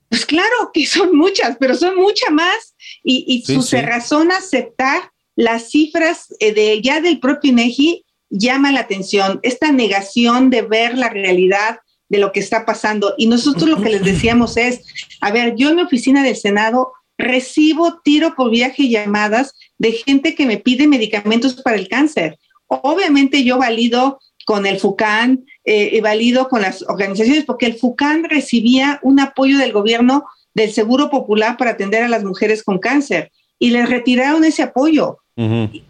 Pues 0.10 0.26
claro 0.26 0.72
que 0.74 0.86
son 0.86 1.16
muchas, 1.16 1.58
pero 1.60 1.76
son 1.76 1.96
muchas 1.96 2.32
más. 2.32 2.76
Y, 3.04 3.26
y 3.28 3.54
su 3.54 3.62
cerrazón 3.62 4.32
aceptar 4.32 5.04
las 5.36 5.72
cifras 5.72 6.28
eh, 6.40 6.54
de 6.54 6.82
ya 6.82 7.02
del 7.02 7.20
propio 7.20 7.52
INEGI 7.52 8.06
llama 8.30 8.72
la 8.72 8.82
atención, 8.82 9.40
esta 9.44 9.72
negación 9.72 10.50
de 10.50 10.62
ver 10.62 10.98
la 10.98 11.10
realidad 11.10 11.80
de 12.10 12.20
lo 12.20 12.32
que 12.32 12.42
está 12.42 12.66
pasando. 12.66 13.14
Y 13.18 13.28
nosotros 13.28 13.70
lo 13.70 13.82
que 13.82 13.90
les 13.90 14.04
decíamos 14.06 14.58
es, 14.58 14.82
a 15.22 15.32
ver, 15.32 15.56
yo 15.56 15.70
en 15.70 15.78
mi 15.78 15.82
oficina 15.84 16.24
del 16.24 16.36
Senado 16.36 16.94
recibo 17.22 18.02
tiro 18.04 18.36
por 18.36 18.52
viaje 18.52 18.90
llamadas 18.90 19.54
de 19.78 19.94
gente 19.94 20.36
que 20.36 20.46
me 20.46 20.58
pide 20.58 20.88
medicamentos 20.88 21.56
para 21.62 21.78
el 21.78 21.88
cáncer. 21.88 22.38
Obviamente 22.68 23.44
yo 23.44 23.58
valido 23.58 24.20
con 24.46 24.66
el 24.66 24.80
FUCAN, 24.80 25.46
eh, 25.64 26.00
valido 26.02 26.50
con 26.50 26.62
las 26.62 26.82
organizaciones, 26.84 27.46
porque 27.46 27.66
el 27.66 27.76
FUCAN 27.76 28.24
recibía 28.26 29.00
un 29.04 29.20
apoyo 29.20 29.58
del 29.58 29.72
gobierno 29.72 30.26
del 30.54 30.72
Seguro 30.72 31.10
Popular 31.10 31.58
para 31.58 31.72
atender 31.72 32.04
a 32.04 32.10
las 32.10 32.24
mujeres 32.24 32.64
con 32.64 32.80
cáncer 32.80 33.32
y 33.60 33.70
les 33.70 33.90
retiraron 33.90 34.44
ese 34.44 34.64
apoyo. 34.64 35.18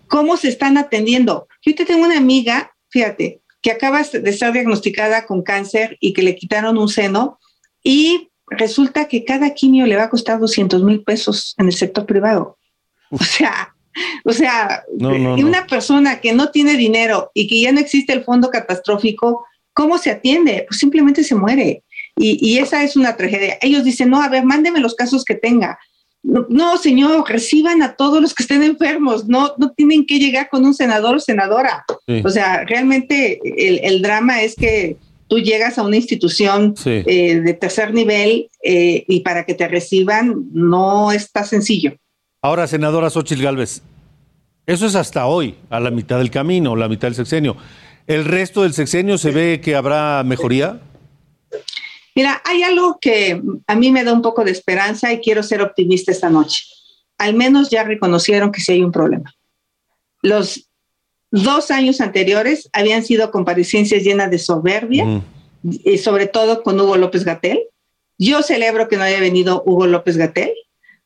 ¿Cómo 0.08 0.38
se 0.38 0.48
están 0.48 0.78
atendiendo? 0.78 1.48
Yo 1.62 1.76
te 1.76 1.84
tengo 1.84 2.06
una 2.06 2.18
amiga, 2.18 2.74
fíjate, 2.90 3.42
que 3.62 3.72
acaba 3.72 4.02
de 4.02 4.34
ser 4.34 4.54
diagnosticada 4.54 5.26
con 5.26 5.42
cáncer 5.42 5.98
y 6.00 6.14
que 6.14 6.24
le 6.24 6.36
quitaron 6.36 6.78
un 6.78 6.88
seno 6.88 7.40
y 7.84 8.31
resulta 8.52 9.08
que 9.08 9.26
cada 9.26 9.54
quimio 9.54 9.86
le 9.88 9.96
va 9.96 10.04
a 10.04 10.10
costar 10.10 10.40
200 10.40 10.84
mil 10.84 11.04
pesos 11.04 11.56
en 11.58 11.68
el 11.68 11.74
sector 11.74 12.06
privado. 12.06 12.58
O 13.10 13.24
sea, 13.24 13.74
o 14.24 14.32
sea, 14.32 14.84
y 14.98 15.44
una 15.44 15.68
persona 15.68 16.22
que 16.22 16.34
no 16.34 16.50
tiene 16.52 16.76
dinero 16.76 17.32
y 17.34 17.48
que 17.48 17.60
ya 17.62 17.72
no 17.72 17.80
existe 17.80 18.14
el 18.14 18.24
fondo 18.24 18.50
catastrófico, 18.50 19.46
¿cómo 19.74 19.98
se 19.98 20.12
atiende? 20.12 20.66
Pues 20.68 20.80
simplemente 20.80 21.24
se 21.24 21.36
muere. 21.36 21.84
Y, 22.18 22.58
esa 22.60 22.84
es 22.84 22.96
una 22.96 23.16
tragedia. 23.16 23.58
Ellos 23.62 23.84
dicen, 23.84 24.10
no, 24.10 24.22
a 24.22 24.30
ver, 24.30 24.44
mándeme 24.46 24.80
los 24.80 24.96
casos 24.96 25.26
que 25.26 25.34
tenga. 25.34 25.80
No, 26.24 26.78
señor, 26.78 27.28
reciban 27.28 27.82
a 27.82 27.96
todos 27.96 28.22
los 28.22 28.36
que 28.36 28.44
estén 28.44 28.62
enfermos, 28.62 29.28
no, 29.28 29.54
no 29.58 29.72
tienen 29.72 30.06
que 30.06 30.20
llegar 30.20 30.50
con 30.50 30.64
un 30.64 30.76
senador 30.76 31.16
o 31.16 31.20
senadora. 31.20 31.84
O 32.24 32.30
sea, 32.30 32.64
realmente 32.66 33.40
el, 33.44 33.80
el 33.84 34.02
drama 34.04 34.44
es 34.44 34.56
que 34.56 34.98
tú 35.32 35.40
llegas 35.40 35.78
a 35.78 35.84
una 35.84 35.96
institución 35.96 36.76
eh, 36.84 37.40
de 37.40 37.54
tercer 37.54 37.94
nivel 37.94 38.50
eh, 38.62 39.06
y 39.08 39.22
para 39.22 39.46
que 39.46 39.54
te 39.54 39.66
reciban 39.66 40.50
no 40.52 41.14
está 41.14 41.46
sencillo. 41.46 41.96
Ahora, 42.42 42.68
senadora 42.68 43.10
Xochitl 43.10 43.42
Galvez, 43.42 43.82
eso 44.66 44.86
es 44.88 44.96
hasta 44.96 45.28
hoy, 45.28 45.56
a 45.70 45.80
la 45.80 45.90
mitad 45.90 46.18
del 46.18 46.32
camino, 46.32 46.76
la 46.76 46.90
mitad 46.90 47.08
del 47.08 47.16
sexenio. 47.16 47.56
¿El 48.08 48.26
resto 48.26 48.64
del 48.64 48.74
sexenio 48.74 49.18
se 49.18 49.32
ve 49.32 49.62
que 49.64 49.74
habrá 49.74 50.22
mejoría? 50.26 50.82
Mira, 52.14 52.42
hay 52.44 52.64
algo 52.64 52.98
que 53.00 53.42
a 53.68 53.76
mí 53.76 53.90
me 53.90 54.04
da 54.04 54.12
un 54.12 54.22
poco 54.22 54.44
de 54.44 54.52
esperanza 54.52 55.14
y 55.14 55.22
quiero 55.22 55.44
ser 55.44 55.62
optimista 55.62 56.12
esta 56.12 56.30
noche. 56.30 56.66
Al 57.18 57.36
menos 57.36 57.70
ya 57.70 57.86
reconocieron 57.86 58.52
que 58.52 58.60
sí 58.60 58.74
hay 58.74 58.84
un 58.84 58.92
problema. 58.92 59.34
Los 60.24 60.68
dos 61.32 61.72
años 61.72 62.02
anteriores 62.02 62.70
habían 62.74 63.04
sido 63.04 63.32
comparecencias 63.32 64.04
llenas 64.04 64.30
de 64.30 64.38
soberbia, 64.38 65.24
y 65.64 65.98
sobre 65.98 66.28
todo 66.28 66.64
con 66.64 66.80
Hugo 66.80 66.98
López 66.98 67.24
Gatel. 67.24 67.62
Yo 68.18 68.42
celebro 68.44 68.88
que 68.88 68.98
no 68.98 69.04
haya 69.04 69.20
venido 69.20 69.64
Hugo 69.66 69.88
López 69.88 70.18
Gatel, 70.18 70.54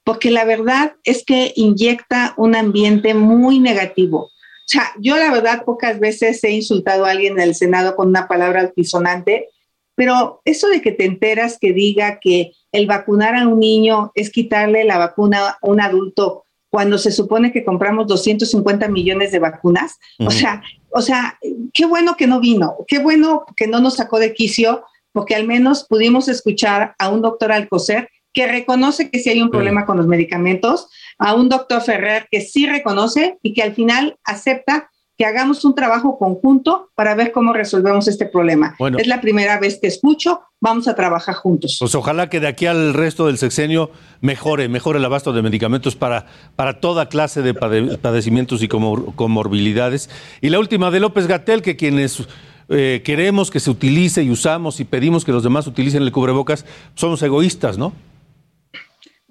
porque 0.03 0.31
la 0.31 0.45
verdad 0.45 0.95
es 1.03 1.23
que 1.23 1.53
inyecta 1.55 2.33
un 2.37 2.55
ambiente 2.55 3.13
muy 3.13 3.59
negativo. 3.59 4.19
O 4.19 4.67
sea, 4.67 4.91
yo 4.99 5.17
la 5.17 5.31
verdad 5.31 5.63
pocas 5.63 5.99
veces 5.99 6.43
he 6.43 6.51
insultado 6.51 7.05
a 7.05 7.11
alguien 7.11 7.33
en 7.33 7.41
el 7.41 7.55
Senado 7.55 7.95
con 7.95 8.09
una 8.09 8.27
palabra 8.27 8.61
altisonante, 8.61 9.49
pero 9.95 10.41
eso 10.43 10.67
de 10.67 10.81
que 10.81 10.91
te 10.91 11.05
enteras 11.05 11.57
que 11.59 11.71
diga 11.71 12.19
que 12.19 12.51
el 12.71 12.87
vacunar 12.87 13.35
a 13.35 13.47
un 13.47 13.59
niño 13.59 14.11
es 14.15 14.29
quitarle 14.29 14.83
la 14.83 14.97
vacuna 14.97 15.49
a 15.49 15.57
un 15.61 15.79
adulto 15.79 16.44
cuando 16.69 16.97
se 16.97 17.11
supone 17.11 17.51
que 17.51 17.63
compramos 17.63 18.07
250 18.07 18.87
millones 18.89 19.31
de 19.31 19.39
vacunas. 19.39 19.97
O 20.19 20.31
sea, 20.31 20.61
o 20.91 21.01
sea, 21.01 21.39
qué 21.73 21.85
bueno 21.85 22.15
que 22.15 22.27
no 22.27 22.39
vino, 22.39 22.77
qué 22.87 22.99
bueno 22.99 23.45
que 23.55 23.67
no 23.67 23.79
nos 23.79 23.95
sacó 23.95 24.19
de 24.19 24.33
quicio, 24.33 24.83
porque 25.11 25.35
al 25.35 25.47
menos 25.47 25.85
pudimos 25.87 26.27
escuchar 26.27 26.95
a 26.99 27.09
un 27.09 27.21
doctor 27.21 27.51
Alcocer 27.51 28.09
que 28.33 28.47
reconoce 28.47 29.09
que 29.09 29.19
sí 29.19 29.29
hay 29.29 29.41
un 29.41 29.49
problema 29.49 29.85
con 29.85 29.97
los 29.97 30.07
medicamentos, 30.07 30.89
a 31.17 31.33
un 31.33 31.47
doctor 31.47 31.81
Ferrer 31.81 32.27
que 32.29 32.41
sí 32.41 32.67
reconoce 32.67 33.39
y 33.41 33.53
que 33.53 33.63
al 33.63 33.73
final 33.73 34.17
acepta 34.25 34.91
que 35.17 35.25
hagamos 35.25 35.63
un 35.63 35.75
trabajo 35.75 36.17
conjunto 36.17 36.89
para 36.95 37.15
ver 37.15 37.31
cómo 37.31 37.53
resolvemos 37.53 38.07
este 38.07 38.25
problema. 38.25 38.75
es 38.97 39.07
la 39.07 39.21
primera 39.21 39.59
vez 39.59 39.79
que 39.79 39.87
escucho, 39.87 40.41
vamos 40.65 40.87
a 40.87 40.95
trabajar 40.95 41.35
juntos. 41.35 41.77
Pues 41.79 41.93
ojalá 41.93 42.27
que 42.27 42.39
de 42.39 42.47
aquí 42.47 42.65
al 42.65 42.95
resto 42.95 43.27
del 43.27 43.37
sexenio 43.37 43.91
mejore, 44.21 44.67
mejore 44.67 44.97
el 44.97 45.05
abasto 45.05 45.31
de 45.31 45.43
medicamentos 45.43 45.95
para, 45.95 46.25
para 46.55 46.79
toda 46.79 47.07
clase 47.07 47.43
de 47.43 47.53
padecimientos 47.53 48.63
y 48.63 48.67
comorbilidades. 48.67 50.09
Y 50.41 50.49
la 50.49 50.57
última 50.57 50.89
de 50.89 50.99
López 50.99 51.27
Gatel, 51.27 51.61
que 51.61 51.75
quienes 51.75 52.23
eh, 52.69 53.03
queremos 53.05 53.51
que 53.51 53.59
se 53.59 53.69
utilice 53.69 54.23
y 54.23 54.31
usamos 54.31 54.79
y 54.79 54.85
pedimos 54.85 55.23
que 55.23 55.31
los 55.31 55.43
demás 55.43 55.67
utilicen 55.67 56.01
el 56.01 56.11
cubrebocas, 56.11 56.65
somos 56.95 57.21
egoístas, 57.21 57.77
¿no? 57.77 57.93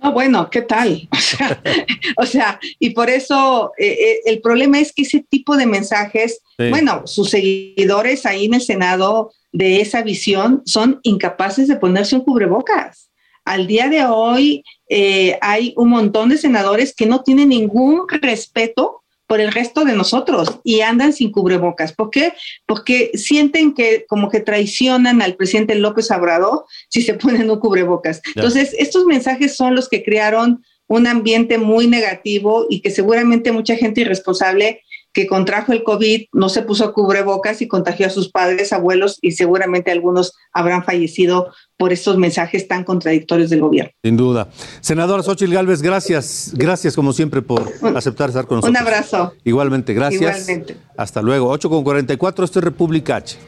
Ah, 0.00 0.10
bueno, 0.10 0.48
¿qué 0.50 0.62
tal? 0.62 1.08
O 2.16 2.26
sea, 2.26 2.60
y 2.78 2.90
por 2.90 3.10
eso 3.10 3.72
eh, 3.76 3.88
eh, 3.88 4.20
el 4.26 4.40
problema 4.40 4.78
es 4.78 4.92
que 4.92 5.02
ese 5.02 5.26
tipo 5.28 5.56
de 5.56 5.66
mensajes, 5.66 6.42
bueno, 6.70 7.08
sus 7.08 7.30
seguidores 7.30 8.24
ahí 8.24 8.44
en 8.44 8.54
el 8.54 8.60
Senado 8.60 9.32
de 9.54 9.80
esa 9.80 10.02
visión 10.02 10.62
son 10.66 10.98
incapaces 11.04 11.68
de 11.68 11.76
ponerse 11.76 12.16
un 12.16 12.24
cubrebocas. 12.24 13.10
Al 13.44 13.68
día 13.68 13.88
de 13.88 14.04
hoy 14.04 14.64
eh, 14.88 15.38
hay 15.40 15.72
un 15.76 15.90
montón 15.90 16.30
de 16.30 16.38
senadores 16.38 16.92
que 16.94 17.06
no 17.06 17.22
tienen 17.22 17.50
ningún 17.50 18.02
respeto 18.08 19.02
por 19.28 19.40
el 19.40 19.52
resto 19.52 19.84
de 19.84 19.94
nosotros 19.94 20.60
y 20.64 20.80
andan 20.80 21.12
sin 21.12 21.30
cubrebocas. 21.30 21.92
¿Por 21.92 22.10
qué? 22.10 22.32
Porque 22.66 23.12
sienten 23.14 23.74
que 23.74 24.04
como 24.08 24.28
que 24.28 24.40
traicionan 24.40 25.22
al 25.22 25.36
presidente 25.36 25.76
López 25.76 26.10
Obrador 26.10 26.64
si 26.88 27.00
se 27.00 27.14
ponen 27.14 27.48
un 27.48 27.60
cubrebocas. 27.60 28.22
Entonces, 28.34 28.74
estos 28.76 29.06
mensajes 29.06 29.54
son 29.54 29.76
los 29.76 29.88
que 29.88 30.02
crearon 30.02 30.64
un 30.88 31.06
ambiente 31.06 31.58
muy 31.58 31.86
negativo 31.86 32.66
y 32.68 32.80
que 32.80 32.90
seguramente 32.90 33.52
mucha 33.52 33.76
gente 33.76 34.00
irresponsable 34.00 34.82
que 35.14 35.28
contrajo 35.28 35.72
el 35.72 35.84
COVID 35.84 36.26
no 36.32 36.48
se 36.48 36.62
puso 36.62 36.92
cubrebocas 36.92 37.62
y 37.62 37.68
contagió 37.68 38.06
a 38.06 38.10
sus 38.10 38.30
padres, 38.30 38.72
abuelos 38.72 39.18
y 39.22 39.32
seguramente 39.32 39.92
algunos 39.92 40.34
habrán 40.52 40.84
fallecido 40.84 41.52
por 41.78 41.92
estos 41.92 42.18
mensajes 42.18 42.66
tan 42.66 42.84
contradictorios 42.84 43.48
del 43.48 43.60
gobierno. 43.60 43.92
Sin 44.02 44.16
duda. 44.16 44.48
Senadora 44.80 45.22
Xochitl 45.22 45.54
Galvez, 45.54 45.82
gracias, 45.82 46.52
gracias 46.54 46.96
como 46.96 47.12
siempre 47.12 47.42
por 47.42 47.72
aceptar 47.96 48.28
estar 48.28 48.46
con 48.46 48.56
nosotros. 48.56 48.70
Un 48.70 48.86
abrazo. 48.86 49.34
Igualmente, 49.44 49.94
gracias. 49.94 50.48
Igualmente. 50.48 50.76
Hasta 50.96 51.22
luego. 51.22 51.48
8 51.48 51.70
con 51.70 51.84
44, 51.84 52.44
esto 52.44 52.58
es 52.58 52.64
República 52.64 53.16
H. 53.16 53.38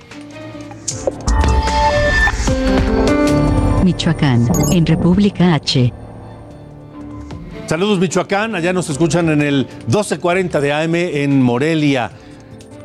Michoacán, 3.85 4.49
en 4.73 4.87
República 4.87 5.55
H. 5.55 5.93
Saludos 7.67 7.99
Michoacán, 7.99 8.55
allá 8.55 8.73
nos 8.73 8.89
escuchan 8.91 9.29
en 9.29 9.43
el 9.43 9.67
1240 9.89 10.61
de 10.61 10.73
AM 10.73 10.95
en 10.95 11.43
Morelia. 11.43 12.13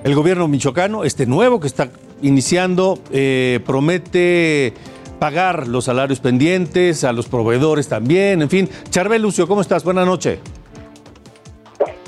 El 0.03 0.15
gobierno 0.15 0.47
michoacano, 0.47 1.03
este 1.03 1.27
nuevo 1.27 1.59
que 1.59 1.67
está 1.67 1.89
iniciando, 2.23 2.97
eh, 3.13 3.59
promete 3.63 4.73
pagar 5.19 5.67
los 5.67 5.85
salarios 5.85 6.19
pendientes, 6.19 7.03
a 7.03 7.13
los 7.13 7.29
proveedores 7.29 7.89
también, 7.89 8.41
en 8.41 8.49
fin. 8.49 8.69
Charbel 8.89 9.21
Lucio, 9.21 9.47
¿cómo 9.47 9.61
estás? 9.61 9.83
Buenas 9.83 10.07
noches. 10.07 10.39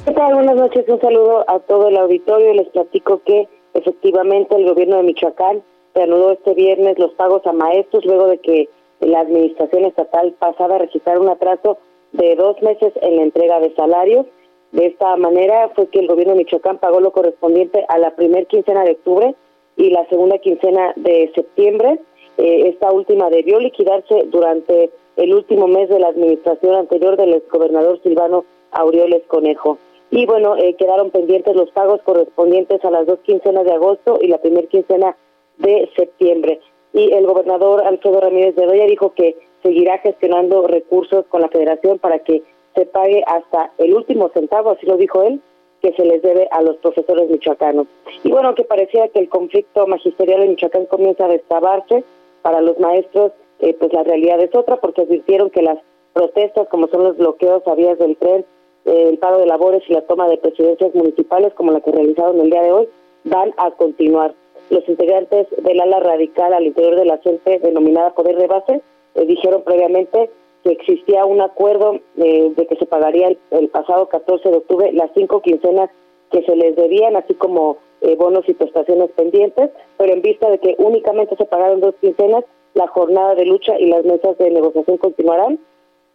¿Qué 0.03 0.11
tal? 0.11 0.34
Buenas 0.34 0.55
noches, 0.55 0.84
un 0.88 0.99
saludo 0.99 1.47
a 1.47 1.59
todo 1.59 1.89
el 1.89 1.97
auditorio. 1.97 2.55
Les 2.55 2.69
platico 2.69 3.21
que 3.24 3.47
efectivamente 3.76 4.55
el 4.55 4.65
gobierno 4.65 4.97
de 4.97 5.03
Michoacán 5.03 5.61
reanudó 5.93 6.32
este 6.32 6.55
viernes 6.55 6.97
los 6.97 7.13
pagos 7.13 7.45
a 7.45 7.53
maestros 7.53 8.03
luego 8.03 8.30
de 8.30 8.39
que 8.39 8.67
la 8.99 9.19
administración 9.19 9.86
estatal 9.86 10.36
pasaba 10.39 10.78
a 10.78 10.80
registrar 10.80 11.19
un 11.19 11.30
atraso 11.30 11.78
de 12.14 12.36
dos 12.36 12.61
meses 12.61 12.93
en 13.01 13.18
la 13.18 13.24
entrega 13.24 13.59
de 13.59 13.74
salarios. 13.76 14.26
De 14.72 14.88
esta 14.88 15.16
manera 15.18 15.70
fue 15.76 15.88
que 15.88 15.99
el 15.99 16.07
gobierno 16.07 16.34
de 16.34 16.39
Michoacán 16.39 16.80
pagó 16.80 16.99
lo 16.99 17.11
correspondiente 17.11 17.86
a 17.89 17.97
la 17.97 18.16
primer 18.16 18.47
quincena 18.47 18.84
de 18.84 18.93
octubre 18.93 19.36
y 19.76 19.89
la 19.89 20.07
segunda 20.07 20.38
quincena 20.39 20.93
de 20.95 21.32
septiembre. 21.36 21.99
Eh, 22.38 22.70
esta 22.70 22.91
última 22.91 23.30
debió 23.30 23.59
liquidarse 23.59 24.24
durante 24.28 24.89
el 25.18 25.34
último 25.34 25.68
mes 25.68 25.89
de 25.89 25.99
la 25.99 26.07
administración 26.07 26.76
anterior 26.76 27.18
del 27.18 27.34
exgobernador 27.34 28.01
Silvano 28.01 28.45
Aureoles 28.72 29.24
Conejo. 29.28 29.78
Y 30.09 30.26
bueno, 30.26 30.55
eh, 30.57 30.76
quedaron 30.76 31.11
pendientes 31.11 31.55
los 31.55 31.72
pagos 31.72 32.01
correspondientes 32.03 32.84
a 32.86 32.91
las 32.91 33.05
dos 33.05 33.20
quincenas 33.24 33.66
de 33.66 33.74
agosto 33.74 34.20
y 34.22 34.28
la 34.28 34.39
primera 34.39 34.68
quincena 34.68 35.16
de 35.57 35.89
septiembre. 35.95 36.59
Y 36.93 37.11
el 37.14 37.26
gobernador 37.26 37.82
Alfredo 37.86 38.22
Ramírez 38.22 38.55
de 38.55 38.66
Doya 38.66 38.86
dijo 38.86 39.14
que 39.14 39.36
seguirá 39.64 39.97
gestionando 39.99 40.68
recursos 40.68 41.26
con 41.28 41.41
la 41.41 41.49
federación 41.49 41.97
para 41.97 42.20
que 42.20 42.43
se 42.76 42.86
pague 42.86 43.24
hasta 43.26 43.72
el 43.78 43.93
último 43.93 44.30
centavo, 44.30 44.72
así 44.72 44.86
lo 44.86 44.97
dijo 44.97 45.24
él, 45.24 45.41
que 45.82 45.93
se 45.93 46.05
les 46.05 46.22
debe 46.22 46.47
a 46.51 46.61
los 46.61 46.78
profesores 46.78 47.30
michoacanos. 47.30 47.88
Y 48.24 48.32
bueno, 48.32 48.55
que 48.55 48.64
parecía 48.64 49.07
que 49.09 49.20
el 49.20 49.30
conflicto 49.30 49.86
magisterial 49.88 50.41
en 50.41 50.51
Michoacán 50.51 50.86
comienza 50.86 51.26
a 51.26 51.30
destabarse 51.30 52.03
para 52.41 52.61
los 52.61 52.80
maestros, 52.80 53.32
eh, 53.59 53.76
pues 53.80 53.91
la 53.93 54.03
realidad 54.03 54.39
es 54.41 54.53
otra, 54.55 54.78
porque 54.78 55.01
advirtieron 55.01 55.49
que 55.49 55.61
las 55.61 55.80
protestas, 56.14 56.68
como 56.70 56.88
son 56.88 57.03
los 57.03 57.18
bloqueos 57.18 57.68
a 57.68 57.76
vías 57.76 57.97
del 57.99 58.16
tren, 58.18 58.45
eh, 58.86 59.09
el 59.09 59.18
paro 59.18 59.39
de 59.39 59.45
labores 59.45 59.84
y 59.88 59.93
la 59.93 60.01
toma 60.01 60.28
de 60.28 60.38
presidencias 60.38 60.93
municipales, 60.95 61.53
como 61.53 61.72
la 61.72 61.82
que 61.82 61.91
realizaron 61.91 62.39
el 62.39 62.49
día 62.49 62.61
de 62.61 62.72
hoy, 62.72 62.89
van 63.26 63.53
a 63.57 63.72
continuar. 63.72 64.34
Los 64.70 64.88
integrantes 64.88 65.47
del 65.57 65.82
ala 65.82 65.99
radical 65.99 66.53
al 66.53 66.66
interior 66.66 66.95
de 66.95 67.05
la 67.05 67.18
gente 67.18 67.59
denominada 67.59 68.14
Poder 68.14 68.38
de 68.38 68.47
Base 68.47 68.82
eh, 69.16 69.26
dijeron 69.26 69.64
previamente 69.64 70.30
que 70.64 70.72
existía 70.72 71.26
un 71.26 71.41
acuerdo 71.41 71.99
eh, 72.18 72.53
de 72.55 72.68
que 72.68 72.76
se 72.78 72.86
pagaría 72.86 73.36
el, 73.51 73.70
pasado 73.70 74.07
14 74.07 74.49
de 74.49 74.57
octubre 74.57 74.91
las 74.93 75.11
cinco 75.14 75.41
quincenas 75.41 75.89
que 76.32 76.43
se 76.43 76.55
les 76.55 76.76
debían, 76.76 77.16
así 77.16 77.34
como 77.36 77.78
eh, 78.01 78.16
bonos 78.16 78.47
y 78.47 78.53
prestaciones 78.53 79.11
pendientes, 79.11 79.70
pero 79.97 80.14
en 80.14 80.22
vista 80.22 80.49
de 80.49 80.59
que 80.59 80.76
únicamente 80.80 81.36
se 81.36 81.45
pagaron 81.45 81.82
dos 81.82 81.95
quincenas, 82.01 82.43
la 82.74 82.88
jornada 82.88 83.36
de 83.36 83.45
lucha 83.45 83.78
y 83.80 83.88
las 83.88 84.03
mesas 84.03 84.38
de 84.38 84.49
negociación 84.49 84.97
continuarán, 84.97 85.59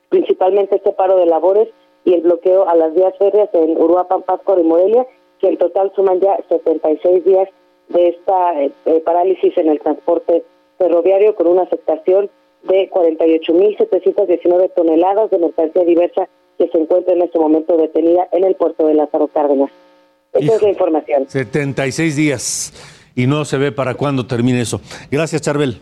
principalmente 0.08 0.76
este 0.76 0.92
paro 0.92 1.16
de 1.16 1.26
labores 1.26 1.68
y 2.04 2.14
el 2.14 2.22
bloqueo 2.22 2.68
a 2.68 2.74
las 2.74 2.94
vías 2.94 3.16
férreas 3.16 3.50
en 3.52 3.80
Uruapan, 3.80 4.22
Páscoro 4.22 4.60
y 4.60 4.64
Morelia, 4.64 5.06
que 5.38 5.48
en 5.48 5.58
total 5.58 5.92
suman 5.94 6.20
ya 6.20 6.36
76 6.48 7.24
días 7.24 7.48
de 7.90 8.08
esta 8.08 8.54
parálisis 9.04 9.56
en 9.56 9.68
el 9.68 9.78
transporte 9.80 10.44
ferroviario 10.78 11.36
con 11.36 11.46
una 11.46 11.62
afectación 11.62 12.28
de 12.68 12.90
48.719 12.90 14.72
toneladas 14.74 15.30
de 15.30 15.38
mercancía 15.38 15.84
diversa 15.84 16.28
que 16.58 16.68
se 16.68 16.78
encuentra 16.78 17.14
en 17.14 17.22
este 17.22 17.38
momento 17.38 17.76
detenida 17.76 18.28
en 18.32 18.44
el 18.44 18.54
puerto 18.54 18.86
de 18.86 18.94
Lázaro 18.94 19.28
Cárdenas. 19.28 19.70
Esa 20.32 20.54
es 20.54 20.62
la 20.62 20.68
información. 20.68 21.28
76 21.28 22.16
días 22.16 22.72
y 23.14 23.26
no 23.26 23.44
se 23.44 23.58
ve 23.58 23.72
para 23.72 23.94
cuándo 23.94 24.26
termine 24.26 24.60
eso. 24.60 24.80
Gracias, 25.10 25.42
Charbel. 25.42 25.80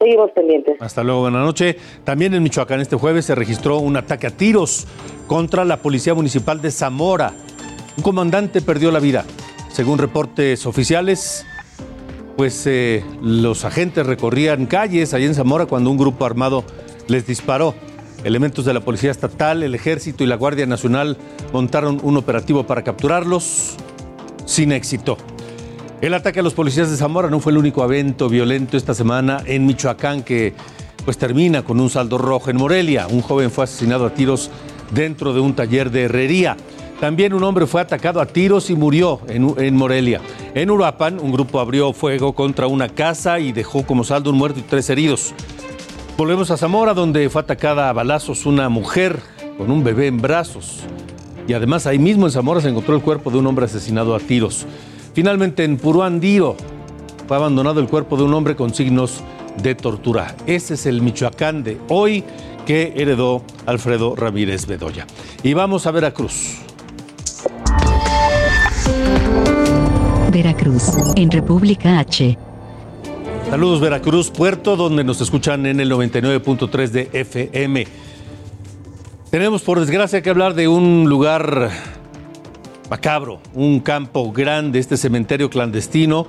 Seguimos 0.00 0.30
pendientes. 0.32 0.76
Hasta 0.80 1.04
luego, 1.04 1.20
buenas 1.20 1.44
noches. 1.44 1.76
También 2.04 2.34
en 2.34 2.42
Michoacán 2.42 2.80
este 2.80 2.96
jueves 2.96 3.24
se 3.24 3.34
registró 3.34 3.78
un 3.78 3.96
ataque 3.96 4.26
a 4.26 4.30
tiros 4.30 4.86
contra 5.26 5.64
la 5.64 5.78
Policía 5.78 6.14
Municipal 6.14 6.60
de 6.60 6.70
Zamora. 6.70 7.32
Un 7.96 8.02
comandante 8.02 8.60
perdió 8.60 8.90
la 8.90 8.98
vida. 8.98 9.24
Según 9.70 9.98
reportes 9.98 10.66
oficiales, 10.66 11.46
pues 12.36 12.66
eh, 12.66 13.04
los 13.22 13.64
agentes 13.64 14.06
recorrían 14.06 14.66
calles 14.66 15.14
allá 15.14 15.26
en 15.26 15.34
Zamora 15.34 15.66
cuando 15.66 15.90
un 15.90 15.96
grupo 15.96 16.24
armado 16.24 16.64
les 17.08 17.26
disparó. 17.26 17.74
Elementos 18.24 18.64
de 18.64 18.72
la 18.72 18.80
Policía 18.80 19.10
Estatal, 19.10 19.62
el 19.62 19.74
Ejército 19.74 20.24
y 20.24 20.26
la 20.26 20.36
Guardia 20.36 20.66
Nacional 20.66 21.18
montaron 21.52 22.00
un 22.02 22.16
operativo 22.16 22.66
para 22.66 22.82
capturarlos 22.82 23.76
sin 24.46 24.72
éxito. 24.72 25.18
El 26.00 26.14
ataque 26.14 26.40
a 26.40 26.42
los 26.42 26.54
policías 26.54 26.90
de 26.90 26.96
Zamora 26.96 27.30
no 27.30 27.40
fue 27.40 27.52
el 27.52 27.58
único 27.58 27.84
evento 27.84 28.28
violento 28.28 28.76
esta 28.76 28.94
semana 28.94 29.42
en 29.46 29.64
Michoacán 29.66 30.22
que 30.22 30.54
pues 31.04 31.18
termina 31.18 31.62
con 31.62 31.80
un 31.80 31.90
saldo 31.90 32.18
rojo 32.18 32.50
en 32.50 32.56
Morelia. 32.56 33.06
Un 33.06 33.20
joven 33.20 33.50
fue 33.50 33.64
asesinado 33.64 34.06
a 34.06 34.10
tiros 34.10 34.50
dentro 34.92 35.32
de 35.32 35.40
un 35.40 35.54
taller 35.54 35.90
de 35.90 36.02
herrería. 36.02 36.56
También 37.04 37.34
un 37.34 37.44
hombre 37.44 37.66
fue 37.66 37.82
atacado 37.82 38.18
a 38.18 38.24
tiros 38.24 38.70
y 38.70 38.74
murió 38.74 39.20
en, 39.28 39.76
Morelia. 39.76 40.22
En 40.54 40.70
Uruapan, 40.70 41.20
un 41.20 41.32
grupo 41.32 41.60
abrió 41.60 41.92
fuego 41.92 42.34
contra 42.34 42.66
una 42.66 42.88
casa 42.88 43.38
y 43.40 43.52
dejó 43.52 43.84
como 43.84 44.04
saldo 44.04 44.30
un 44.30 44.38
muerto 44.38 44.60
y 44.60 44.62
tres 44.62 44.88
heridos. 44.88 45.34
Volvemos 46.16 46.50
a 46.50 46.56
Zamora, 46.56 46.94
donde 46.94 47.28
fue 47.28 47.42
atacada 47.42 47.90
a 47.90 47.92
balazos 47.92 48.46
una 48.46 48.70
mujer 48.70 49.20
con 49.58 49.70
un 49.70 49.84
bebé 49.84 50.06
en 50.06 50.16
brazos. 50.16 50.80
Y 51.46 51.52
además 51.52 51.86
ahí 51.86 51.98
mismo 51.98 52.24
en 52.24 52.32
Zamora 52.32 52.62
se 52.62 52.70
encontró 52.70 52.96
el 52.96 53.02
cuerpo 53.02 53.30
de 53.30 53.36
un 53.36 53.46
hombre 53.48 53.66
asesinado 53.66 54.14
a 54.14 54.18
tiros. 54.18 54.64
Finalmente 55.12 55.62
en 55.62 55.76
Puruandiro 55.76 56.56
fue 57.28 57.36
abandonado 57.36 57.80
el 57.80 57.86
cuerpo 57.86 58.16
de 58.16 58.22
un 58.22 58.32
hombre 58.32 58.56
con 58.56 58.72
signos 58.72 59.20
de 59.62 59.74
tortura. 59.74 60.34
Ese 60.46 60.72
es 60.72 60.86
el 60.86 61.02
Michoacán 61.02 61.64
de 61.64 61.78
hoy 61.90 62.24
que 62.64 62.94
heredó 62.96 63.42
Alfredo 63.66 64.16
Ramírez 64.16 64.64
Bedoya. 64.64 65.06
Y 65.42 65.52
vamos 65.52 65.86
a 65.86 65.90
Veracruz. 65.90 66.63
Veracruz, 70.34 70.96
en 71.14 71.30
República 71.30 72.00
H. 72.00 72.36
Saludos 73.48 73.80
Veracruz, 73.80 74.32
puerto, 74.32 74.74
donde 74.74 75.04
nos 75.04 75.20
escuchan 75.20 75.64
en 75.64 75.78
el 75.78 75.88
99.3 75.92 76.88
de 76.88 77.08
FM. 77.12 77.86
Tenemos 79.30 79.62
por 79.62 79.78
desgracia 79.78 80.22
que 80.22 80.30
hablar 80.30 80.54
de 80.54 80.66
un 80.66 81.08
lugar 81.08 81.70
macabro, 82.90 83.38
un 83.54 83.78
campo 83.78 84.32
grande, 84.32 84.80
este 84.80 84.96
cementerio 84.96 85.48
clandestino 85.50 86.26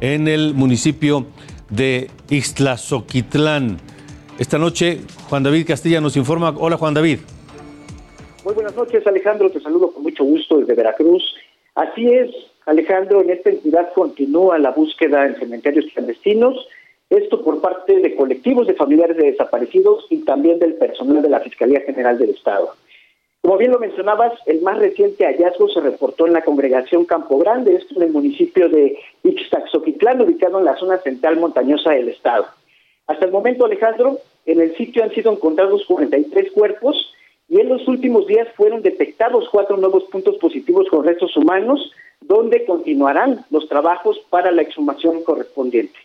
en 0.00 0.28
el 0.28 0.54
municipio 0.54 1.26
de 1.68 2.12
Ixtlazoquitlán. 2.30 3.78
Esta 4.38 4.58
noche 4.58 5.00
Juan 5.28 5.42
David 5.42 5.66
Castilla 5.66 6.00
nos 6.00 6.16
informa. 6.16 6.54
Hola 6.56 6.76
Juan 6.76 6.94
David. 6.94 7.18
Muy 8.44 8.54
buenas 8.54 8.76
noches 8.76 9.04
Alejandro, 9.04 9.50
te 9.50 9.58
saludo 9.58 9.90
con 9.90 10.04
mucho 10.04 10.22
gusto 10.22 10.58
desde 10.58 10.76
Veracruz. 10.76 11.24
Así 11.74 12.06
es, 12.06 12.30
Alejandro, 12.68 13.22
en 13.22 13.30
esta 13.30 13.48
entidad 13.48 13.94
continúa 13.94 14.58
la 14.58 14.72
búsqueda 14.72 15.24
en 15.24 15.36
cementerios 15.36 15.86
clandestinos, 15.94 16.68
esto 17.08 17.42
por 17.42 17.62
parte 17.62 17.98
de 17.98 18.14
colectivos 18.14 18.66
de 18.66 18.74
familiares 18.74 19.16
de 19.16 19.30
desaparecidos 19.30 20.04
y 20.10 20.18
también 20.18 20.58
del 20.58 20.74
personal 20.74 21.22
de 21.22 21.30
la 21.30 21.40
Fiscalía 21.40 21.80
General 21.80 22.18
del 22.18 22.28
Estado. 22.28 22.74
Como 23.40 23.56
bien 23.56 23.70
lo 23.70 23.78
mencionabas, 23.78 24.34
el 24.44 24.60
más 24.60 24.78
reciente 24.78 25.24
hallazgo 25.24 25.70
se 25.70 25.80
reportó 25.80 26.26
en 26.26 26.34
la 26.34 26.44
congregación 26.44 27.06
Campo 27.06 27.38
Grande, 27.38 27.74
esto 27.74 27.94
en 27.96 28.02
el 28.02 28.12
municipio 28.12 28.68
de 28.68 28.98
Ixtaxoquitlán, 29.22 30.20
ubicado 30.20 30.58
en 30.58 30.66
la 30.66 30.76
zona 30.76 30.98
central 30.98 31.38
montañosa 31.38 31.92
del 31.92 32.10
estado. 32.10 32.48
Hasta 33.06 33.24
el 33.24 33.32
momento, 33.32 33.64
Alejandro, 33.64 34.18
en 34.44 34.60
el 34.60 34.76
sitio 34.76 35.02
han 35.02 35.14
sido 35.14 35.32
encontrados 35.32 35.86
43 35.86 36.52
cuerpos 36.52 37.14
y 37.48 37.60
en 37.60 37.68
los 37.68 37.86
últimos 37.88 38.26
días 38.26 38.48
fueron 38.56 38.82
detectados 38.82 39.48
cuatro 39.50 39.76
nuevos 39.76 40.04
puntos 40.04 40.36
positivos 40.36 40.86
con 40.90 41.04
restos 41.04 41.36
humanos, 41.36 41.92
donde 42.20 42.64
continuarán 42.64 43.44
los 43.50 43.68
trabajos 43.68 44.18
para 44.30 44.50
la 44.50 44.62
exhumación 44.62 45.22
correspondiente. 45.22 45.98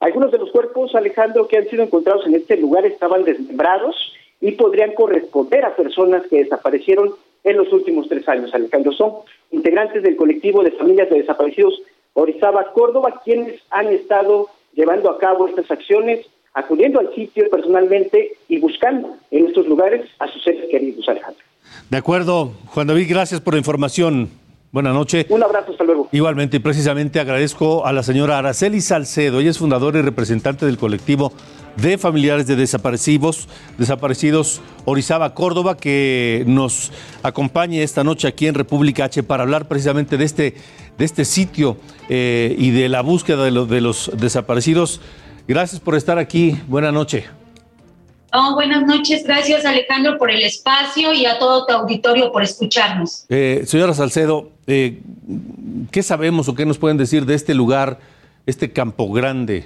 Algunos 0.00 0.30
de 0.30 0.38
los 0.38 0.50
cuerpos, 0.50 0.94
Alejandro, 0.94 1.48
que 1.48 1.58
han 1.58 1.68
sido 1.68 1.82
encontrados 1.82 2.26
en 2.26 2.34
este 2.34 2.56
lugar 2.56 2.86
estaban 2.86 3.24
desmembrados 3.24 3.96
y 4.40 4.52
podrían 4.52 4.92
corresponder 4.92 5.64
a 5.64 5.74
personas 5.74 6.26
que 6.28 6.44
desaparecieron 6.44 7.14
en 7.44 7.56
los 7.56 7.72
últimos 7.72 8.08
tres 8.08 8.28
años, 8.28 8.54
Alejandro. 8.54 8.92
Son 8.92 9.12
integrantes 9.50 10.02
del 10.02 10.16
colectivo 10.16 10.62
de 10.62 10.72
familias 10.72 11.10
de 11.10 11.18
desaparecidos 11.18 11.82
Orizaba, 12.14 12.72
Córdoba, 12.72 13.20
quienes 13.24 13.60
han 13.70 13.88
estado 13.88 14.48
llevando 14.72 15.08
a 15.08 15.18
cabo 15.18 15.46
estas 15.46 15.70
acciones, 15.70 16.26
acudiendo 16.58 16.98
al 16.98 17.14
sitio 17.14 17.48
personalmente 17.50 18.32
y 18.48 18.58
buscando 18.58 19.16
en 19.30 19.46
estos 19.46 19.66
lugares 19.66 20.06
a 20.18 20.26
sus 20.28 20.42
seres 20.42 20.68
queridos, 20.70 21.08
Alejandro. 21.08 21.42
De 21.88 21.96
acuerdo, 21.96 22.52
Juan 22.66 22.88
David, 22.88 23.06
gracias 23.08 23.40
por 23.40 23.54
la 23.54 23.58
información. 23.58 24.28
Buenas 24.70 24.92
noches. 24.92 25.24
Un 25.30 25.42
abrazo, 25.42 25.72
hasta 25.72 25.84
luego. 25.84 26.08
Igualmente, 26.12 26.58
y 26.58 26.60
precisamente 26.60 27.20
agradezco 27.20 27.86
a 27.86 27.92
la 27.92 28.02
señora 28.02 28.36
Araceli 28.38 28.82
Salcedo, 28.82 29.40
ella 29.40 29.50
es 29.50 29.58
fundadora 29.58 29.98
y 29.98 30.02
representante 30.02 30.66
del 30.66 30.76
colectivo 30.76 31.32
de 31.76 31.96
familiares 31.96 32.46
de 32.46 32.56
desaparecidos, 32.56 33.48
desaparecidos 33.78 34.60
Orizaba, 34.84 35.32
Córdoba, 35.34 35.76
que 35.76 36.42
nos 36.46 36.92
acompañe 37.22 37.82
esta 37.82 38.04
noche 38.04 38.28
aquí 38.28 38.46
en 38.46 38.54
República 38.54 39.04
H 39.04 39.22
para 39.22 39.44
hablar 39.44 39.68
precisamente 39.68 40.18
de 40.18 40.24
este, 40.24 40.54
de 40.98 41.04
este 41.04 41.24
sitio 41.24 41.78
eh, 42.08 42.54
y 42.58 42.70
de 42.72 42.88
la 42.88 43.00
búsqueda 43.00 43.44
de, 43.44 43.64
de 43.64 43.80
los 43.80 44.10
desaparecidos. 44.18 45.00
Gracias 45.48 45.80
por 45.80 45.94
estar 45.94 46.18
aquí. 46.18 46.60
Buenas 46.68 46.92
noches. 46.92 47.24
Oh, 48.34 48.54
buenas 48.54 48.82
noches, 48.82 49.24
gracias 49.24 49.64
Alejandro 49.64 50.18
por 50.18 50.30
el 50.30 50.42
espacio 50.42 51.14
y 51.14 51.24
a 51.24 51.38
todo 51.38 51.64
tu 51.64 51.72
auditorio 51.72 52.30
por 52.30 52.42
escucharnos. 52.42 53.24
Eh, 53.30 53.62
señora 53.64 53.94
Salcedo, 53.94 54.50
eh, 54.66 55.00
¿qué 55.90 56.02
sabemos 56.02 56.46
o 56.46 56.54
qué 56.54 56.66
nos 56.66 56.76
pueden 56.76 56.98
decir 56.98 57.24
de 57.24 57.34
este 57.34 57.54
lugar, 57.54 57.98
este 58.44 58.70
Campo 58.70 59.10
Grande 59.10 59.64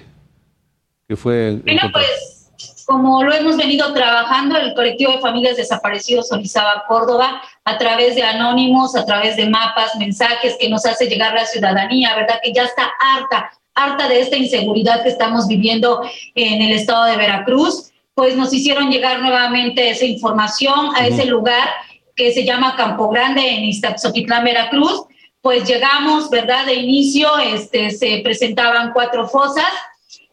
que 1.08 1.16
fue... 1.16 1.60
Bueno, 1.64 1.90
pues 1.92 2.84
como 2.86 3.24
lo 3.24 3.32
hemos 3.32 3.56
venido 3.56 3.92
trabajando, 3.92 4.56
el 4.56 4.74
colectivo 4.74 5.12
de 5.12 5.18
familias 5.18 5.56
desaparecidos 5.56 6.30
Orizaba 6.30 6.84
Córdoba, 6.86 7.42
a 7.64 7.78
través 7.78 8.14
de 8.14 8.22
anónimos, 8.22 8.94
a 8.94 9.04
través 9.04 9.36
de 9.36 9.48
mapas, 9.48 9.96
mensajes 9.96 10.56
que 10.60 10.68
nos 10.68 10.86
hace 10.86 11.06
llegar 11.06 11.34
la 11.34 11.46
ciudadanía, 11.46 12.14
¿verdad? 12.14 12.38
Que 12.42 12.52
ya 12.52 12.64
está 12.64 12.90
harta, 13.00 13.50
harta 13.74 14.08
de 14.08 14.20
esta 14.20 14.36
inseguridad 14.36 15.02
que 15.02 15.08
estamos 15.08 15.46
viviendo 15.46 16.02
en 16.34 16.62
el 16.62 16.72
estado 16.72 17.04
de 17.04 17.16
Veracruz 17.16 17.92
pues 18.14 18.36
nos 18.36 18.52
hicieron 18.52 18.90
llegar 18.90 19.20
nuevamente 19.20 19.90
esa 19.90 20.04
información 20.04 20.94
a 20.94 21.06
ese 21.06 21.24
lugar 21.26 21.68
que 22.14 22.32
se 22.32 22.44
llama 22.44 22.76
Campo 22.76 23.08
Grande 23.08 23.40
en 23.48 23.64
Iztaxoquitlán, 23.64 24.44
Veracruz. 24.44 25.04
Pues 25.40 25.66
llegamos, 25.66 26.28
¿verdad? 26.30 26.66
De 26.66 26.74
inicio 26.74 27.38
este, 27.38 27.90
se 27.90 28.20
presentaban 28.22 28.92
cuatro 28.92 29.28
fosas. 29.28 29.66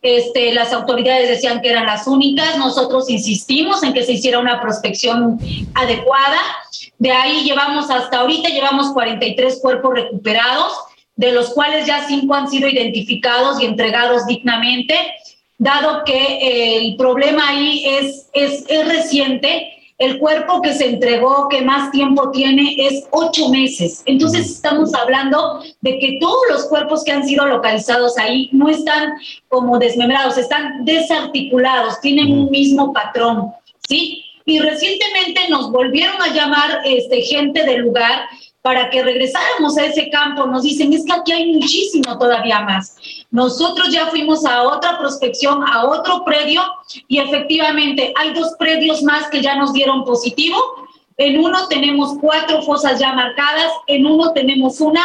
Este, 0.02 0.54
las 0.54 0.72
autoridades 0.72 1.30
decían 1.30 1.62
que 1.62 1.70
eran 1.70 1.86
las 1.86 2.06
únicas. 2.06 2.58
Nosotros 2.58 3.10
insistimos 3.10 3.82
en 3.82 3.94
que 3.94 4.04
se 4.04 4.14
hiciera 4.14 4.40
una 4.40 4.62
prospección 4.62 5.40
adecuada. 5.74 6.40
De 6.98 7.12
ahí 7.12 7.44
llevamos 7.44 7.90
hasta 7.90 8.20
ahorita, 8.20 8.50
llevamos 8.50 8.92
43 8.92 9.60
cuerpos 9.62 9.96
recuperados, 9.96 10.74
de 11.20 11.34
los 11.34 11.50
cuales 11.50 11.86
ya 11.86 12.08
cinco 12.08 12.34
han 12.34 12.50
sido 12.50 12.70
identificados 12.70 13.62
y 13.62 13.66
entregados 13.66 14.26
dignamente 14.26 14.96
dado 15.58 16.06
que 16.06 16.78
el 16.78 16.96
problema 16.96 17.50
ahí 17.50 17.84
es, 17.86 18.30
es, 18.32 18.64
es 18.70 18.88
reciente. 18.88 19.74
El 19.98 20.18
cuerpo 20.18 20.62
que 20.62 20.74
se 20.74 20.86
entregó, 20.86 21.50
que 21.50 21.62
más 21.62 21.92
tiempo 21.92 22.32
tiene, 22.32 22.74
es 22.78 23.04
ocho 23.12 23.50
meses. 23.50 24.02
Entonces 24.06 24.50
estamos 24.50 24.94
hablando 24.94 25.62
de 25.82 26.00
que 26.00 26.20
todos 26.22 26.40
los 26.52 26.68
cuerpos 26.68 27.04
que 27.04 27.12
han 27.12 27.28
sido 27.28 27.46
localizados 27.46 28.18
ahí 28.18 28.48
no 28.54 28.70
están 28.70 29.16
como 29.50 29.78
desmembrados, 29.78 30.38
están 30.38 30.86
desarticulados, 30.86 32.00
tienen 32.00 32.32
un 32.32 32.50
mismo 32.50 32.94
patrón, 32.94 33.52
¿sí? 33.90 34.24
Y 34.46 34.60
recientemente 34.60 35.50
nos 35.50 35.70
volvieron 35.70 36.22
a 36.22 36.34
llamar 36.34 36.80
este, 36.86 37.24
gente 37.24 37.66
del 37.66 37.82
lugar 37.82 38.22
para 38.70 38.88
que 38.92 39.02
regresáramos 39.02 39.80
a 39.80 39.86
ese 39.88 40.12
campo. 40.12 40.46
Nos 40.46 40.62
dicen, 40.62 40.94
es 40.94 41.04
que 41.04 41.12
aquí 41.12 41.32
hay 41.32 41.54
muchísimo 41.54 42.20
todavía 42.20 42.60
más. 42.60 42.96
Nosotros 43.32 43.92
ya 43.92 44.06
fuimos 44.12 44.46
a 44.46 44.62
otra 44.62 45.00
prospección, 45.00 45.64
a 45.68 45.88
otro 45.88 46.24
predio, 46.24 46.62
y 47.08 47.18
efectivamente 47.18 48.14
hay 48.16 48.32
dos 48.32 48.54
predios 48.60 49.02
más 49.02 49.28
que 49.32 49.42
ya 49.42 49.56
nos 49.56 49.74
dieron 49.74 50.06
positivo. 50.06 50.56
En 51.18 51.44
uno 51.44 51.68
tenemos 51.68 52.16
cuatro 52.22 52.62
fosas 52.62 53.00
ya 53.00 53.12
marcadas, 53.12 53.72
en 53.88 54.06
uno 54.06 54.34
tenemos 54.34 54.80
una. 54.82 55.02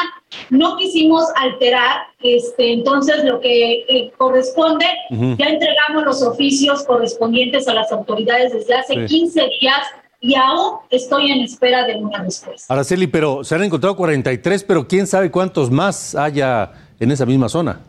No 0.51 0.77
quisimos 0.77 1.25
alterar, 1.35 2.03
este, 2.21 2.71
entonces 2.71 3.25
lo 3.25 3.41
que 3.41 3.87
eh, 3.89 4.13
corresponde, 4.19 4.85
ya 5.09 5.47
entregamos 5.47 6.05
los 6.05 6.23
oficios 6.23 6.85
correspondientes 6.85 7.67
a 7.67 7.73
las 7.73 7.91
autoridades 7.91 8.53
desde 8.53 8.75
hace 8.75 9.07
15 9.07 9.49
días 9.59 9.87
y 10.25 10.35
aún 10.37 10.79
estoy 10.89 11.31
en 11.31 11.43
espera 11.43 11.85
de 11.85 11.97
una 11.97 12.23
respuesta. 12.23 12.73
Araceli, 12.73 13.07
pero 13.07 13.45
se 13.45 13.57
han 13.57 13.63
encontrado 13.63 13.95
43, 13.95 14.65
pero 14.65 14.89
quién 14.89 15.07
sabe 15.07 15.31
cuántos 15.31 15.71
más 15.71 16.15
haya 16.15 16.73
en 16.99 17.11
esa 17.11 17.27
misma 17.27 17.51
zona. 17.51 17.81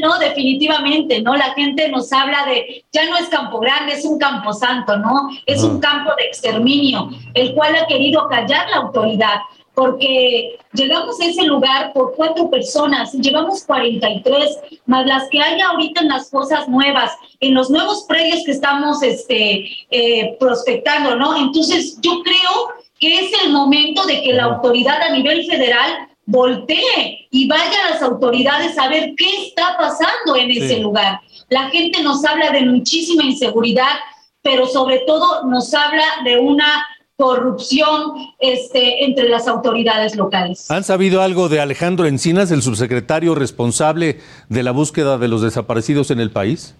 No, 0.00 0.18
definitivamente, 0.18 1.20
¿no? 1.20 1.36
La 1.36 1.52
gente 1.52 1.90
nos 1.90 2.10
habla 2.10 2.46
de, 2.46 2.86
ya 2.90 3.06
no 3.10 3.18
es 3.18 3.28
Campo 3.28 3.60
Grande, 3.60 3.92
es 3.92 4.06
un 4.06 4.18
Campo 4.18 4.54
Santo, 4.54 4.96
¿no? 4.96 5.28
Es 5.44 5.62
un 5.62 5.78
campo 5.78 6.12
de 6.16 6.24
exterminio, 6.24 7.10
el 7.34 7.52
cual 7.52 7.76
ha 7.76 7.86
querido 7.86 8.28
callar 8.28 8.66
la 8.70 8.76
autoridad 8.76 9.40
porque 9.74 10.56
llegamos 10.72 11.20
a 11.20 11.26
ese 11.26 11.42
lugar 11.42 11.92
por 11.92 12.14
cuatro 12.14 12.48
personas, 12.48 13.12
llevamos 13.12 13.64
43, 13.64 14.58
más 14.86 15.06
las 15.06 15.28
que 15.30 15.40
hay 15.40 15.60
ahorita 15.60 16.02
en 16.02 16.08
las 16.08 16.30
cosas 16.30 16.68
nuevas, 16.68 17.12
en 17.40 17.54
los 17.54 17.70
nuevos 17.70 18.04
predios 18.08 18.42
que 18.44 18.52
estamos 18.52 19.02
este, 19.02 19.68
eh, 19.90 20.36
prospectando, 20.38 21.16
¿no? 21.16 21.36
Entonces 21.36 21.98
yo 22.00 22.22
creo 22.22 22.84
que 23.00 23.18
es 23.18 23.32
el 23.44 23.52
momento 23.52 24.04
de 24.06 24.22
que 24.22 24.32
la 24.32 24.44
autoridad 24.44 25.02
a 25.02 25.10
nivel 25.10 25.44
federal 25.46 26.08
voltee 26.26 27.26
y 27.30 27.48
vaya 27.48 27.86
a 27.86 27.90
las 27.90 28.02
autoridades 28.02 28.78
a 28.78 28.88
ver 28.88 29.14
qué 29.16 29.46
está 29.46 29.76
pasando 29.76 30.36
en 30.36 30.50
ese 30.50 30.78
lugar. 30.78 31.20
La 31.48 31.68
gente 31.68 32.02
nos 32.02 32.24
habla 32.24 32.50
de 32.50 32.62
muchísima 32.62 33.24
inseguridad, 33.24 33.98
pero 34.40 34.66
sobre 34.66 35.00
todo 35.00 35.44
nos 35.44 35.74
habla 35.74 36.04
de 36.24 36.38
una 36.38 36.86
corrupción 37.16 38.12
este, 38.40 39.04
entre 39.04 39.28
las 39.28 39.46
autoridades 39.46 40.16
locales. 40.16 40.70
¿Han 40.70 40.84
sabido 40.84 41.22
algo 41.22 41.48
de 41.48 41.60
Alejandro 41.60 42.06
Encinas, 42.06 42.50
el 42.50 42.62
subsecretario 42.62 43.34
responsable 43.34 44.18
de 44.48 44.62
la 44.62 44.72
búsqueda 44.72 45.18
de 45.18 45.28
los 45.28 45.42
desaparecidos 45.42 46.10
en 46.10 46.20
el 46.20 46.30
país? 46.30 46.74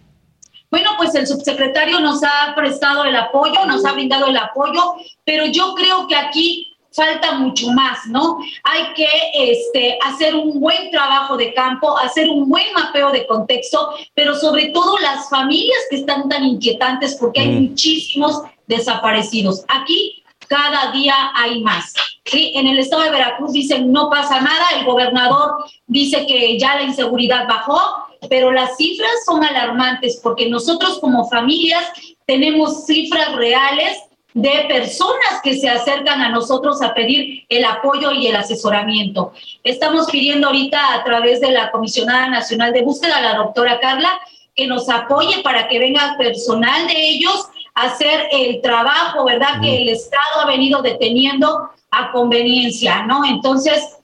Bueno, 0.71 0.91
pues 0.97 1.15
el 1.15 1.27
subsecretario 1.27 2.01
nos 2.01 2.25
ha 2.25 2.53
prestado 2.57 3.05
el 3.05 3.15
apoyo, 3.15 3.65
nos 3.67 3.85
ha 3.85 3.93
brindado 3.93 4.27
el 4.27 4.37
apoyo, 4.37 4.95
pero 5.25 5.47
yo 5.47 5.73
creo 5.75 6.09
que 6.09 6.17
aquí 6.17 6.75
falta 6.91 7.35
mucho 7.35 7.71
más, 7.71 8.07
¿no? 8.09 8.39
Hay 8.65 8.93
que 8.95 9.07
este, 9.35 9.99
hacer 10.05 10.35
un 10.35 10.61
buen 10.61 10.91
trabajo 10.91 11.37
de 11.37 11.55
campo, 11.55 11.97
hacer 11.99 12.29
un 12.29 12.49
buen 12.49 12.73
mapeo 12.73 13.11
de 13.13 13.27
contexto, 13.27 13.91
pero 14.15 14.35
sobre 14.35 14.69
todo 14.69 14.99
las 14.99 15.29
familias 15.29 15.79
que 15.91 15.97
están 15.97 16.29
tan 16.29 16.45
inquietantes 16.45 17.17
porque 17.21 17.41
hay 17.41 17.51
mm. 17.51 17.63
muchísimos 17.69 18.43
desaparecidos. 18.67 19.65
Aquí 19.69 20.24
cada 20.49 20.93
día 20.93 21.15
hay 21.35 21.61
más. 21.63 21.95
En 22.33 22.67
el 22.67 22.79
estado 22.79 23.03
de 23.03 23.11
Veracruz 23.11 23.53
dicen 23.53 23.93
no 23.93 24.09
pasa 24.09 24.41
nada, 24.41 24.65
el 24.79 24.85
gobernador 24.85 25.65
dice 25.87 26.27
que 26.27 26.59
ya 26.59 26.77
la 26.77 26.83
inseguridad 26.83 27.47
bajó, 27.47 27.81
pero 28.29 28.51
las 28.51 28.77
cifras 28.77 29.25
son 29.27 29.45
alarmantes 29.45 30.21
porque 30.23 30.49
nosotros 30.49 30.99
como 31.01 31.29
familias 31.29 31.85
tenemos 32.27 32.87
cifras 32.87 33.35
reales 33.35 33.99
de 34.33 34.65
personas 34.69 35.41
que 35.43 35.57
se 35.57 35.69
acercan 35.69 36.21
a 36.21 36.31
nosotros 36.31 36.83
a 36.83 36.93
pedir 36.93 37.45
el 37.49 37.65
apoyo 37.65 38.11
y 38.11 38.27
el 38.27 38.37
asesoramiento. 38.37 39.33
Estamos 39.63 40.11
pidiendo 40.11 40.49
ahorita 40.49 40.95
a 40.95 41.05
través 41.05 41.41
de 41.41 41.53
la 41.53 41.71
Comisionada 41.71 42.29
Nacional 42.29 42.73
de 42.73 42.83
Búsqueda, 42.83 43.21
la 43.21 43.37
doctora 43.37 43.79
Carla, 43.79 44.21
que 44.57 44.67
nos 44.67 44.89
apoye 44.89 45.41
para 45.43 45.69
que 45.69 45.79
venga 45.79 46.17
personal 46.19 46.87
de 46.89 47.11
ellos 47.11 47.49
hacer 47.75 48.29
el 48.33 48.61
trabajo, 48.63 49.25
¿verdad? 49.25 49.61
Que 49.61 49.83
el 49.83 49.89
Estado 49.89 50.41
ha 50.43 50.47
venido 50.47 50.83
deteniendo 50.83 51.71
a 51.91 52.13
conveniencia, 52.13 53.05
¿no? 53.07 53.25
Entonces, 53.25 53.97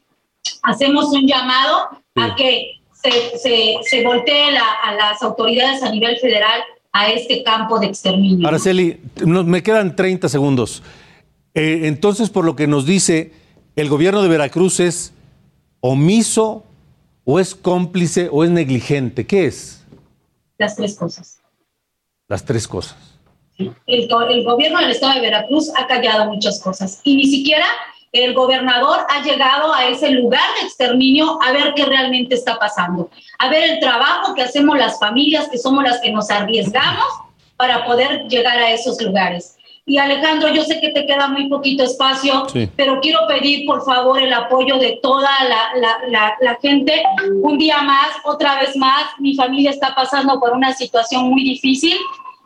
hacemos 0.62 1.07
un 1.12 1.27
llamado 1.27 1.89
a 2.16 2.35
que 2.35 2.81
se, 2.93 3.39
se, 3.39 3.77
se 3.83 4.05
voltee 4.05 4.57
a 4.59 4.95
las 4.95 5.23
autoridades 5.23 5.83
a 5.83 5.91
nivel 5.91 6.18
federal 6.18 6.62
a 6.93 7.09
este 7.09 7.43
campo 7.43 7.79
de 7.79 7.87
exterminio. 7.87 8.47
Araceli, 8.49 9.01
me 9.25 9.62
quedan 9.62 9.95
30 9.95 10.29
segundos. 10.29 10.83
Eh, 11.55 11.83
entonces, 11.85 12.31
por 12.31 12.45
lo 12.45 12.57
que 12.57 12.66
nos 12.66 12.87
dice, 12.87 13.33
el 13.77 13.89
gobierno 13.89 14.23
de 14.23 14.29
Veracruz 14.29 14.81
es 14.81 15.12
omiso 15.81 16.64
o 17.25 17.39
es 17.39 17.55
cómplice 17.55 18.29
o 18.31 18.45
es 18.45 18.51
negligente. 18.51 19.27
¿Qué 19.27 19.47
es? 19.47 19.85
Las 20.59 20.77
tres 20.77 20.97
cosas. 20.97 21.41
Las 22.29 22.45
tres 22.45 22.68
cosas. 22.68 23.10
El, 23.87 24.09
el 24.31 24.45
gobierno 24.45 24.81
del 24.81 24.91
estado 24.91 25.15
de 25.15 25.21
Veracruz 25.21 25.71
ha 25.77 25.87
callado 25.87 26.27
muchas 26.27 26.61
cosas 26.61 27.01
y 27.05 27.17
ni 27.17 27.27
siquiera 27.27 27.67
el 28.13 28.35
gobernador 28.35 29.07
ha 29.09 29.23
llegado 29.23 29.73
a 29.73 29.87
ese 29.87 30.11
lugar 30.11 30.43
de 30.61 30.67
exterminio 30.67 31.39
a 31.43 31.53
ver 31.53 31.75
qué 31.75 31.85
realmente 31.85 32.35
está 32.35 32.59
pasando, 32.59 33.09
a 33.39 33.49
ver 33.49 33.71
el 33.71 33.81
trabajo 33.81 34.35
que 34.35 34.43
hacemos 34.43 34.77
las 34.77 34.99
familias, 34.99 35.49
que 35.49 35.59
somos 35.59 35.85
las 35.85 36.01
que 36.01 36.11
nos 36.11 36.31
arriesgamos 36.31 37.07
para 37.57 37.85
poder 37.85 38.27
llegar 38.27 38.59
a 38.59 38.73
esos 38.73 39.01
lugares. 39.01 39.57
Y 39.87 39.99
Alejandro, 39.99 40.49
yo 40.53 40.63
sé 40.63 40.81
que 40.81 40.91
te 40.91 41.07
queda 41.07 41.29
muy 41.29 41.49
poquito 41.49 41.83
espacio, 41.83 42.47
pero 42.77 43.01
quiero 43.01 43.21
pedir 43.27 43.67
por 43.67 43.85
favor 43.85 44.21
el 44.21 44.33
apoyo 44.33 44.79
de 44.79 45.01
toda 45.03 45.31
la, 45.45 46.37
la, 46.41 46.59
gente. 46.63 47.03
Un 47.43 47.59
día 47.59 47.83
más, 47.83 48.09
otra 48.25 48.61
vez 48.61 48.77
más, 48.77 49.07
mi 49.19 49.35
familia 49.35 49.71
está 49.71 49.95
pasando 49.95 50.39
por 50.39 50.53
una 50.53 50.73
situación 50.75 51.25
muy 51.31 51.43
difícil. 51.43 51.97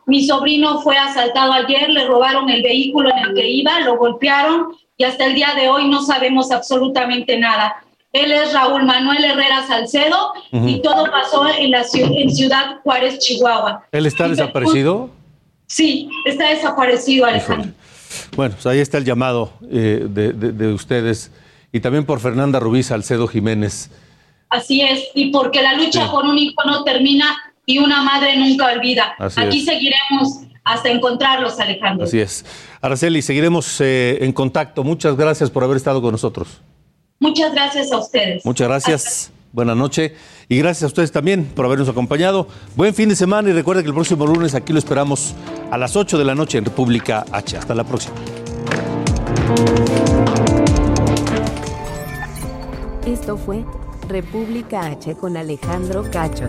Mi 0.06 0.26
sobrino 0.26 0.80
fue 0.82 0.96
asaltado 0.96 1.52
ayer, 1.52 1.88
le 1.88 2.06
robaron 2.06 2.50
el 2.50 2.62
vehículo 2.62 3.10
en 3.10 3.18
el 3.18 3.34
que 3.34 3.48
iba, 3.48 3.80
lo 3.80 3.96
golpearon 3.96 4.76
y 4.96 5.04
hasta 5.04 5.26
el 5.26 5.34
día 5.34 5.54
de 5.54 5.68
hoy 5.68 5.88
no 5.88 6.02
sabemos 6.02 6.50
absolutamente 6.50 7.38
nada. 7.38 7.76
Él 8.12 8.30
es 8.30 8.52
Raúl 8.52 8.84
Manuel 8.84 9.24
Herrera 9.24 9.66
Salcedo 9.66 10.34
y 10.52 10.80
todo 10.82 11.10
pasó 11.10 11.48
en 11.48 11.72
la 11.72 11.84
en 11.92 12.30
Ciudad 12.30 12.80
Juárez, 12.84 13.18
Chihuahua. 13.18 13.86
¿Él 13.90 14.06
está 14.06 14.28
desaparecido? 14.28 15.10
Sí, 15.66 16.08
está 16.24 16.50
desaparecido, 16.50 17.26
Alejandro. 17.26 17.72
Bueno, 18.36 18.54
pues 18.54 18.66
ahí 18.66 18.78
está 18.78 18.98
el 18.98 19.04
llamado 19.04 19.52
eh, 19.68 20.06
de, 20.08 20.72
ustedes 20.72 21.32
y 21.72 21.80
también 21.80 22.06
por 22.06 22.20
Fernanda 22.20 22.60
Rubí 22.60 22.84
Salcedo 22.84 23.26
Jiménez. 23.26 23.90
Así 24.48 24.82
es, 24.82 25.08
y 25.14 25.32
porque 25.32 25.60
la 25.62 25.74
lucha 25.74 26.08
por 26.12 26.24
un 26.24 26.38
hijo 26.38 26.62
no 26.64 26.84
termina 26.84 27.36
y 27.66 27.78
una 27.78 28.02
madre 28.02 28.36
nunca 28.36 28.72
olvida. 28.72 29.14
Aquí 29.18 29.64
seguiremos 29.64 30.40
hasta 30.64 30.90
encontrarlos, 30.90 31.58
Alejandro. 31.60 32.06
Así 32.06 32.20
es. 32.20 32.44
Araceli, 32.80 33.22
seguiremos 33.22 33.80
eh, 33.80 34.18
en 34.20 34.32
contacto. 34.32 34.82
Muchas 34.82 35.16
gracias 35.16 35.50
por 35.50 35.64
haber 35.64 35.76
estado 35.76 36.00
con 36.00 36.12
nosotros. 36.12 36.60
Muchas 37.20 37.52
gracias 37.52 37.92
a 37.92 37.98
ustedes. 37.98 38.44
Muchas 38.44 38.68
gracias. 38.68 39.30
Buenas 39.52 39.76
noches. 39.76 40.12
Y 40.48 40.58
gracias 40.58 40.82
a 40.82 40.86
ustedes 40.86 41.12
también 41.12 41.44
por 41.44 41.64
habernos 41.64 41.88
acompañado. 41.88 42.48
Buen 42.76 42.94
fin 42.94 43.08
de 43.08 43.16
semana 43.16 43.50
y 43.50 43.52
recuerda 43.52 43.82
que 43.82 43.88
el 43.88 43.94
próximo 43.94 44.26
lunes 44.26 44.54
aquí 44.54 44.72
lo 44.72 44.78
esperamos 44.78 45.34
a 45.70 45.78
las 45.78 45.96
8 45.96 46.18
de 46.18 46.24
la 46.24 46.34
noche 46.34 46.58
en 46.58 46.64
República 46.64 47.24
H. 47.30 47.56
Hasta 47.56 47.74
la 47.74 47.84
próxima. 47.84 48.14
Esto 53.06 53.36
fue 53.36 53.64
República 54.08 54.86
H 54.86 55.14
con 55.14 55.36
Alejandro 55.36 56.04
Cacho. 56.10 56.48